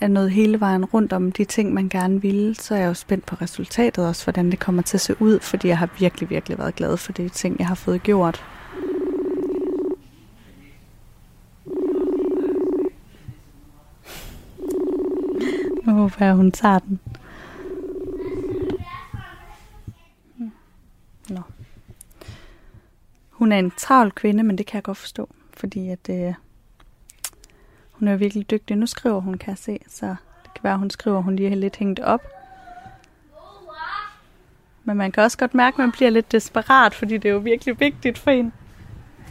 er 0.00 0.08
nået 0.08 0.30
hele 0.30 0.60
vejen 0.60 0.84
rundt 0.84 1.12
om 1.12 1.32
de 1.32 1.44
ting, 1.44 1.74
man 1.74 1.88
gerne 1.88 2.22
ville, 2.22 2.54
så 2.54 2.74
er 2.74 2.78
jeg 2.78 2.86
jo 2.88 2.94
spændt 2.94 3.26
på 3.26 3.36
resultatet 3.42 4.06
også, 4.06 4.24
hvordan 4.24 4.50
det 4.50 4.58
kommer 4.58 4.82
til 4.82 4.96
at 4.96 5.00
se 5.00 5.22
ud, 5.22 5.40
fordi 5.40 5.68
jeg 5.68 5.78
har 5.78 5.88
virkelig, 5.98 6.30
virkelig 6.30 6.58
været 6.58 6.74
glad 6.74 6.96
for 6.96 7.12
de 7.12 7.28
ting, 7.28 7.58
jeg 7.58 7.66
har 7.66 7.74
fået 7.74 8.02
gjort. 8.02 8.44
Nu 15.86 15.92
håber 15.92 16.16
jeg, 16.18 16.34
hun 16.34 16.52
tager 16.52 16.78
den. 16.78 17.00
Hun 23.42 23.52
er 23.52 23.58
en 23.58 23.70
travl 23.70 24.12
kvinde, 24.12 24.42
men 24.42 24.58
det 24.58 24.66
kan 24.66 24.74
jeg 24.74 24.82
godt 24.82 24.96
forstå, 24.96 25.28
fordi 25.56 25.88
at, 25.88 26.08
øh, 26.10 26.34
hun 27.92 28.08
er 28.08 28.16
virkelig 28.16 28.50
dygtig. 28.50 28.76
Nu 28.76 28.86
skriver 28.86 29.20
hun, 29.20 29.38
kan 29.38 29.50
jeg 29.50 29.58
se, 29.58 29.78
så 29.88 30.06
det 30.42 30.54
kan 30.54 30.64
være, 30.64 30.78
hun 30.78 30.90
skriver, 30.90 31.20
hun 31.22 31.36
lige 31.36 31.50
er 31.50 31.54
lidt 31.54 31.76
hængt 31.76 32.00
op. 32.00 32.20
Men 34.84 34.96
man 34.96 35.12
kan 35.12 35.22
også 35.22 35.38
godt 35.38 35.54
mærke, 35.54 35.74
at 35.74 35.78
man 35.78 35.92
bliver 35.92 36.10
lidt 36.10 36.32
desperat, 36.32 36.94
fordi 36.94 37.16
det 37.16 37.28
er 37.28 37.32
jo 37.32 37.38
virkelig 37.38 37.80
vigtigt 37.80 38.18
for 38.18 38.30
en. 38.30 38.52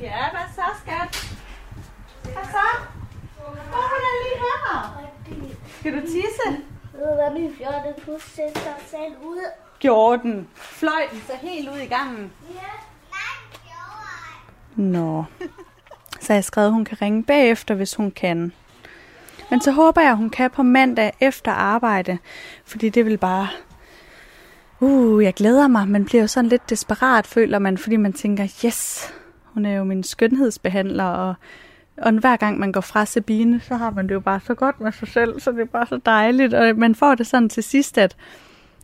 Ja, 0.01 0.29
hvad 0.31 0.47
så, 0.55 0.61
skat? 0.81 1.37
Hvad 2.23 2.43
så? 2.43 2.67
Hvorfor 3.37 3.95
er 4.09 4.15
lige 4.23 4.39
her? 4.45 5.01
Skal 5.79 5.93
du 5.93 6.01
tisse? 6.01 6.47
Du 6.93 7.15
hvad, 7.15 7.39
min 7.39 7.55
fjorte 7.57 8.01
pus 8.05 8.23
sætter 8.23 8.59
sig 8.61 8.75
selv 8.89 9.13
ud? 9.23 9.41
Gjorde 9.79 10.23
den. 10.23 10.47
Fløj 10.55 11.01
den 11.11 11.21
så 11.27 11.33
helt 11.41 11.69
ud 11.69 11.77
i 11.77 11.85
gangen. 11.85 12.31
Nå. 14.75 15.23
Så 16.19 16.33
jeg 16.33 16.43
skrev, 16.43 16.65
at 16.65 16.71
hun 16.71 16.85
kan 16.85 17.01
ringe 17.01 17.23
bagefter, 17.23 17.75
hvis 17.75 17.95
hun 17.95 18.11
kan. 18.11 18.51
Men 19.49 19.61
så 19.61 19.71
håber 19.71 20.01
jeg, 20.01 20.11
at 20.11 20.17
hun 20.17 20.29
kan 20.29 20.51
på 20.51 20.63
mandag 20.63 21.11
efter 21.19 21.51
arbejde. 21.51 22.17
Fordi 22.65 22.89
det 22.89 23.05
vil 23.05 23.17
bare... 23.17 23.47
Uh, 24.79 25.23
jeg 25.23 25.33
glæder 25.33 25.67
mig. 25.67 25.87
Man 25.87 26.05
bliver 26.05 26.21
jo 26.21 26.27
sådan 26.27 26.49
lidt 26.49 26.69
desperat, 26.69 27.27
føler 27.27 27.59
man, 27.59 27.77
fordi 27.77 27.95
man 27.95 28.13
tænker, 28.13 28.43
yes, 28.65 29.13
hun 29.43 29.65
er 29.65 29.71
jo 29.71 29.83
min 29.83 30.03
skønhedsbehandler, 30.03 31.03
og, 31.03 31.35
og 31.97 32.11
hver 32.11 32.35
gang 32.35 32.59
man 32.59 32.71
går 32.71 32.81
fra 32.81 33.05
Sabine, 33.05 33.59
så 33.59 33.75
har 33.75 33.91
man 33.91 34.07
det 34.07 34.13
jo 34.13 34.19
bare 34.19 34.39
så 34.39 34.53
godt 34.53 34.79
med 34.79 34.91
sig 34.91 35.07
selv, 35.07 35.39
så 35.39 35.51
det 35.51 35.61
er 35.61 35.65
bare 35.65 35.87
så 35.87 35.99
dejligt, 36.05 36.53
og 36.53 36.75
man 36.77 36.95
får 36.95 37.15
det 37.15 37.27
sådan 37.27 37.49
til 37.49 37.63
sidst, 37.63 37.97
at 37.97 38.15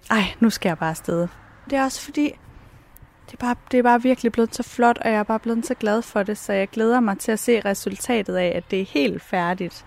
ej, 0.10 0.24
nu 0.40 0.50
skal 0.50 0.70
jeg 0.70 0.78
bare 0.78 0.90
afsted. 0.90 1.28
Det 1.70 1.78
er 1.78 1.84
også 1.84 2.02
fordi, 2.02 2.32
det 3.28 3.34
er, 3.34 3.38
bare, 3.38 3.56
det 3.72 3.78
er 3.78 3.84
bare 3.84 4.02
virkelig 4.02 4.32
blevet 4.32 4.56
så 4.56 4.64
flot, 4.64 4.98
og 4.98 5.10
jeg 5.10 5.20
er 5.20 5.24
bare 5.24 5.40
blevet 5.40 5.66
så 5.66 5.74
glad 5.74 6.02
for 6.02 6.24
det, 6.24 6.38
så 6.38 6.54
jeg 6.54 6.68
glæder 6.68 7.00
mig 7.00 7.20
til 7.20 7.32
at 7.32 7.40
se 7.40 7.60
resultatet 7.60 8.36
af, 8.36 8.54
at 8.56 8.72
det 8.72 8.82
er 8.82 8.86
helt 8.86 9.22
færdigt. 9.22 9.86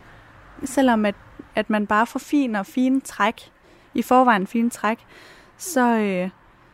Selvom 0.65 1.07
at, 1.07 1.15
at 1.55 1.71
man 1.71 1.87
bare 1.87 2.07
får 2.07 2.21
og 2.59 2.67
fine 2.67 3.01
træk, 3.01 3.51
i 3.95 4.03
forvejen 4.03 4.47
fine 4.47 4.71
træk, 4.71 4.99
så, 5.57 5.97
øh, 5.97 6.31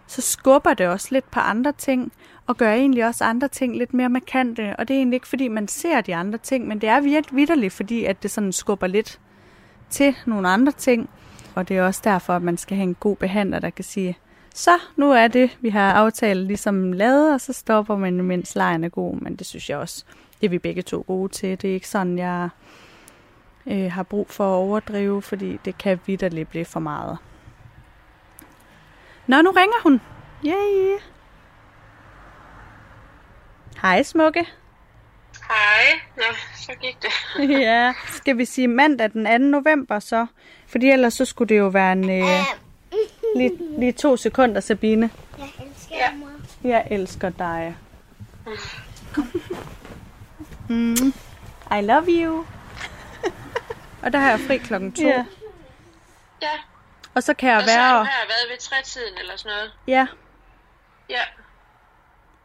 så 0.06 0.22
skubber 0.22 0.74
det 0.74 0.86
også 0.86 1.08
lidt 1.10 1.30
på 1.30 1.40
andre 1.40 1.72
ting, 1.72 2.12
og 2.46 2.56
gør 2.56 2.72
egentlig 2.72 3.06
også 3.06 3.24
andre 3.24 3.48
ting 3.48 3.76
lidt 3.76 3.94
mere 3.94 4.08
markante. 4.08 4.74
Og 4.78 4.88
det 4.88 4.94
er 4.94 4.98
egentlig 4.98 5.16
ikke, 5.16 5.28
fordi 5.28 5.48
man 5.48 5.68
ser 5.68 6.00
de 6.00 6.14
andre 6.14 6.38
ting, 6.38 6.66
men 6.66 6.80
det 6.80 6.88
er 6.88 7.00
virkelig 7.00 7.36
vidderligt, 7.36 7.72
fordi 7.72 8.04
at 8.04 8.22
det 8.22 8.30
sådan 8.30 8.52
skubber 8.52 8.86
lidt 8.86 9.20
til 9.90 10.14
nogle 10.26 10.48
andre 10.48 10.72
ting. 10.72 11.10
Og 11.54 11.68
det 11.68 11.76
er 11.76 11.82
også 11.82 12.00
derfor, 12.04 12.32
at 12.32 12.42
man 12.42 12.56
skal 12.56 12.76
have 12.76 12.88
en 12.88 12.94
god 12.94 13.16
behandler, 13.16 13.58
der 13.58 13.70
kan 13.70 13.84
sige, 13.84 14.18
så 14.56 14.78
nu 14.96 15.12
er 15.12 15.28
det, 15.28 15.58
vi 15.60 15.68
har 15.68 15.92
aftalt 15.92 16.46
ligesom 16.46 16.92
lavet, 16.92 17.34
og 17.34 17.40
så 17.40 17.52
stopper 17.52 17.96
man, 17.96 18.14
mens 18.14 18.54
lejen 18.54 18.84
er 18.84 18.88
god. 18.88 19.14
Men 19.14 19.36
det 19.36 19.46
synes 19.46 19.70
jeg 19.70 19.78
også, 19.78 20.04
det 20.40 20.46
er 20.46 20.50
vi 20.50 20.58
begge 20.58 20.82
to 20.82 21.04
gode 21.06 21.32
til. 21.32 21.62
Det 21.62 21.70
er 21.70 21.74
ikke 21.74 21.88
sådan, 21.88 22.18
jeg 22.18 22.48
øh, 23.66 23.92
har 23.92 24.02
brug 24.02 24.30
for 24.30 24.44
at 24.44 24.56
overdrive, 24.56 25.22
fordi 25.22 25.58
det 25.64 25.78
kan 25.78 26.00
vidderligt 26.06 26.50
blive 26.50 26.64
for 26.64 26.80
meget. 26.80 27.18
Nå, 29.26 29.42
nu 29.42 29.50
ringer 29.50 29.82
hun. 29.82 30.00
Yay! 30.44 30.98
Hej, 33.82 34.02
smukke. 34.02 34.46
Hej. 35.48 36.00
Nå, 36.16 36.22
så 36.56 36.72
gik 36.80 36.96
det. 37.02 37.12
ja, 37.66 37.94
skal 38.06 38.38
vi 38.38 38.44
sige 38.44 38.68
mandag 38.68 39.12
den 39.12 39.24
2. 39.24 39.38
november 39.38 39.98
så? 39.98 40.26
Fordi 40.66 40.90
ellers 40.90 41.14
så 41.14 41.24
skulle 41.24 41.48
det 41.48 41.58
jo 41.58 41.66
være 41.66 41.92
en... 41.92 42.10
Øh, 42.10 42.65
lige, 43.36 43.78
lige 43.78 43.92
to 43.92 44.16
sekunder, 44.16 44.60
Sabine. 44.60 45.10
Jeg 45.38 45.48
elsker 45.66 45.96
ja. 45.96 46.14
mor. 46.14 46.28
Jeg 46.64 46.86
elsker 46.90 47.30
dig. 47.30 47.76
Mm. 50.68 51.12
I 51.78 51.80
love 51.82 52.06
you. 52.08 52.44
og 54.02 54.12
der 54.12 54.18
har 54.18 54.30
jeg 54.30 54.40
fri 54.40 54.56
klokken 54.56 54.92
to. 54.92 55.02
Ja. 55.02 55.24
Ja. 56.42 56.50
Og 57.14 57.22
så 57.22 57.34
kan 57.34 57.48
jeg 57.50 57.56
Og 57.58 57.62
så 57.64 57.70
har 57.70 57.78
være... 57.78 57.98
du 57.98 58.04
her 58.04 58.26
været 58.26 58.50
ved 58.50 58.58
trætiden 58.58 59.18
eller 59.18 59.36
sådan 59.36 59.52
noget. 59.56 59.72
Ja, 59.86 60.06
Ja. 61.10 61.22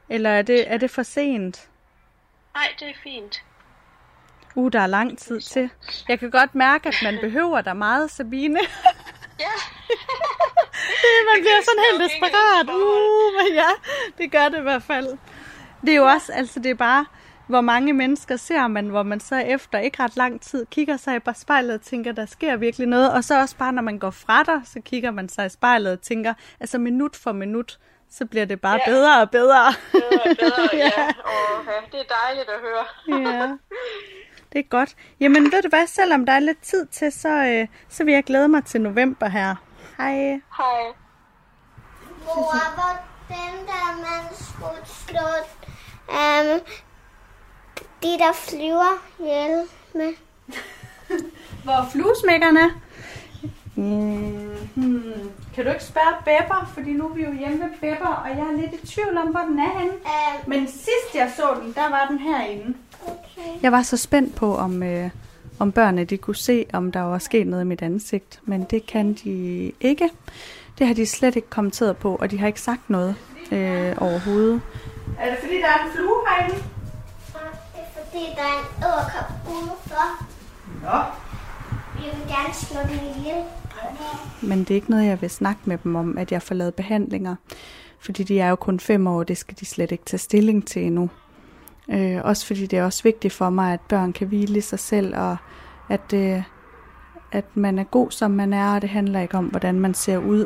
eller 0.10 0.30
er 0.30 0.42
det, 0.42 0.72
er 0.74 0.78
det 0.78 0.92
for 0.92 1.04
sent? 1.04 1.70
Nej, 2.54 2.68
det 2.80 2.88
er 2.90 2.94
fint. 3.04 3.44
Uh, 4.56 4.72
der 4.72 4.80
er 4.80 4.88
lang 4.88 5.18
tid 5.18 5.42
til. 5.42 5.70
Jeg 6.08 6.20
kan 6.20 6.32
godt 6.32 6.56
mærke, 6.56 6.88
at 6.90 6.96
man 7.04 7.18
behøver 7.22 7.62
dig 7.62 7.78
meget, 7.78 8.12
Sabine. 8.12 8.60
Ja. 9.46 9.56
man 11.32 11.38
bliver 11.42 11.62
sådan 11.68 11.84
helt 11.92 12.02
desperat. 12.12 12.70
Uh, 12.70 13.34
men 13.38 13.54
ja, 13.56 13.70
det 14.18 14.32
gør 14.32 14.50
det 14.50 14.58
i 14.58 14.62
hvert 14.62 14.84
fald. 14.84 15.18
Det 15.82 15.90
er 15.90 15.96
jo 15.96 16.06
også, 16.06 16.32
altså 16.34 16.60
det 16.60 16.70
er 16.72 16.76
bare, 16.76 17.06
hvor 17.48 17.62
mange 17.62 17.94
mennesker 17.94 18.36
ser 18.38 18.68
man, 18.68 18.88
hvor 18.88 19.04
man 19.04 19.20
så 19.20 19.36
efter 19.36 19.80
ikke 19.80 20.04
ret 20.04 20.18
lang 20.18 20.42
tid 20.42 20.66
kigger 20.66 20.98
sig 20.98 21.16
i 21.16 21.20
bare 21.20 21.36
spejlet 21.36 21.74
og 21.74 21.82
tænker, 21.82 22.12
der 22.12 22.26
sker 22.26 22.56
virkelig 22.56 22.88
noget. 22.88 23.12
Og 23.14 23.24
så 23.24 23.40
også 23.40 23.56
bare, 23.58 23.72
når 23.74 23.82
man 23.82 24.00
går 24.00 24.10
fra 24.12 24.44
dig, 24.44 24.62
så 24.66 24.80
kigger 24.86 25.12
man 25.12 25.30
sig 25.30 25.46
i 25.46 25.50
spejlet 25.50 25.92
og 25.94 26.02
tænker, 26.02 26.34
altså 26.60 26.78
minut 26.78 27.16
for 27.16 27.32
minut, 27.32 27.80
så 28.12 28.26
bliver 28.26 28.46
det 28.46 28.62
bare 28.62 28.80
Ja. 28.88 28.92
bedre 28.92 29.22
og 29.22 29.30
bedre. 29.32 29.74
Bedre 29.92 30.22
og 30.32 30.38
bedre, 30.40 30.70
ja. 30.86 31.08
Og, 31.24 31.66
ja. 31.68 31.80
Det 31.92 32.00
er 32.00 32.16
dejligt 32.26 32.50
at 32.50 32.60
høre. 32.62 32.86
ja. 33.32 33.48
Det 34.54 34.60
er 34.60 34.70
godt. 34.70 34.96
Jamen 35.20 35.44
ved 35.44 35.62
du 35.62 35.70
hvad, 35.70 35.88
selvom 35.88 36.26
der 36.26 36.34
er 36.34 36.40
lidt 36.40 36.62
tid 36.62 36.86
til, 36.86 37.12
så, 37.12 37.30
øh, 37.30 37.68
så 37.90 38.04
vil 38.04 38.14
jeg 38.14 38.24
glæde 38.24 38.48
mig 38.48 38.66
til 38.66 38.82
november 38.82 39.28
her. 39.28 39.56
Hej. 39.98 40.16
Hej. 40.58 40.82
Mor, 42.26 42.74
hvordan 42.76 43.54
der 43.68 43.96
man 43.96 44.36
skulle 44.36 44.86
slå 44.86 45.28
um, 46.12 46.62
de 48.04 48.18
der 48.20 48.34
flyver 48.34 49.04
ihjel 49.20 49.64
med. 49.94 50.14
Hvor 51.64 51.74
er 51.74 51.90
fluesmækkerne? 51.90 52.74
Mm, 53.76 54.70
hmm. 54.76 55.32
Kan 55.56 55.66
du 55.66 55.72
ikke 55.72 55.84
spørge 55.84 56.16
Bepper, 56.26 56.72
fordi 56.74 56.94
nu 56.94 57.08
er 57.08 57.14
vi 57.14 57.24
jo 57.24 57.34
hjemme 57.34 57.60
ved 57.60 57.70
Bepper, 57.82 58.08
og 58.08 58.30
jeg 58.30 58.40
er 58.40 58.62
lidt 58.62 58.74
i 58.84 58.88
tvivl 58.88 59.18
om, 59.18 59.28
hvor 59.28 59.40
den 59.40 59.60
er 59.60 59.80
henne. 59.80 59.94
Um, 59.94 60.50
Men 60.50 60.68
sidst 60.68 61.16
jeg 61.16 61.32
så 61.36 61.58
den, 61.62 61.74
der 61.74 61.90
var 61.90 62.08
den 62.10 62.20
herinde. 62.20 62.76
Okay. 63.08 63.62
Jeg 63.62 63.72
var 63.72 63.82
så 63.82 63.98
spændt 63.98 64.36
på, 64.36 64.56
om, 64.56 64.84
øh, 64.84 65.10
om 65.60 65.72
børnene 65.72 66.04
de 66.04 66.18
kunne 66.18 66.36
se, 66.36 66.66
om 66.74 66.92
der 66.92 67.00
var 67.00 67.18
sket 67.18 67.48
noget 67.48 67.64
i 67.64 67.68
mit 67.68 67.82
ansigt, 67.82 68.40
men 68.44 68.64
det 68.64 68.86
kan 68.86 69.14
de 69.14 69.72
ikke. 69.80 70.10
Det 70.78 70.88
har 70.88 70.94
de 70.94 71.06
slet 71.06 71.36
ikke 71.36 71.50
kommenteret 71.50 71.98
på, 71.98 72.16
og 72.16 72.32
de 72.32 72.38
har 72.40 72.48
ikke 72.48 72.62
sagt 72.62 72.90
noget 72.90 73.16
øh, 73.52 73.96
overhovedet. 73.98 74.62
Er 75.20 75.30
det 75.30 75.40
fordi, 75.40 75.56
der 75.56 75.68
er 75.68 75.86
en 75.86 75.92
flue 75.96 76.16
herinde? 76.28 76.56
Det 76.56 77.82
er 77.82 78.04
fordi, 78.04 78.24
der 78.36 78.42
er 78.42 78.60
en 78.60 78.84
æderkop 78.84 79.54
udenfor. 79.54 80.26
Nå. 80.84 80.98
Vi 81.96 82.04
vil 82.04 82.28
gerne 82.28 82.54
slå 82.54 82.80
den 82.82 83.20
ihjel. 83.20 83.44
Men 84.42 84.60
det 84.60 84.72
er 84.72 84.76
ikke 84.76 84.90
noget, 84.90 85.06
jeg 85.06 85.22
vil 85.22 85.30
snakke 85.30 85.62
med 85.66 85.78
dem 85.84 85.96
om, 85.96 86.18
at 86.18 86.32
jeg 86.32 86.42
får 86.42 86.56
lavet 86.56 86.74
behandlinger. 86.76 87.36
Fordi 88.00 88.24
de 88.24 88.40
er 88.40 88.50
jo 88.50 88.56
kun 88.56 88.80
fem 88.80 89.08
år, 89.08 89.20
og 89.20 89.28
det 89.28 89.38
skal 89.38 89.58
de 89.60 89.66
slet 89.66 89.92
ikke 89.92 90.06
tage 90.06 90.20
stilling 90.20 90.68
til 90.68 90.84
endnu. 90.86 91.10
Øh, 91.92 92.22
også 92.24 92.46
fordi 92.46 92.66
det 92.66 92.80
er 92.80 92.84
også 92.84 93.04
vigtigt 93.04 93.34
for 93.34 93.50
mig, 93.50 93.74
at 93.74 93.80
børn 93.82 94.14
kan 94.14 94.28
hvile 94.28 94.58
i 94.58 94.62
sig 94.62 94.80
selv, 94.80 95.18
og 95.18 95.38
at, 95.90 96.14
øh, 96.14 96.44
at 97.32 97.46
man 97.54 97.80
er 97.80 97.84
god, 97.84 98.12
som 98.12 98.32
man 98.32 98.54
er, 98.54 98.76
og 98.76 98.82
det 98.82 98.90
handler 98.90 99.20
ikke 99.20 99.38
om, 99.38 99.46
hvordan 99.46 99.80
man 99.80 99.94
ser 99.94 100.18
ud. 100.18 100.46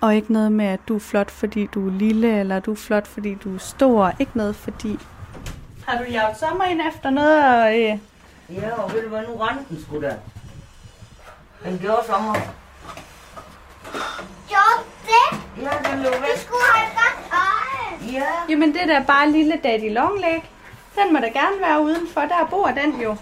Og 0.00 0.14
ikke 0.14 0.32
noget 0.32 0.52
med, 0.52 0.66
at 0.66 0.80
du 0.88 0.94
er 0.94 0.98
flot, 0.98 1.30
fordi 1.30 1.66
du 1.66 1.88
er 1.88 1.92
lille, 1.92 2.40
eller 2.40 2.60
du 2.60 2.72
er 2.72 2.76
flot, 2.76 3.06
fordi 3.06 3.34
du 3.34 3.54
er 3.54 3.58
stor. 3.58 4.12
Ikke 4.18 4.32
noget 4.34 4.56
fordi... 4.56 4.98
Har 5.86 5.98
du 5.98 6.04
jaget 6.10 6.36
sommer 6.36 6.64
ind 6.64 6.80
efter 6.88 7.10
noget? 7.10 7.44
Og, 7.44 7.80
øh... 7.80 7.98
Ja, 8.56 8.82
og 8.82 8.92
ved 8.92 9.02
du 9.02 9.08
hvad, 9.08 9.22
nu 9.28 9.34
rendte 9.34 9.64
den 9.68 9.84
sgu 9.84 10.00
da. 10.02 10.16
Den 11.64 11.78
gjorde 11.78 12.02
sommer. 12.06 12.34
Gjorde 14.48 14.95
det? 15.06 15.38
Ja, 15.62 15.90
den 15.90 16.04
Du 16.04 16.10
væk. 16.10 16.36
skulle 16.36 16.64
have 16.74 16.90
godt 16.94 17.32
øje. 17.32 18.12
Ja. 18.12 18.26
Jamen 18.48 18.74
det 18.74 18.88
der 18.88 19.02
bare 19.04 19.30
lille 19.30 19.60
daddy 19.64 19.92
longleg, 19.94 20.42
den 20.96 21.12
må 21.12 21.18
da 21.18 21.26
gerne 21.28 21.60
være 21.60 21.80
udenfor. 21.82 22.20
Der 22.20 22.46
bor 22.50 22.66
den 22.66 23.00
jo. 23.00 23.16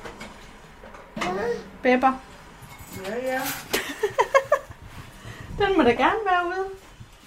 Bepper. 1.83 2.13
Ja, 3.07 3.33
ja. 3.33 3.41
Den 5.59 5.77
må 5.77 5.83
da 5.83 5.91
gerne 5.91 6.19
være 6.27 6.47
ude. 6.47 6.65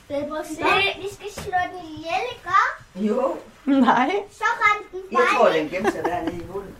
Se, 0.08 0.64
vi 1.01 1.08
skal 1.14 1.43
slå 1.43 1.51
den 1.72 1.88
ihjel, 1.89 2.22
ikke? 2.32 3.08
Jo. 3.14 3.36
Nej. 3.66 4.12
Så 4.32 4.43
rendte 4.62 4.91
den 4.91 5.01
Jeg 5.12 5.18
bare 5.20 5.38
tror, 5.38 5.49
den 5.60 5.70
gemte 5.70 5.91
sig 5.91 6.03
dernede 6.05 6.36
i 6.36 6.41
hullet. 6.49 6.74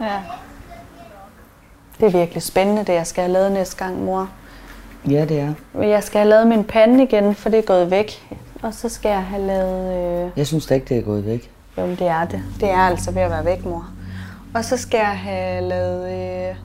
Ja. 0.00 0.22
Det 2.00 2.06
er 2.06 2.10
virkelig 2.18 2.42
spændende, 2.42 2.84
det 2.84 2.92
jeg 2.92 3.06
skal 3.06 3.22
have 3.24 3.32
lavet 3.32 3.52
næste 3.52 3.76
gang, 3.76 4.04
mor. 4.04 4.28
Ja, 5.10 5.24
det 5.24 5.40
er. 5.40 5.54
Men 5.72 5.88
Jeg 5.88 6.02
skal 6.02 6.18
have 6.18 6.28
lavet 6.28 6.46
min 6.46 6.64
pande 6.64 7.02
igen, 7.04 7.34
for 7.34 7.48
det 7.48 7.58
er 7.58 7.62
gået 7.62 7.90
væk. 7.90 8.36
Og 8.62 8.74
så 8.74 8.88
skal 8.88 9.08
jeg 9.08 9.22
have 9.24 9.46
lavet... 9.46 10.24
Øh... 10.24 10.30
Jeg 10.36 10.46
synes 10.46 10.66
da 10.66 10.74
ikke, 10.74 10.86
det 10.88 10.98
er 10.98 11.02
gået 11.02 11.26
væk. 11.26 11.50
Jo, 11.78 11.86
men 11.86 11.96
det 11.96 12.06
er 12.06 12.24
det. 12.24 12.42
Det 12.60 12.70
er 12.70 12.78
altså 12.78 13.10
ved 13.10 13.22
at 13.22 13.30
være 13.30 13.44
væk, 13.44 13.64
mor. 13.64 13.88
Og 14.54 14.64
så 14.64 14.76
skal 14.76 14.98
jeg 14.98 15.18
have 15.18 15.68
lavet 15.68 16.12
øh, 16.12 16.56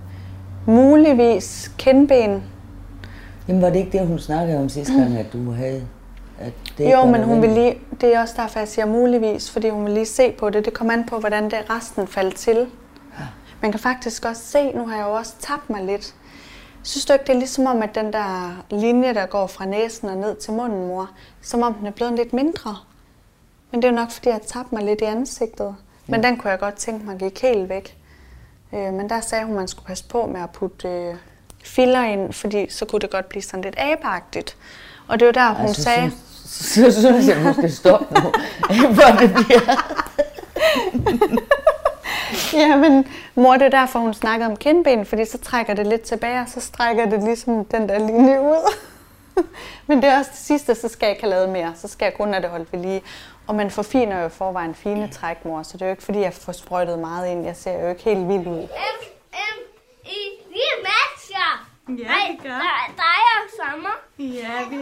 Muligvis 0.66 1.72
kindben. 1.78 2.44
Jamen 3.48 3.62
var 3.62 3.70
det 3.70 3.80
ikke 3.80 3.98
det, 3.98 4.08
hun 4.08 4.20
snakkede 4.20 4.60
om 4.60 4.70
sidste 4.70 4.94
gang, 4.94 5.18
at 5.18 5.34
du 5.34 5.52
havde? 5.52 5.84
At 6.40 6.54
det 6.78 6.92
Jo, 6.92 7.06
men 7.06 7.24
hun 7.24 7.42
vil 7.42 7.50
lige, 7.50 7.76
det 8.02 8.16
er 8.16 8.22
også 8.22 8.34
derfor, 8.38 8.60
jeg 8.60 8.68
siger 8.68 8.86
muligvis, 8.86 9.52
fordi 9.52 9.70
hun 9.70 9.86
vil 9.86 9.94
lige 9.94 10.06
se 10.06 10.32
på 10.32 10.50
det. 10.50 10.66
Det 10.66 10.74
kommer 10.74 10.94
an 10.94 11.06
på, 11.10 11.20
hvordan 11.20 11.44
det 11.44 11.58
resten 11.70 12.08
faldt 12.08 12.36
til. 12.36 12.68
Man 13.62 13.72
kan 13.72 13.80
faktisk 13.80 14.26
også 14.26 14.42
se, 14.46 14.72
nu 14.72 14.88
har 14.88 14.98
jeg 14.98 15.06
jo 15.06 15.14
også 15.14 15.34
tabt 15.40 15.70
mig 15.70 15.84
lidt. 15.86 16.14
Synes 16.84 17.06
du 17.06 17.14
ikke, 17.14 17.26
det 17.26 17.34
er 17.34 17.40
ligesom 17.40 17.66
om, 17.66 17.82
at 17.82 17.96
den 17.96 18.14
der 18.14 18.64
linje, 18.70 19.14
der 19.14 19.26
går 19.26 19.48
fra 19.48 19.66
næsen 19.66 20.10
og 20.10 20.18
ned 20.18 20.36
til 20.36 20.54
munden, 20.54 20.88
mor, 20.88 21.10
som 21.42 21.62
om 21.62 21.74
den 21.74 21.88
er 21.88 21.92
blevet 21.92 22.14
lidt 22.14 22.34
mindre? 22.34 22.78
Men 23.72 23.82
det 23.82 23.88
er 23.88 23.92
jo 23.92 23.96
nok, 23.96 24.12
fordi 24.12 24.28
jeg 24.28 24.36
har 24.36 24.42
tabt 24.48 24.72
mig 24.72 24.84
lidt 24.84 25.02
i 25.02 25.04
ansigtet. 25.04 25.76
Men 26.08 26.24
den 26.24 26.38
kunne 26.38 26.52
jeg 26.52 26.60
godt 26.60 26.76
tænke 26.76 27.06
mig 27.06 27.20
gik 27.20 27.42
helt 27.42 27.70
væk. 27.70 27.98
Øh, 28.74 28.94
men 28.94 29.10
der 29.10 29.22
sagde 29.22 29.46
hun, 29.46 29.54
at 29.54 29.60
man 29.60 29.68
skulle 29.68 29.86
passe 29.86 30.06
på 30.10 30.26
med 30.26 30.42
at 30.42 30.50
putte 30.50 30.88
øh, 30.88 31.16
filler 31.64 32.04
ind, 32.04 32.34
fordi 32.34 32.70
så 32.70 32.86
kunne 32.86 33.00
det 33.00 33.10
godt 33.10 33.30
blive 33.30 33.42
sådan 33.42 33.64
lidt 33.64 33.76
abeagtigt. 33.78 34.58
Og 35.08 35.20
det 35.20 35.26
var 35.26 35.32
der, 35.32 35.54
hun 35.54 35.68
Ej, 35.68 35.74
så 35.74 35.84
sagde... 35.84 36.12
Så 36.46 36.92
synes 36.92 37.28
jeg, 37.28 37.46
du 37.46 37.54
skal 37.54 37.72
stoppe 37.72 38.14
nu. 38.14 38.30
Hvor 38.96 39.18
det 39.20 39.34
bliver... 39.34 39.76
Ja, 42.54 42.76
men 42.76 43.08
mor, 43.36 43.54
det 43.54 43.62
er 43.62 43.80
derfor, 43.80 44.00
hun 44.00 44.14
snakker 44.14 44.46
om 44.46 44.58
kindben, 44.58 45.06
fordi 45.06 45.26
så 45.26 45.38
trækker 45.38 45.74
det 45.74 45.88
lidt 45.88 46.02
tilbage, 46.02 46.42
og 46.42 46.50
så 46.50 46.60
strækker 46.62 47.06
det 47.06 47.24
ligesom 47.24 47.66
den 47.66 47.90
der 47.90 48.00
linje 48.00 48.42
ud. 48.42 48.74
men 49.88 50.02
det 50.02 50.10
er 50.10 50.18
også 50.20 50.32
det 50.32 50.40
sidste, 50.40 50.76
så 50.76 50.88
skal 50.88 51.06
jeg 51.06 51.12
ikke 51.12 51.24
have 51.24 51.30
lavet 51.30 51.50
mere. 51.50 51.74
Så 51.76 51.88
skal 51.88 52.06
jeg 52.06 52.14
kun 52.14 52.34
have 52.34 52.42
det 52.42 52.50
holdt 52.50 52.74
ved 52.74 52.80
lige. 52.80 53.02
Og 53.48 53.56
man 53.56 53.72
forfiner 53.72 54.22
jo 54.22 54.30
forvejen 54.30 54.76
fine 54.76 55.08
træk, 55.08 55.46
mor, 55.46 55.64
så 55.64 55.74
det 55.74 55.82
er 55.82 55.86
jo 55.86 55.92
ikke, 55.92 56.04
fordi 56.04 56.20
jeg 56.20 56.34
får 56.34 56.52
sprøjtet 56.52 57.00
meget 57.00 57.32
ind. 57.32 57.46
Jeg 57.46 57.56
ser 57.56 57.84
jo 57.84 57.90
ikke 57.90 58.04
helt 58.04 58.28
vild 58.28 58.48
ud. 58.48 58.64
M, 58.64 59.04
M, 59.34 59.60
I, 60.06 60.18
vi 60.50 60.62
matcher. 60.84 61.69
Ja, 61.98 62.04
Ej, 62.18 62.32
vi 62.32 62.38
gør. 62.48 62.60
Der, 62.66 62.80
dig 63.06 63.20
og 63.38 63.46
sommer. 63.62 63.96
Ja, 64.20 64.56
vi, 64.72 64.78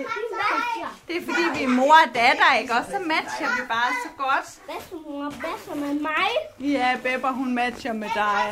det 1.08 1.16
er 1.20 1.24
fordi, 1.30 1.44
vi 1.58 1.64
er 1.64 1.74
mor 1.80 1.96
og 2.06 2.10
datter, 2.22 2.50
ikke? 2.62 2.74
Og 2.80 2.84
så 2.94 2.98
matcher 3.14 3.48
vi 3.58 3.62
bare 3.76 3.92
så 4.04 4.10
godt. 4.24 4.48
Bedstemor 4.70 5.30
bedster 5.44 5.76
med 5.84 5.94
mig. 6.10 6.30
Ja, 6.76 6.90
Bepper, 7.04 7.32
hun 7.42 7.50
matcher 7.62 7.94
med 8.04 8.10
dig. 8.24 8.44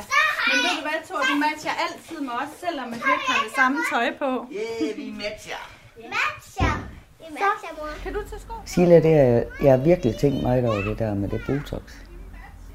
Men 0.48 0.56
ved 0.64 0.72
du 0.78 0.82
hvad, 0.88 1.00
Thor, 1.08 1.22
du 1.32 1.36
matcher 1.46 1.74
altid 1.86 2.20
med 2.28 2.36
os, 2.44 2.52
selvom 2.64 2.88
vi 2.92 2.96
ikke 3.14 3.26
har 3.32 3.40
det 3.46 3.54
samme 3.60 3.78
tøj 3.94 4.08
på. 4.24 4.30
Yeah, 4.60 4.98
vi 4.98 5.06
matcher. 5.24 5.62
Matcher. 6.16 6.74
Vi 7.20 7.26
matcher, 7.40 7.72
mor. 7.78 7.90
Kan 8.04 8.14
du 8.14 8.22
tage 8.30 8.42
sko? 8.46 8.54
Sila, 8.66 8.96
det 9.08 9.14
er, 9.26 9.44
jeg 9.64 9.72
har 9.76 9.82
virkelig 9.92 10.12
tænkt 10.22 10.44
meget 10.44 10.66
over 10.70 10.82
det 10.90 11.00
der 11.00 11.14
med 11.14 11.30
det 11.30 11.42
Botox. 11.48 11.82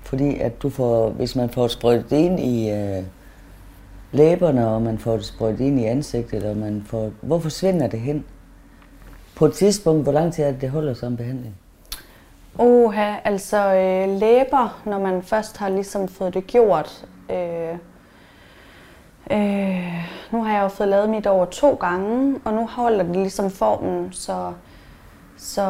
Fordi 0.05 0.39
at 0.39 0.63
du 0.63 0.71
får, 0.71 1.11
hvis 1.11 1.37
man 1.37 1.51
får 1.51 1.69
sprøjtet 1.69 2.11
det 2.11 2.17
ind 2.17 2.41
i 2.41 2.71
øh, 2.71 3.03
læberne, 4.13 4.69
og 4.69 4.83
man 4.83 4.99
får 4.99 5.13
det 5.13 5.25
sprøjtet 5.25 5.61
ind 5.61 5.81
i 5.81 5.85
ansigtet, 5.85 6.45
og 6.45 6.57
man 6.57 6.83
får, 6.87 7.11
hvor 7.21 7.39
forsvinder 7.39 7.87
det 7.87 8.01
hen? 8.01 8.25
På 9.37 9.47
et 9.47 9.53
tidspunkt, 9.53 10.03
hvor 10.03 10.13
lang 10.13 10.33
tid 10.33 10.45
er 10.45 10.51
det, 10.51 10.61
det 10.61 10.71
holder 10.71 10.95
som 10.95 11.17
behandling? 11.17 11.55
Oha, 12.59 13.15
altså 13.25 13.75
øh, 13.75 14.21
læber, 14.21 14.83
når 14.87 14.99
man 14.99 15.23
først 15.23 15.57
har 15.57 15.69
ligesom 15.69 16.09
fået 16.09 16.35
det 16.35 16.47
gjort. 16.47 17.07
Øh, 17.31 17.73
øh, 19.31 20.05
nu 20.33 20.45
har 20.45 20.55
jeg 20.55 20.63
jo 20.63 20.69
fået 20.69 20.89
lavet 20.89 21.11
mit 21.11 21.27
over 21.27 21.45
to 21.45 21.75
gange, 21.75 22.41
og 22.45 22.53
nu 22.53 22.67
holder 22.67 23.03
det 23.03 23.17
ligesom 23.17 23.51
formen, 23.51 24.09
så, 24.13 24.53
så 25.37 25.63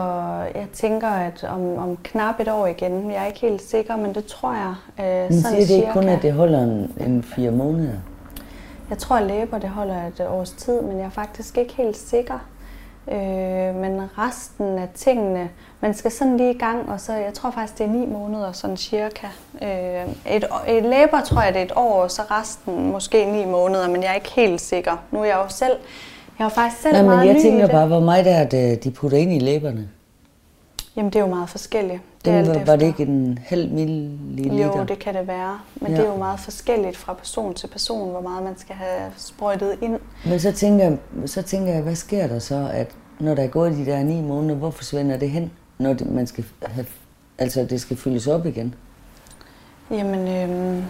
jeg 0.55 0.67
tænker, 0.73 1.09
at 1.09 1.45
om, 1.45 1.79
om 1.79 1.97
knap 1.97 2.41
et 2.41 2.49
år 2.49 2.67
igen, 2.67 3.11
jeg 3.11 3.23
er 3.23 3.27
ikke 3.27 3.41
helt 3.41 3.63
sikker, 3.63 3.97
men 3.97 4.15
det 4.15 4.25
tror 4.25 4.53
jeg. 4.53 4.75
Øh, 5.07 5.31
Men 5.31 5.43
sådan 5.43 5.57
siger 5.57 5.67
det 5.67 5.75
ikke 5.75 5.93
kun, 5.93 6.09
at 6.09 6.23
det 6.23 6.33
holder 6.33 6.63
en, 6.63 6.93
en 7.07 7.23
fire 7.23 7.51
måneder? 7.51 7.97
Jeg 8.91 8.99
tror, 8.99 9.17
at 9.17 9.27
læber 9.27 9.59
det 9.59 9.71
holder 9.71 10.07
et 10.07 10.27
års 10.29 10.51
tid, 10.51 10.83
men 10.83 10.99
jeg 10.99 11.05
er 11.07 11.11
faktisk 11.11 11.59
ikke 11.59 11.75
helt 11.77 11.97
sikker. 11.97 12.39
Øh, 13.09 13.75
men 13.75 14.03
resten 14.19 14.79
af 14.79 14.89
tingene, 14.95 15.49
man 15.81 15.95
skal 15.95 16.11
sådan 16.11 16.37
lige 16.37 16.55
i 16.55 16.59
gang, 16.59 16.91
og 16.91 17.01
så 17.01 17.13
jeg 17.13 17.35
tror 17.35 17.51
faktisk, 17.51 17.79
det 17.79 17.87
er 17.87 17.91
ni 17.91 18.07
måneder, 18.07 18.53
sådan 18.53 18.77
cirka. 18.77 19.27
Øh, 19.63 20.35
et, 20.37 20.45
et 20.69 20.83
læber 20.83 21.21
tror 21.25 21.43
jeg, 21.43 21.55
det 21.55 21.61
er 21.61 21.65
et 21.65 21.73
år, 21.77 22.03
og 22.03 22.11
så 22.11 22.23
resten 22.31 22.93
måske 22.93 23.25
ni 23.25 23.45
måneder, 23.45 23.89
men 23.89 24.03
jeg 24.03 24.11
er 24.11 24.15
ikke 24.15 24.31
helt 24.37 24.61
sikker. 24.61 25.05
Nu 25.11 25.21
er 25.21 25.25
jeg 25.25 25.37
jo 25.37 25.49
selv, 25.49 25.77
jeg 26.39 26.45
er 26.45 26.45
jo 26.45 26.49
faktisk 26.49 26.83
selv 26.83 26.95
Nej, 26.95 27.03
meget 27.03 27.27
men 27.27 27.35
jeg 27.35 27.43
tænker 27.43 27.69
bare, 27.69 27.87
hvor 27.87 28.01
meget 28.01 28.27
er 28.27 28.45
det, 28.45 28.85
de 28.85 28.91
putter 28.91 29.19
ind 29.19 29.33
i 29.33 29.39
læberne? 29.39 29.89
Jamen, 30.97 31.13
det 31.13 31.17
er 31.17 31.21
jo 31.21 31.27
meget 31.27 31.49
forskelligt. 31.49 32.01
Det 32.25 32.33
er 32.33 32.45
var, 32.55 32.65
var 32.65 32.77
det 32.77 32.87
ikke 32.87 33.03
en 33.03 33.39
halv 33.47 33.71
milliliter? 33.71 34.67
Jo, 34.79 34.85
det 34.85 34.99
kan 34.99 35.15
det 35.15 35.27
være. 35.27 35.61
Men 35.81 35.91
Ja. 35.91 35.97
det 35.97 36.07
er 36.07 36.11
jo 36.11 36.17
meget 36.17 36.41
forskelligt 36.41 36.97
fra 36.97 37.13
person 37.15 37.55
til 37.55 37.67
person, 37.67 38.11
hvor 38.11 38.21
meget 38.21 38.43
man 38.45 38.59
skal 38.59 38.75
have 38.77 39.13
sprøjtet 39.17 39.79
ind. 39.83 39.99
Men 40.27 40.41
så 40.41 40.53
tænker, 40.53 40.85
jeg, 40.85 40.99
så 41.27 41.43
tænker 41.43 41.73
jeg, 41.73 41.83
hvad 41.83 41.95
sker 41.95 42.27
der 42.27 42.39
så, 42.39 42.71
at 42.73 42.91
når 43.21 43.35
der 43.35 43.43
er 43.43 43.47
gået 43.49 43.73
de 43.73 43.87
der 43.87 44.03
ni 44.03 44.21
måneder, 44.23 44.55
hvor 44.55 44.71
forsvinder 44.71 45.17
det 45.17 45.31
hen, 45.31 45.51
når 45.79 45.93
det, 45.93 46.07
man 46.13 46.27
skal 46.27 46.45
have, 46.63 46.87
altså 47.39 47.65
det 47.65 47.81
skal 47.81 47.97
fyldes 47.97 48.27
op 48.27 48.47
igen? 48.47 48.75
Jamen, 49.91 50.29
øhm, 50.29 50.85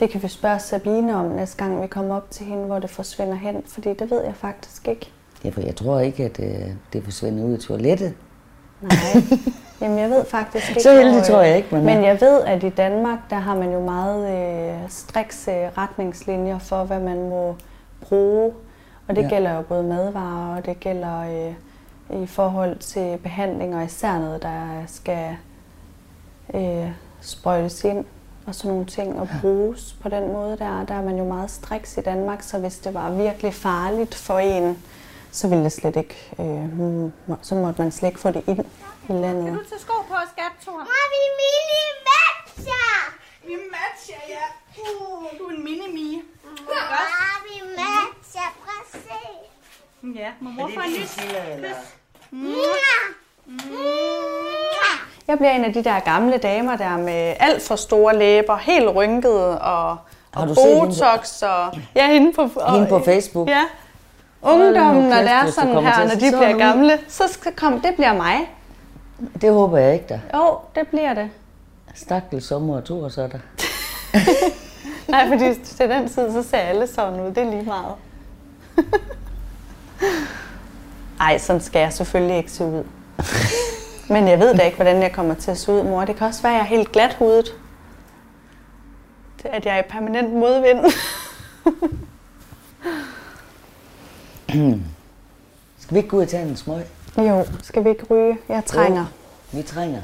det 0.00 0.10
kan 0.10 0.22
vi 0.22 0.28
spørge 0.28 0.58
Sabine 0.60 1.16
om 1.16 1.26
næste 1.26 1.56
gang, 1.64 1.82
vi 1.82 1.86
kommer 1.86 2.16
op 2.16 2.30
til 2.30 2.46
hende, 2.46 2.64
hvor 2.64 2.78
det 2.78 2.90
forsvinder 2.90 3.34
hen, 3.34 3.62
fordi 3.66 3.88
det 3.94 4.10
ved 4.10 4.24
jeg 4.24 4.34
faktisk 4.34 4.88
ikke. 4.88 5.10
Ja, 5.44 5.50
for 5.50 5.60
jeg 5.60 5.76
tror 5.76 6.00
ikke, 6.00 6.24
at 6.24 6.40
øh, 6.40 6.70
det 6.92 7.04
forsvinder 7.04 7.44
ud 7.44 7.54
i 7.54 7.60
toilettet. 7.60 8.14
Nej. 8.80 9.22
Jamen, 9.80 9.98
jeg 9.98 10.10
ved 10.10 10.24
faktisk 10.24 10.68
ikke. 10.70 10.82
Så 10.82 10.92
heldig 10.92 11.18
øh, 11.18 11.24
tror 11.24 11.40
jeg 11.40 11.56
ikke, 11.56 11.68
man 11.72 11.88
er. 11.88 11.94
Men 11.94 12.04
jeg 12.04 12.20
ved, 12.20 12.40
at 12.42 12.62
i 12.64 12.68
Danmark, 12.68 13.18
der 13.30 13.36
har 13.36 13.54
man 13.54 13.72
jo 13.72 13.80
meget 13.80 14.30
øh, 14.38 14.74
strikse 14.88 15.70
retningslinjer 15.78 16.58
for, 16.58 16.84
hvad 16.84 16.98
man 17.00 17.28
må 17.28 17.56
bruge. 18.08 18.52
Og 19.08 19.16
det 19.16 19.22
Ja. 19.22 19.26
ja. 19.26 19.28
gælder 19.34 19.54
jo 19.56 19.62
både 19.62 19.82
madvarer, 19.82 20.56
og 20.56 20.66
det 20.66 20.80
gælder 20.80 21.20
øh, 21.20 22.22
i 22.22 22.26
forhold 22.26 22.76
til 22.78 23.18
behandlinger, 23.22 23.82
især 23.82 24.18
noget, 24.18 24.42
der 24.42 24.60
skal 24.86 25.36
øh, 26.54 26.90
sprøjtes 27.20 27.84
ind 27.84 28.04
og 28.46 28.54
sådan 28.54 28.70
nogle 28.70 28.84
ting 28.86 29.20
og 29.20 29.28
bruges 29.40 29.96
på 30.02 30.08
den 30.08 30.32
måde 30.32 30.56
der. 30.58 30.84
Der 30.88 30.94
er 30.94 31.02
man 31.02 31.16
jo 31.18 31.24
meget 31.24 31.50
striks 31.50 31.96
i 31.96 32.00
Danmark, 32.00 32.42
så 32.42 32.58
hvis 32.58 32.78
det 32.78 32.94
var 32.94 33.10
virkelig 33.10 33.54
farligt 33.54 34.14
for 34.14 34.38
en, 34.38 34.78
så 35.32 35.48
ville 35.48 35.64
det 35.64 35.72
slet 35.72 35.96
ikke, 35.96 36.16
øh, 36.40 36.78
må- 36.78 37.36
så 37.42 37.54
måtte 37.54 37.82
man 37.82 37.92
slet 37.92 38.08
ikke 38.08 38.20
få 38.20 38.30
det 38.30 38.42
ind 38.46 38.58
i 39.08 39.12
landet. 39.12 39.44
Kan 39.44 39.54
du 39.54 39.64
tage 39.68 39.80
sko 39.80 39.92
på, 40.08 40.14
skat, 40.32 40.52
Thor? 40.62 40.72
Mor, 40.72 41.04
vi 41.14 41.22
mini 41.40 41.82
matcher. 42.08 43.14
Vi 43.46 43.54
matcher, 43.74 44.20
ja. 44.28 44.44
Uh, 44.82 45.24
du 45.38 45.44
er 45.44 45.50
en 45.50 45.64
mini-mie. 45.64 46.20
Mor, 46.44 47.42
vi 47.48 47.60
matcher. 47.76 48.48
Præcis. 48.66 50.16
Ja, 50.20 50.30
må 50.40 50.50
mor 50.50 50.70
få 50.74 50.80
en 50.80 50.90
lys 51.00 51.16
Jeg 55.28 55.38
bliver 55.38 55.50
en 55.50 55.64
af 55.64 55.72
de 55.72 55.84
der 55.84 56.00
gamle 56.00 56.38
damer 56.38 56.76
der 56.76 56.96
med 56.96 57.34
alt 57.40 57.62
for 57.62 57.76
store 57.76 58.16
læber, 58.18 58.56
helt 58.56 58.88
rynkede 58.94 59.60
og, 59.60 59.96
Har 60.34 60.40
og 60.42 60.48
du 60.48 60.54
set 60.54 60.64
hende 60.64 60.80
på- 60.80 60.86
botox 60.86 61.42
og 61.42 61.74
ja, 61.94 62.06
hende 62.12 62.32
på, 62.32 62.50
og, 62.56 62.72
Hende 62.72 62.88
på 62.88 62.98
Facebook? 63.04 63.48
Ja. 63.48 63.64
Ungdommen, 64.42 65.04
når 65.04 65.16
det 65.16 65.30
er 65.30 65.50
sådan 65.50 65.82
her, 65.82 65.98
når 66.04 66.14
de 66.14 66.30
se 66.30 66.36
bliver 66.36 66.58
gamle, 66.58 66.98
så 67.08 67.24
skal 67.30 67.52
kom, 67.52 67.80
det 67.80 67.94
bliver 67.94 68.12
mig. 68.12 68.36
Det 69.40 69.52
håber 69.52 69.78
jeg 69.78 69.94
ikke, 69.94 70.06
der. 70.08 70.18
Jo, 70.34 70.58
det 70.74 70.88
bliver 70.88 71.14
det. 71.14 71.30
Stakkel 71.94 72.42
sommer 72.42 72.76
og 72.76 72.84
to, 72.84 73.00
og 73.00 73.12
så 73.12 73.22
er 73.22 73.26
der. 73.26 73.38
Nej, 75.10 75.28
fordi 75.28 75.64
til 75.64 75.88
den 75.88 76.08
tid, 76.08 76.32
så 76.32 76.42
ser 76.42 76.58
alle 76.58 76.86
sådan 76.86 77.20
ud. 77.20 77.26
Det 77.26 77.38
er 77.38 77.50
lige 77.50 77.62
meget. 77.62 77.94
Ej, 81.20 81.38
sådan 81.38 81.62
skal 81.62 81.80
jeg 81.80 81.92
selvfølgelig 81.92 82.36
ikke 82.36 82.52
se 82.52 82.64
ud. 82.64 82.84
Men 84.08 84.28
jeg 84.28 84.40
ved 84.40 84.54
da 84.54 84.62
ikke, 84.62 84.76
hvordan 84.76 85.02
jeg 85.02 85.12
kommer 85.12 85.34
til 85.34 85.50
at 85.50 85.58
se 85.58 85.72
ud, 85.72 85.82
mor. 85.82 86.04
Det 86.04 86.16
kan 86.16 86.26
også 86.26 86.42
være, 86.42 86.52
at 86.52 86.58
jeg 86.58 86.64
er 86.64 86.68
helt 86.76 86.92
glat 86.92 87.14
hovedet. 87.14 87.48
At 89.44 89.66
jeg 89.66 89.74
er 89.74 89.78
i 89.78 89.88
permanent 89.88 90.32
modvind. 90.32 90.84
Skal 95.78 95.94
vi 95.94 95.96
ikke 95.96 96.08
gå 96.08 96.16
ud 96.16 96.22
og 96.22 96.28
tage 96.28 96.48
en 96.48 96.56
smøg? 96.56 96.84
Jo, 97.18 97.44
skal 97.62 97.84
vi 97.84 97.88
ikke 97.88 98.04
ryge? 98.10 98.38
Jeg 98.48 98.64
trænger. 98.64 99.06
Vi 99.52 99.62
trænger. 99.62 100.00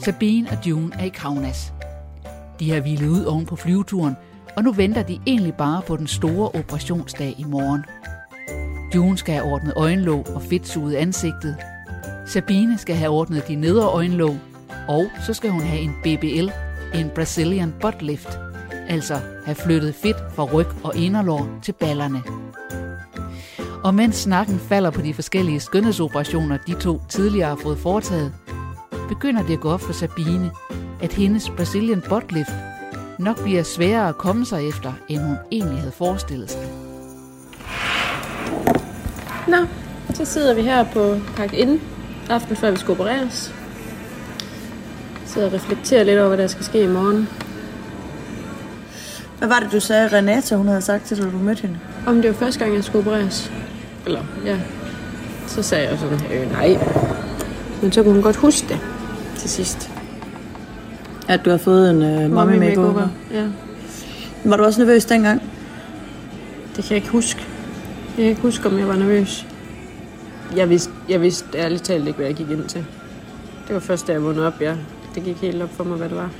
Sabine 0.00 0.50
og 0.50 0.66
June 0.66 0.92
er 0.98 1.04
i 1.04 1.08
Kaunas. 1.08 1.72
De 2.60 2.70
har 2.70 2.80
hvilet 2.80 3.08
ud 3.08 3.24
oven 3.24 3.46
på 3.46 3.56
flyveturen, 3.56 4.16
og 4.56 4.64
nu 4.64 4.72
venter 4.72 5.02
de 5.02 5.20
egentlig 5.26 5.54
bare 5.54 5.82
på 5.82 5.96
den 5.96 6.06
store 6.06 6.48
operationsdag 6.48 7.34
i 7.38 7.44
morgen. 7.44 7.84
June 8.96 9.18
skal 9.18 9.34
have 9.34 9.44
ordnet 9.44 9.72
øjenlåg 9.76 10.26
og 10.34 10.42
fedtsuget 10.42 10.94
ansigtet. 10.94 11.56
Sabine 12.26 12.78
skal 12.78 12.96
have 12.96 13.10
ordnet 13.10 13.48
de 13.48 13.54
nedre 13.54 13.86
øjenlåg, 13.86 14.36
og 14.88 15.06
så 15.26 15.34
skal 15.34 15.50
hun 15.50 15.60
have 15.60 15.80
en 15.80 15.94
BBL, 16.02 16.50
en 16.94 17.10
Brazilian 17.14 17.74
Butt 17.80 18.02
Lift. 18.02 18.38
altså 18.88 19.20
have 19.44 19.54
flyttet 19.54 19.94
fedt 19.94 20.16
fra 20.34 20.44
ryg 20.44 20.66
og 20.84 20.96
inderlår 20.96 21.48
til 21.62 21.72
ballerne. 21.72 22.22
Og 23.84 23.94
mens 23.94 24.16
snakken 24.16 24.58
falder 24.58 24.90
på 24.90 25.02
de 25.02 25.14
forskellige 25.14 25.60
skønhedsoperationer, 25.60 26.56
de 26.66 26.74
to 26.74 27.00
tidligere 27.08 27.48
har 27.48 27.56
fået 27.56 27.78
foretaget, 27.78 28.32
begynder 29.08 29.42
det 29.42 29.52
at 29.52 29.60
gå 29.60 29.70
op 29.70 29.80
for 29.80 29.92
Sabine, 29.92 30.50
at 31.02 31.12
hendes 31.12 31.50
Brazilian 31.56 32.02
butt 32.08 32.32
lift 32.32 32.52
nok 33.18 33.42
bliver 33.42 33.62
sværere 33.62 34.08
at 34.08 34.18
komme 34.18 34.46
sig 34.46 34.68
efter, 34.68 34.92
end 35.08 35.20
hun 35.20 35.36
egentlig 35.52 35.78
havde 35.78 35.92
forestillet 35.92 36.50
sig. 36.50 36.75
Nå, 39.48 39.56
så 40.14 40.24
sidder 40.24 40.54
vi 40.54 40.62
her 40.62 40.84
på 40.84 41.16
Park 41.36 41.52
Inn, 41.54 41.80
aften 42.30 42.56
før 42.56 42.70
vi 42.70 42.76
skal 42.78 42.92
opereres. 42.92 43.54
Sidder 45.26 45.46
og 45.46 45.52
reflekterer 45.54 46.04
lidt 46.04 46.18
over, 46.18 46.28
hvad 46.28 46.38
der 46.38 46.46
skal 46.46 46.64
ske 46.64 46.82
i 46.82 46.86
morgen. 46.86 47.28
Hvad 49.38 49.48
var 49.48 49.58
det, 49.60 49.72
du 49.72 49.80
sagde, 49.80 50.08
Renata, 50.08 50.54
hun 50.56 50.66
havde 50.68 50.82
sagt 50.82 51.04
til 51.04 51.16
dig, 51.16 51.32
du 51.32 51.38
mødte 51.38 51.62
hende? 51.62 51.78
Om 52.06 52.22
det 52.22 52.30
var 52.30 52.36
første 52.36 52.60
gang, 52.60 52.74
jeg 52.74 52.84
skulle 52.84 53.06
opereres. 53.10 53.52
Eller, 54.06 54.20
ja. 54.44 54.56
Så 55.46 55.62
sagde 55.62 55.88
jeg 55.88 55.98
sådan, 55.98 56.20
øh, 56.32 56.52
nej. 56.52 56.78
Men 57.82 57.92
så 57.92 58.02
kunne 58.02 58.12
hun 58.14 58.22
godt 58.22 58.36
huske 58.36 58.68
det 58.68 58.78
til 59.36 59.50
sidst. 59.50 59.90
At 61.28 61.44
du 61.44 61.50
har 61.50 61.56
fået 61.56 61.90
en 61.90 62.24
uh, 62.24 62.32
mommy 62.32 62.56
makeover. 62.58 63.08
Ja, 63.32 63.44
Var 64.44 64.56
du 64.56 64.64
også 64.64 64.80
nervøs 64.80 65.04
dengang? 65.04 65.42
det 66.76 66.84
kan 66.84 66.90
jeg 66.90 66.96
ikke 66.96 67.08
huske. 67.08 67.46
Jeg 68.16 68.22
kan 68.22 68.30
ikke 68.30 68.42
huske, 68.42 68.68
om 68.68 68.78
jeg 68.78 68.88
var 68.88 68.96
nervøs. 68.96 69.46
Jeg 70.56 70.70
vidste, 70.70 70.92
jeg 71.08 71.20
vidste 71.20 71.58
ærligt 71.58 71.84
talt 71.84 72.06
ikke, 72.06 72.16
hvad 72.16 72.26
jeg 72.26 72.36
gik 72.36 72.50
ind 72.50 72.64
til. 72.64 72.84
Det 73.66 73.74
var 73.74 73.80
først, 73.80 74.06
da 74.06 74.12
jeg 74.12 74.22
vågnede 74.22 74.46
op, 74.46 74.60
ja. 74.60 74.74
Det 75.14 75.24
gik 75.24 75.36
helt 75.36 75.62
op 75.62 75.70
for 75.72 75.84
mig, 75.84 75.96
hvad 75.96 76.08
det 76.08 76.16
var. 76.16 76.30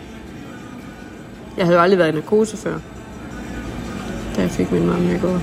Jeg 1.57 1.65
havde 1.65 1.77
jo 1.77 1.83
aldrig 1.83 1.99
været 1.99 2.13
i 2.13 2.15
narkose 2.15 2.57
før. 2.57 2.79
Da 4.37 4.41
jeg 4.43 4.51
fik 4.51 4.73
min 4.73 4.87
mamma 4.87 5.13
makeover. 5.13 5.41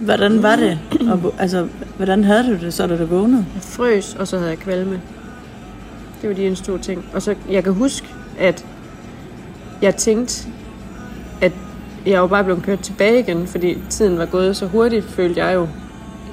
Hvordan 0.00 0.42
var 0.42 0.56
det? 0.56 0.78
Og, 1.10 1.34
altså, 1.38 1.68
hvordan 1.96 2.24
havde 2.24 2.46
du 2.46 2.64
det, 2.64 2.74
så 2.74 2.86
da 2.86 2.96
du 2.96 3.04
vågnede? 3.06 3.46
Jeg 3.54 3.62
frøs, 3.62 4.14
og 4.14 4.28
så 4.28 4.36
havde 4.36 4.50
jeg 4.50 4.58
kvalme. 4.58 5.00
Det 6.22 6.28
var 6.28 6.34
de 6.34 6.46
eneste 6.46 6.66
to 6.66 6.78
ting. 6.78 7.04
Og 7.14 7.22
så, 7.22 7.34
jeg 7.50 7.64
kan 7.64 7.72
huske, 7.72 8.06
at 8.38 8.66
jeg 9.82 9.96
tænkte, 9.96 10.48
jeg 12.06 12.20
var 12.20 12.26
bare 12.26 12.44
blevet 12.44 12.62
kørt 12.62 12.80
tilbage 12.80 13.18
igen, 13.20 13.46
fordi 13.46 13.78
tiden 13.90 14.18
var 14.18 14.26
gået 14.26 14.56
så 14.56 14.66
hurtigt, 14.66 15.04
følte 15.04 15.44
jeg 15.44 15.54
jo. 15.54 15.68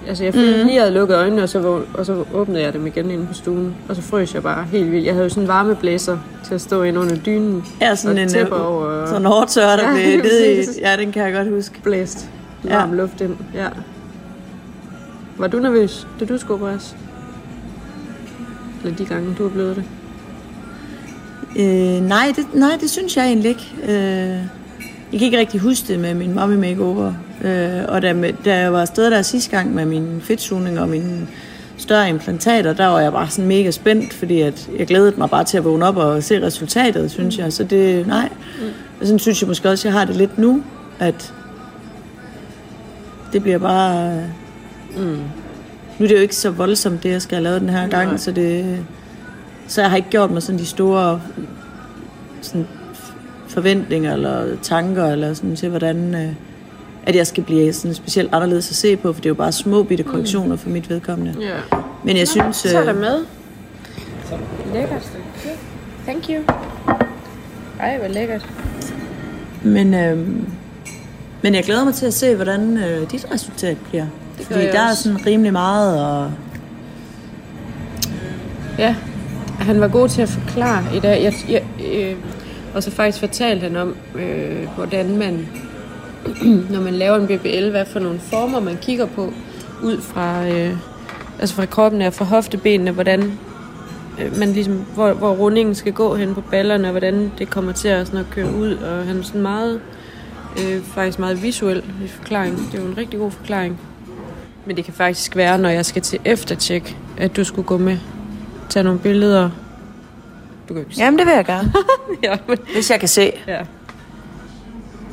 Altså, 0.07 0.23
jeg 0.23 0.33
følte 0.33 0.57
mm. 0.57 0.67
lige, 0.67 0.69
at 0.69 0.75
jeg 0.75 0.81
havde 0.83 0.93
lukket 0.93 1.15
øjnene, 1.17 1.43
og 1.43 1.49
så, 1.49 1.81
og 1.93 2.05
så 2.05 2.23
åbnede 2.33 2.61
jeg 2.63 2.73
dem 2.73 2.87
igen 2.87 3.11
inde 3.11 3.25
på 3.27 3.33
stuen. 3.33 3.75
Og 3.89 3.95
så 3.95 4.01
frøs 4.01 4.33
jeg 4.33 4.43
bare 4.43 4.63
helt 4.71 4.91
vildt. 4.91 5.05
Jeg 5.05 5.13
havde 5.13 5.23
jo 5.23 5.29
sådan 5.29 5.43
en 5.43 5.47
varmeblæser 5.47 6.17
til 6.45 6.55
at 6.55 6.61
stå 6.61 6.83
ind 6.83 6.97
under 6.97 7.15
dynen. 7.15 7.63
Ja, 7.81 7.95
sådan 7.95 8.17
og 8.17 8.23
en 8.23 8.29
tæpper 8.29 8.57
øh, 8.59 8.65
over. 8.75 9.05
sådan 9.05 9.21
en 9.21 9.25
hårdtør, 9.25 9.61
der 9.75 9.97
Ja, 9.97 10.19
blev 10.21 10.31
i. 10.59 10.63
Ja, 10.81 10.97
den 10.97 11.11
kan 11.11 11.23
jeg 11.23 11.33
godt 11.33 11.49
huske. 11.49 11.81
blæst 11.83 12.29
Ja. 12.65 12.75
varm 12.77 12.93
luft 12.93 13.21
ind. 13.21 13.35
Ja. 13.55 13.67
Var 15.37 15.47
du 15.47 15.59
nervøs, 15.59 16.07
da 16.19 16.25
du 16.25 16.37
skulle 16.37 16.53
opereres? 16.61 16.95
Eller 18.83 18.97
de 18.97 19.05
gange, 19.05 19.35
du 19.37 19.45
er 19.45 19.49
blevet 19.49 19.75
det? 19.75 19.83
Øh, 21.59 22.01
nej, 22.07 22.33
det, 22.35 22.45
nej, 22.53 22.77
det 22.81 22.89
synes 22.89 23.17
jeg 23.17 23.25
egentlig 23.25 23.49
ikke. 23.49 23.75
Øh, 23.83 24.37
jeg 25.11 25.19
kan 25.19 25.25
ikke 25.25 25.39
rigtig 25.39 25.59
huske 25.59 25.87
det 25.87 25.99
med 25.99 26.13
min 26.13 26.33
mommy 26.33 26.55
makeover. 26.55 27.13
Øh, 27.43 27.83
og 27.87 28.01
da, 28.01 28.31
da 28.45 28.59
jeg 28.59 28.73
var 28.73 28.81
afsted 28.81 29.11
der 29.11 29.21
sidste 29.21 29.51
gang 29.51 29.73
med 29.73 29.85
min 29.85 30.21
fedtsugning 30.21 30.79
og 30.79 30.89
mine 30.89 31.27
større 31.77 32.09
implantater, 32.09 32.73
der 32.73 32.87
var 32.87 32.99
jeg 32.99 33.11
bare 33.11 33.29
sådan 33.29 33.47
mega 33.47 33.71
spændt, 33.71 34.13
fordi 34.13 34.41
at 34.41 34.69
jeg 34.77 34.87
glædede 34.87 35.13
mig 35.17 35.29
bare 35.29 35.43
til 35.43 35.57
at 35.57 35.63
vågne 35.63 35.85
op 35.85 35.97
og 35.97 36.23
se 36.23 36.45
resultatet, 36.45 37.11
synes 37.11 37.37
jeg. 37.37 37.53
Så 37.53 37.63
det, 37.63 38.07
nej. 38.07 38.29
Og 39.01 39.05
sådan 39.05 39.19
synes 39.19 39.41
jeg 39.41 39.47
måske 39.47 39.69
også, 39.69 39.87
at 39.87 39.93
jeg 39.93 39.99
har 39.99 40.05
det 40.05 40.15
lidt 40.15 40.37
nu, 40.37 40.63
at 40.99 41.33
det 43.33 43.41
bliver 43.41 43.57
bare... 43.57 44.23
Mm. 44.97 45.19
Nu 45.99 46.03
er 46.03 46.07
det 46.07 46.15
jo 46.15 46.21
ikke 46.21 46.35
så 46.35 46.49
voldsomt, 46.49 47.03
det 47.03 47.11
jeg 47.11 47.21
skal 47.21 47.35
have 47.35 47.43
lavet 47.43 47.61
den 47.61 47.69
her 47.69 47.87
gang, 47.87 48.19
så 48.19 48.31
det... 48.31 48.77
Så 49.67 49.81
jeg 49.81 49.89
har 49.89 49.97
ikke 49.97 50.09
gjort 50.09 50.31
mig 50.31 50.43
sådan 50.43 50.59
de 50.59 50.65
store 50.65 51.21
sådan 52.41 52.67
forventninger 53.57 54.13
eller 54.13 54.55
tanker 54.61 55.05
eller 55.05 55.33
sådan 55.33 55.55
til, 55.55 55.69
hvordan 55.69 56.15
øh, 56.15 56.29
at 57.05 57.15
jeg 57.15 57.27
skal 57.27 57.43
blive 57.43 57.73
sådan 57.73 57.93
specielt 57.95 58.33
anderledes 58.33 58.69
at 58.69 58.75
se 58.75 58.95
på, 58.95 59.13
for 59.13 59.19
det 59.21 59.25
er 59.25 59.29
jo 59.29 59.35
bare 59.35 59.51
små 59.51 59.83
bitte 59.83 60.03
korrektioner 60.03 60.55
for 60.55 60.69
mit 60.69 60.89
vedkommende. 60.89 61.33
Ja. 61.41 61.77
Men 62.03 62.17
jeg 62.17 62.27
synes... 62.27 62.55
Så 62.55 62.77
er 62.79 62.83
der 62.83 62.93
Øh, 62.93 62.99
med. 62.99 63.19
Lækkert. 64.73 65.11
Thank 66.05 66.29
you. 66.29 66.43
Ej, 67.79 67.97
hvor 67.97 68.07
lækkert. 68.07 68.45
men, 69.63 69.93
øh, 69.93 70.17
men 71.41 71.55
jeg 71.55 71.63
glæder 71.63 71.85
mig 71.85 71.93
til 71.93 72.05
at 72.05 72.13
se, 72.13 72.35
hvordan 72.35 72.77
øh, 72.77 73.11
dit 73.11 73.25
resultat 73.33 73.77
bliver. 73.89 74.05
gør 74.37 74.43
Fordi 74.55 74.65
der 74.67 74.79
er 74.81 74.89
også. 74.89 75.03
sådan 75.03 75.25
rimelig 75.25 75.51
meget, 75.53 76.05
og 76.05 76.31
Ja, 78.79 78.95
han 79.59 79.81
var 79.81 79.87
god 79.87 80.09
til 80.09 80.21
at 80.21 80.29
forklare 80.29 80.83
i 80.95 80.99
dag. 80.99 81.23
Jeg, 81.23 81.33
jeg, 81.49 81.63
øh, 81.93 82.15
og 82.73 82.83
så 82.83 82.91
faktisk 82.91 83.19
fortalte 83.19 83.63
han 83.63 83.75
om, 83.75 83.95
øh, 84.15 84.67
hvordan 84.75 85.17
man, 85.17 85.47
når 86.73 86.81
man 86.81 86.93
laver 86.93 87.15
en 87.15 87.27
BBL, 87.27 87.69
hvad 87.69 87.85
for 87.85 87.99
nogle 87.99 88.19
former 88.19 88.59
man 88.59 88.77
kigger 88.81 89.05
på, 89.05 89.33
ud 89.83 90.01
fra, 90.01 90.47
øh, 90.47 90.77
altså 91.39 91.55
fra 91.55 91.65
kroppen 91.65 92.01
og 92.01 92.13
fra 92.13 92.25
hoftebenene, 92.25 92.91
hvordan 92.91 93.39
øh, 94.21 94.39
man 94.39 94.49
ligesom, 94.53 94.85
hvor, 94.93 95.13
hvor 95.13 95.31
rundingen 95.31 95.75
skal 95.75 95.93
gå 95.93 96.15
hen 96.15 96.33
på 96.33 96.41
ballerne, 96.41 96.87
og 96.87 96.91
hvordan 96.91 97.31
det 97.37 97.49
kommer 97.49 97.71
til 97.71 97.87
at, 97.87 98.07
sådan 98.07 98.19
at 98.19 98.29
køre 98.31 98.53
ud. 98.53 98.73
Og 98.73 99.05
han 99.05 99.17
er 99.17 99.23
sådan 99.23 99.41
meget, 99.41 99.81
øh, 100.59 100.81
faktisk 100.83 101.19
meget 101.19 101.43
visuel 101.43 101.83
i 102.05 102.07
forklaring. 102.07 102.57
Det 102.57 102.79
er 102.79 102.83
jo 102.83 102.89
en 102.89 102.97
rigtig 102.97 103.19
god 103.19 103.31
forklaring. 103.31 103.79
Men 104.65 104.77
det 104.77 104.85
kan 104.85 104.93
faktisk 104.93 105.35
være, 105.35 105.57
når 105.57 105.69
jeg 105.69 105.85
skal 105.85 106.01
til 106.01 106.19
eftertjek, 106.25 106.97
at 107.17 107.35
du 107.35 107.43
skulle 107.43 107.65
gå 107.65 107.77
med 107.77 107.97
tage 108.69 108.83
nogle 108.83 108.99
billeder. 108.99 109.49
Du 110.69 110.73
kan 110.73 110.83
ikke 110.83 110.93
jamen 110.97 111.19
det 111.19 111.27
vil 111.27 111.33
jeg 111.33 111.45
gerne, 111.45 111.73
Ja, 112.23 112.37
men, 112.47 112.57
hvis 112.73 112.91
jeg 112.91 112.99
kan 112.99 113.09
se. 113.09 113.31
ja. 113.47 113.59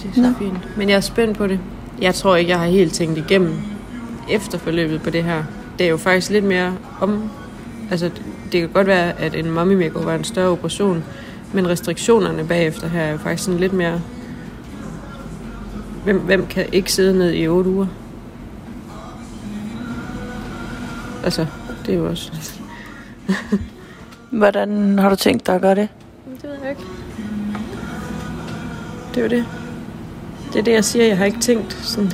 Det 0.03 0.11
er 0.11 0.15
så 0.15 0.21
Nå. 0.21 0.29
fint. 0.39 0.77
Men 0.77 0.89
jeg 0.89 0.97
er 0.97 1.01
spændt 1.01 1.39
på 1.39 1.47
det. 1.47 1.61
Jeg 2.01 2.15
tror 2.15 2.37
ikke, 2.37 2.51
jeg 2.51 2.59
har 2.59 2.67
helt 2.67 2.93
tænkt 2.95 3.19
igennem 3.19 3.55
efterforløbet 4.31 5.03
på 5.03 5.11
det 5.11 5.25
her. 5.25 5.45
Det 5.79 5.87
er 5.87 5.91
jo 5.91 5.97
faktisk 5.97 6.31
lidt 6.31 6.45
mere 6.45 6.77
om... 7.01 7.31
Altså, 7.91 8.11
det 8.53 8.61
kan 8.61 8.69
godt 8.69 8.87
være, 8.87 9.21
at 9.21 9.35
en 9.35 9.51
mommy 9.51 9.75
makeover 9.75 10.05
var 10.05 10.15
en 10.15 10.25
større 10.25 10.49
operation, 10.51 11.05
men 11.53 11.69
restriktionerne 11.69 12.45
bagefter 12.47 12.89
her 12.89 13.01
er 13.01 13.13
jo 13.13 13.19
faktisk 13.19 13.45
sådan 13.45 13.61
lidt 13.61 13.73
mere... 13.73 14.01
Hvem, 16.05 16.19
hvem 16.19 16.47
kan 16.47 16.67
ikke 16.73 16.93
sidde 16.93 17.19
ned 17.19 17.33
i 17.33 17.49
otte 17.49 17.71
uger? 17.71 17.87
Altså, 21.25 21.47
det 21.87 21.95
er 21.95 21.99
jo 21.99 22.07
også... 22.07 22.33
Hvordan 24.39 24.99
har 24.99 25.09
du 25.09 25.17
tænkt 25.17 25.47
dig 25.47 25.55
at 25.55 25.61
gøre 25.61 25.75
det? 25.75 25.89
Det 26.43 26.51
ved 26.51 26.57
jeg 26.63 26.71
ikke. 26.71 26.83
Det 29.15 29.19
er 29.19 29.23
jo 29.23 29.29
det. 29.29 29.45
Det 30.53 30.59
er 30.59 30.65
det, 30.65 30.73
jeg 30.73 30.85
siger. 30.85 31.05
Jeg 31.05 31.19
har 31.19 31.25
ikke 31.25 31.41
tænkt 31.41 31.73
sådan... 31.73 32.11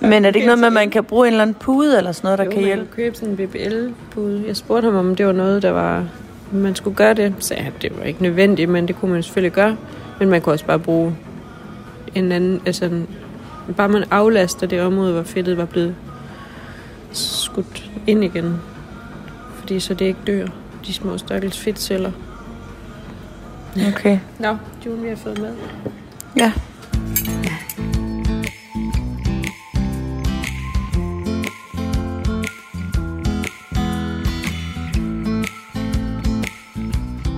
Men 0.00 0.24
er 0.24 0.30
det 0.30 0.36
ikke 0.36 0.46
noget 0.46 0.58
med, 0.58 0.66
at 0.66 0.72
man 0.72 0.90
kan 0.90 1.04
bruge 1.04 1.26
en 1.26 1.32
eller 1.32 1.42
anden 1.42 1.54
pude 1.54 1.98
eller 1.98 2.12
sådan 2.12 2.26
noget, 2.26 2.38
der 2.38 2.44
jo, 2.44 2.50
kan 2.50 2.60
man 2.60 2.66
hjælpe? 2.66 2.84
kan 2.84 2.96
købe 2.96 3.16
sådan 3.16 3.30
en 3.30 3.36
BBL-pude. 3.36 4.44
Jeg 4.46 4.56
spurgte 4.56 4.86
ham, 4.86 4.94
om 4.94 5.16
det 5.16 5.26
var 5.26 5.32
noget, 5.32 5.62
der 5.62 5.70
var... 5.70 6.04
Man 6.52 6.74
skulle 6.74 6.96
gøre 6.96 7.14
det. 7.14 7.34
Så 7.38 7.54
at 7.54 7.72
det 7.82 7.98
var 7.98 8.04
ikke 8.04 8.22
nødvendigt, 8.22 8.70
men 8.70 8.88
det 8.88 8.96
kunne 8.96 9.12
man 9.12 9.22
selvfølgelig 9.22 9.52
gøre. 9.52 9.76
Men 10.18 10.28
man 10.28 10.40
kunne 10.40 10.52
også 10.52 10.64
bare 10.64 10.78
bruge 10.78 11.16
en 12.14 12.32
anden... 12.32 12.62
Altså, 12.66 12.84
en, 12.84 13.08
bare 13.76 13.88
man 13.88 14.04
aflaster 14.10 14.66
det 14.66 14.80
område, 14.80 15.12
hvor 15.12 15.22
fedtet 15.22 15.56
var 15.56 15.64
blevet 15.64 15.94
skudt 17.12 17.90
ind 18.06 18.24
igen. 18.24 18.54
Fordi 19.54 19.80
så 19.80 19.94
det 19.94 20.04
ikke 20.04 20.20
dør, 20.26 20.46
de 20.86 20.92
små 20.92 21.18
stakkels 21.18 21.58
fedtceller. 21.58 22.12
Okay. 23.88 24.18
Nå, 24.38 24.56
June, 24.86 25.02
vi 25.02 25.08
har 25.08 25.16
fået 25.16 25.38
med. 25.38 25.54
Ja. 26.36 26.52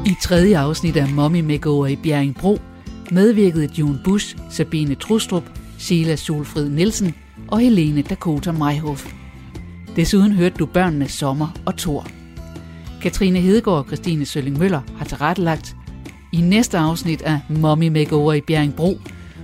I 0.07 0.15
tredje 0.23 0.59
afsnit 0.59 0.97
af 0.97 1.09
Mommy 1.09 1.41
Makeover 1.41 1.87
i 1.87 1.97
Bjerringbro 1.97 2.59
medvirkede 3.11 3.69
June 3.79 4.01
Bush, 4.05 4.37
Sabine 4.51 4.95
Trustrup, 4.95 5.45
Sheila 5.79 6.17
Solfrid 6.17 6.69
Nielsen 6.69 7.15
og 7.49 7.61
Helene 7.61 8.03
Dakota 8.03 8.53
Meihoff. 8.53 9.13
Desuden 9.97 10.33
hørte 10.33 10.57
du 10.59 10.67
børnene 10.67 11.09
Sommer 11.09 11.49
og 11.67 11.77
Thor. 11.77 12.18
Katrine 13.03 13.41
Hedegaard 13.41 13.79
og 13.79 13.87
Christine 13.87 14.27
Sølling 14.27 14.59
Møller 14.59 14.81
har 14.99 15.05
tilrettelagt. 15.05 15.77
I 16.33 16.41
næste 16.41 16.79
afsnit 16.79 17.23
af 17.23 17.41
Mommy 17.49 17.89
Makeover 17.89 18.33
i 18.33 18.41
Bjerringbro 18.41 18.99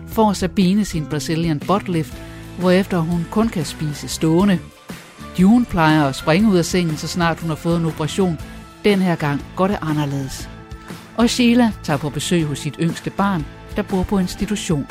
får 0.08 0.32
Sabine 0.32 0.84
sin 0.84 1.06
Brazilian 1.06 1.60
butt 1.66 1.88
lift, 1.88 2.14
hvorefter 2.58 2.98
hun 2.98 3.26
kun 3.30 3.48
kan 3.48 3.64
spise 3.64 4.08
stående. 4.08 4.58
June 5.40 5.64
plejer 5.64 6.04
at 6.04 6.16
springe 6.16 6.50
ud 6.50 6.56
af 6.56 6.64
sengen, 6.64 6.96
så 6.96 7.08
snart 7.08 7.40
hun 7.40 7.48
har 7.48 7.56
fået 7.56 7.76
en 7.76 7.86
operation. 7.86 8.38
Den 8.84 8.98
her 8.98 9.16
gang 9.16 9.44
går 9.56 9.66
det 9.66 9.78
anderledes. 9.82 10.48
Og 11.16 11.30
Sheila 11.30 11.72
tager 11.82 11.98
på 11.98 12.10
besøg 12.10 12.44
hos 12.44 12.58
sit 12.58 12.76
yngste 12.80 13.10
barn, 13.10 13.46
der 13.76 13.82
bor 13.82 14.02
på 14.02 14.18
institution. 14.18 14.86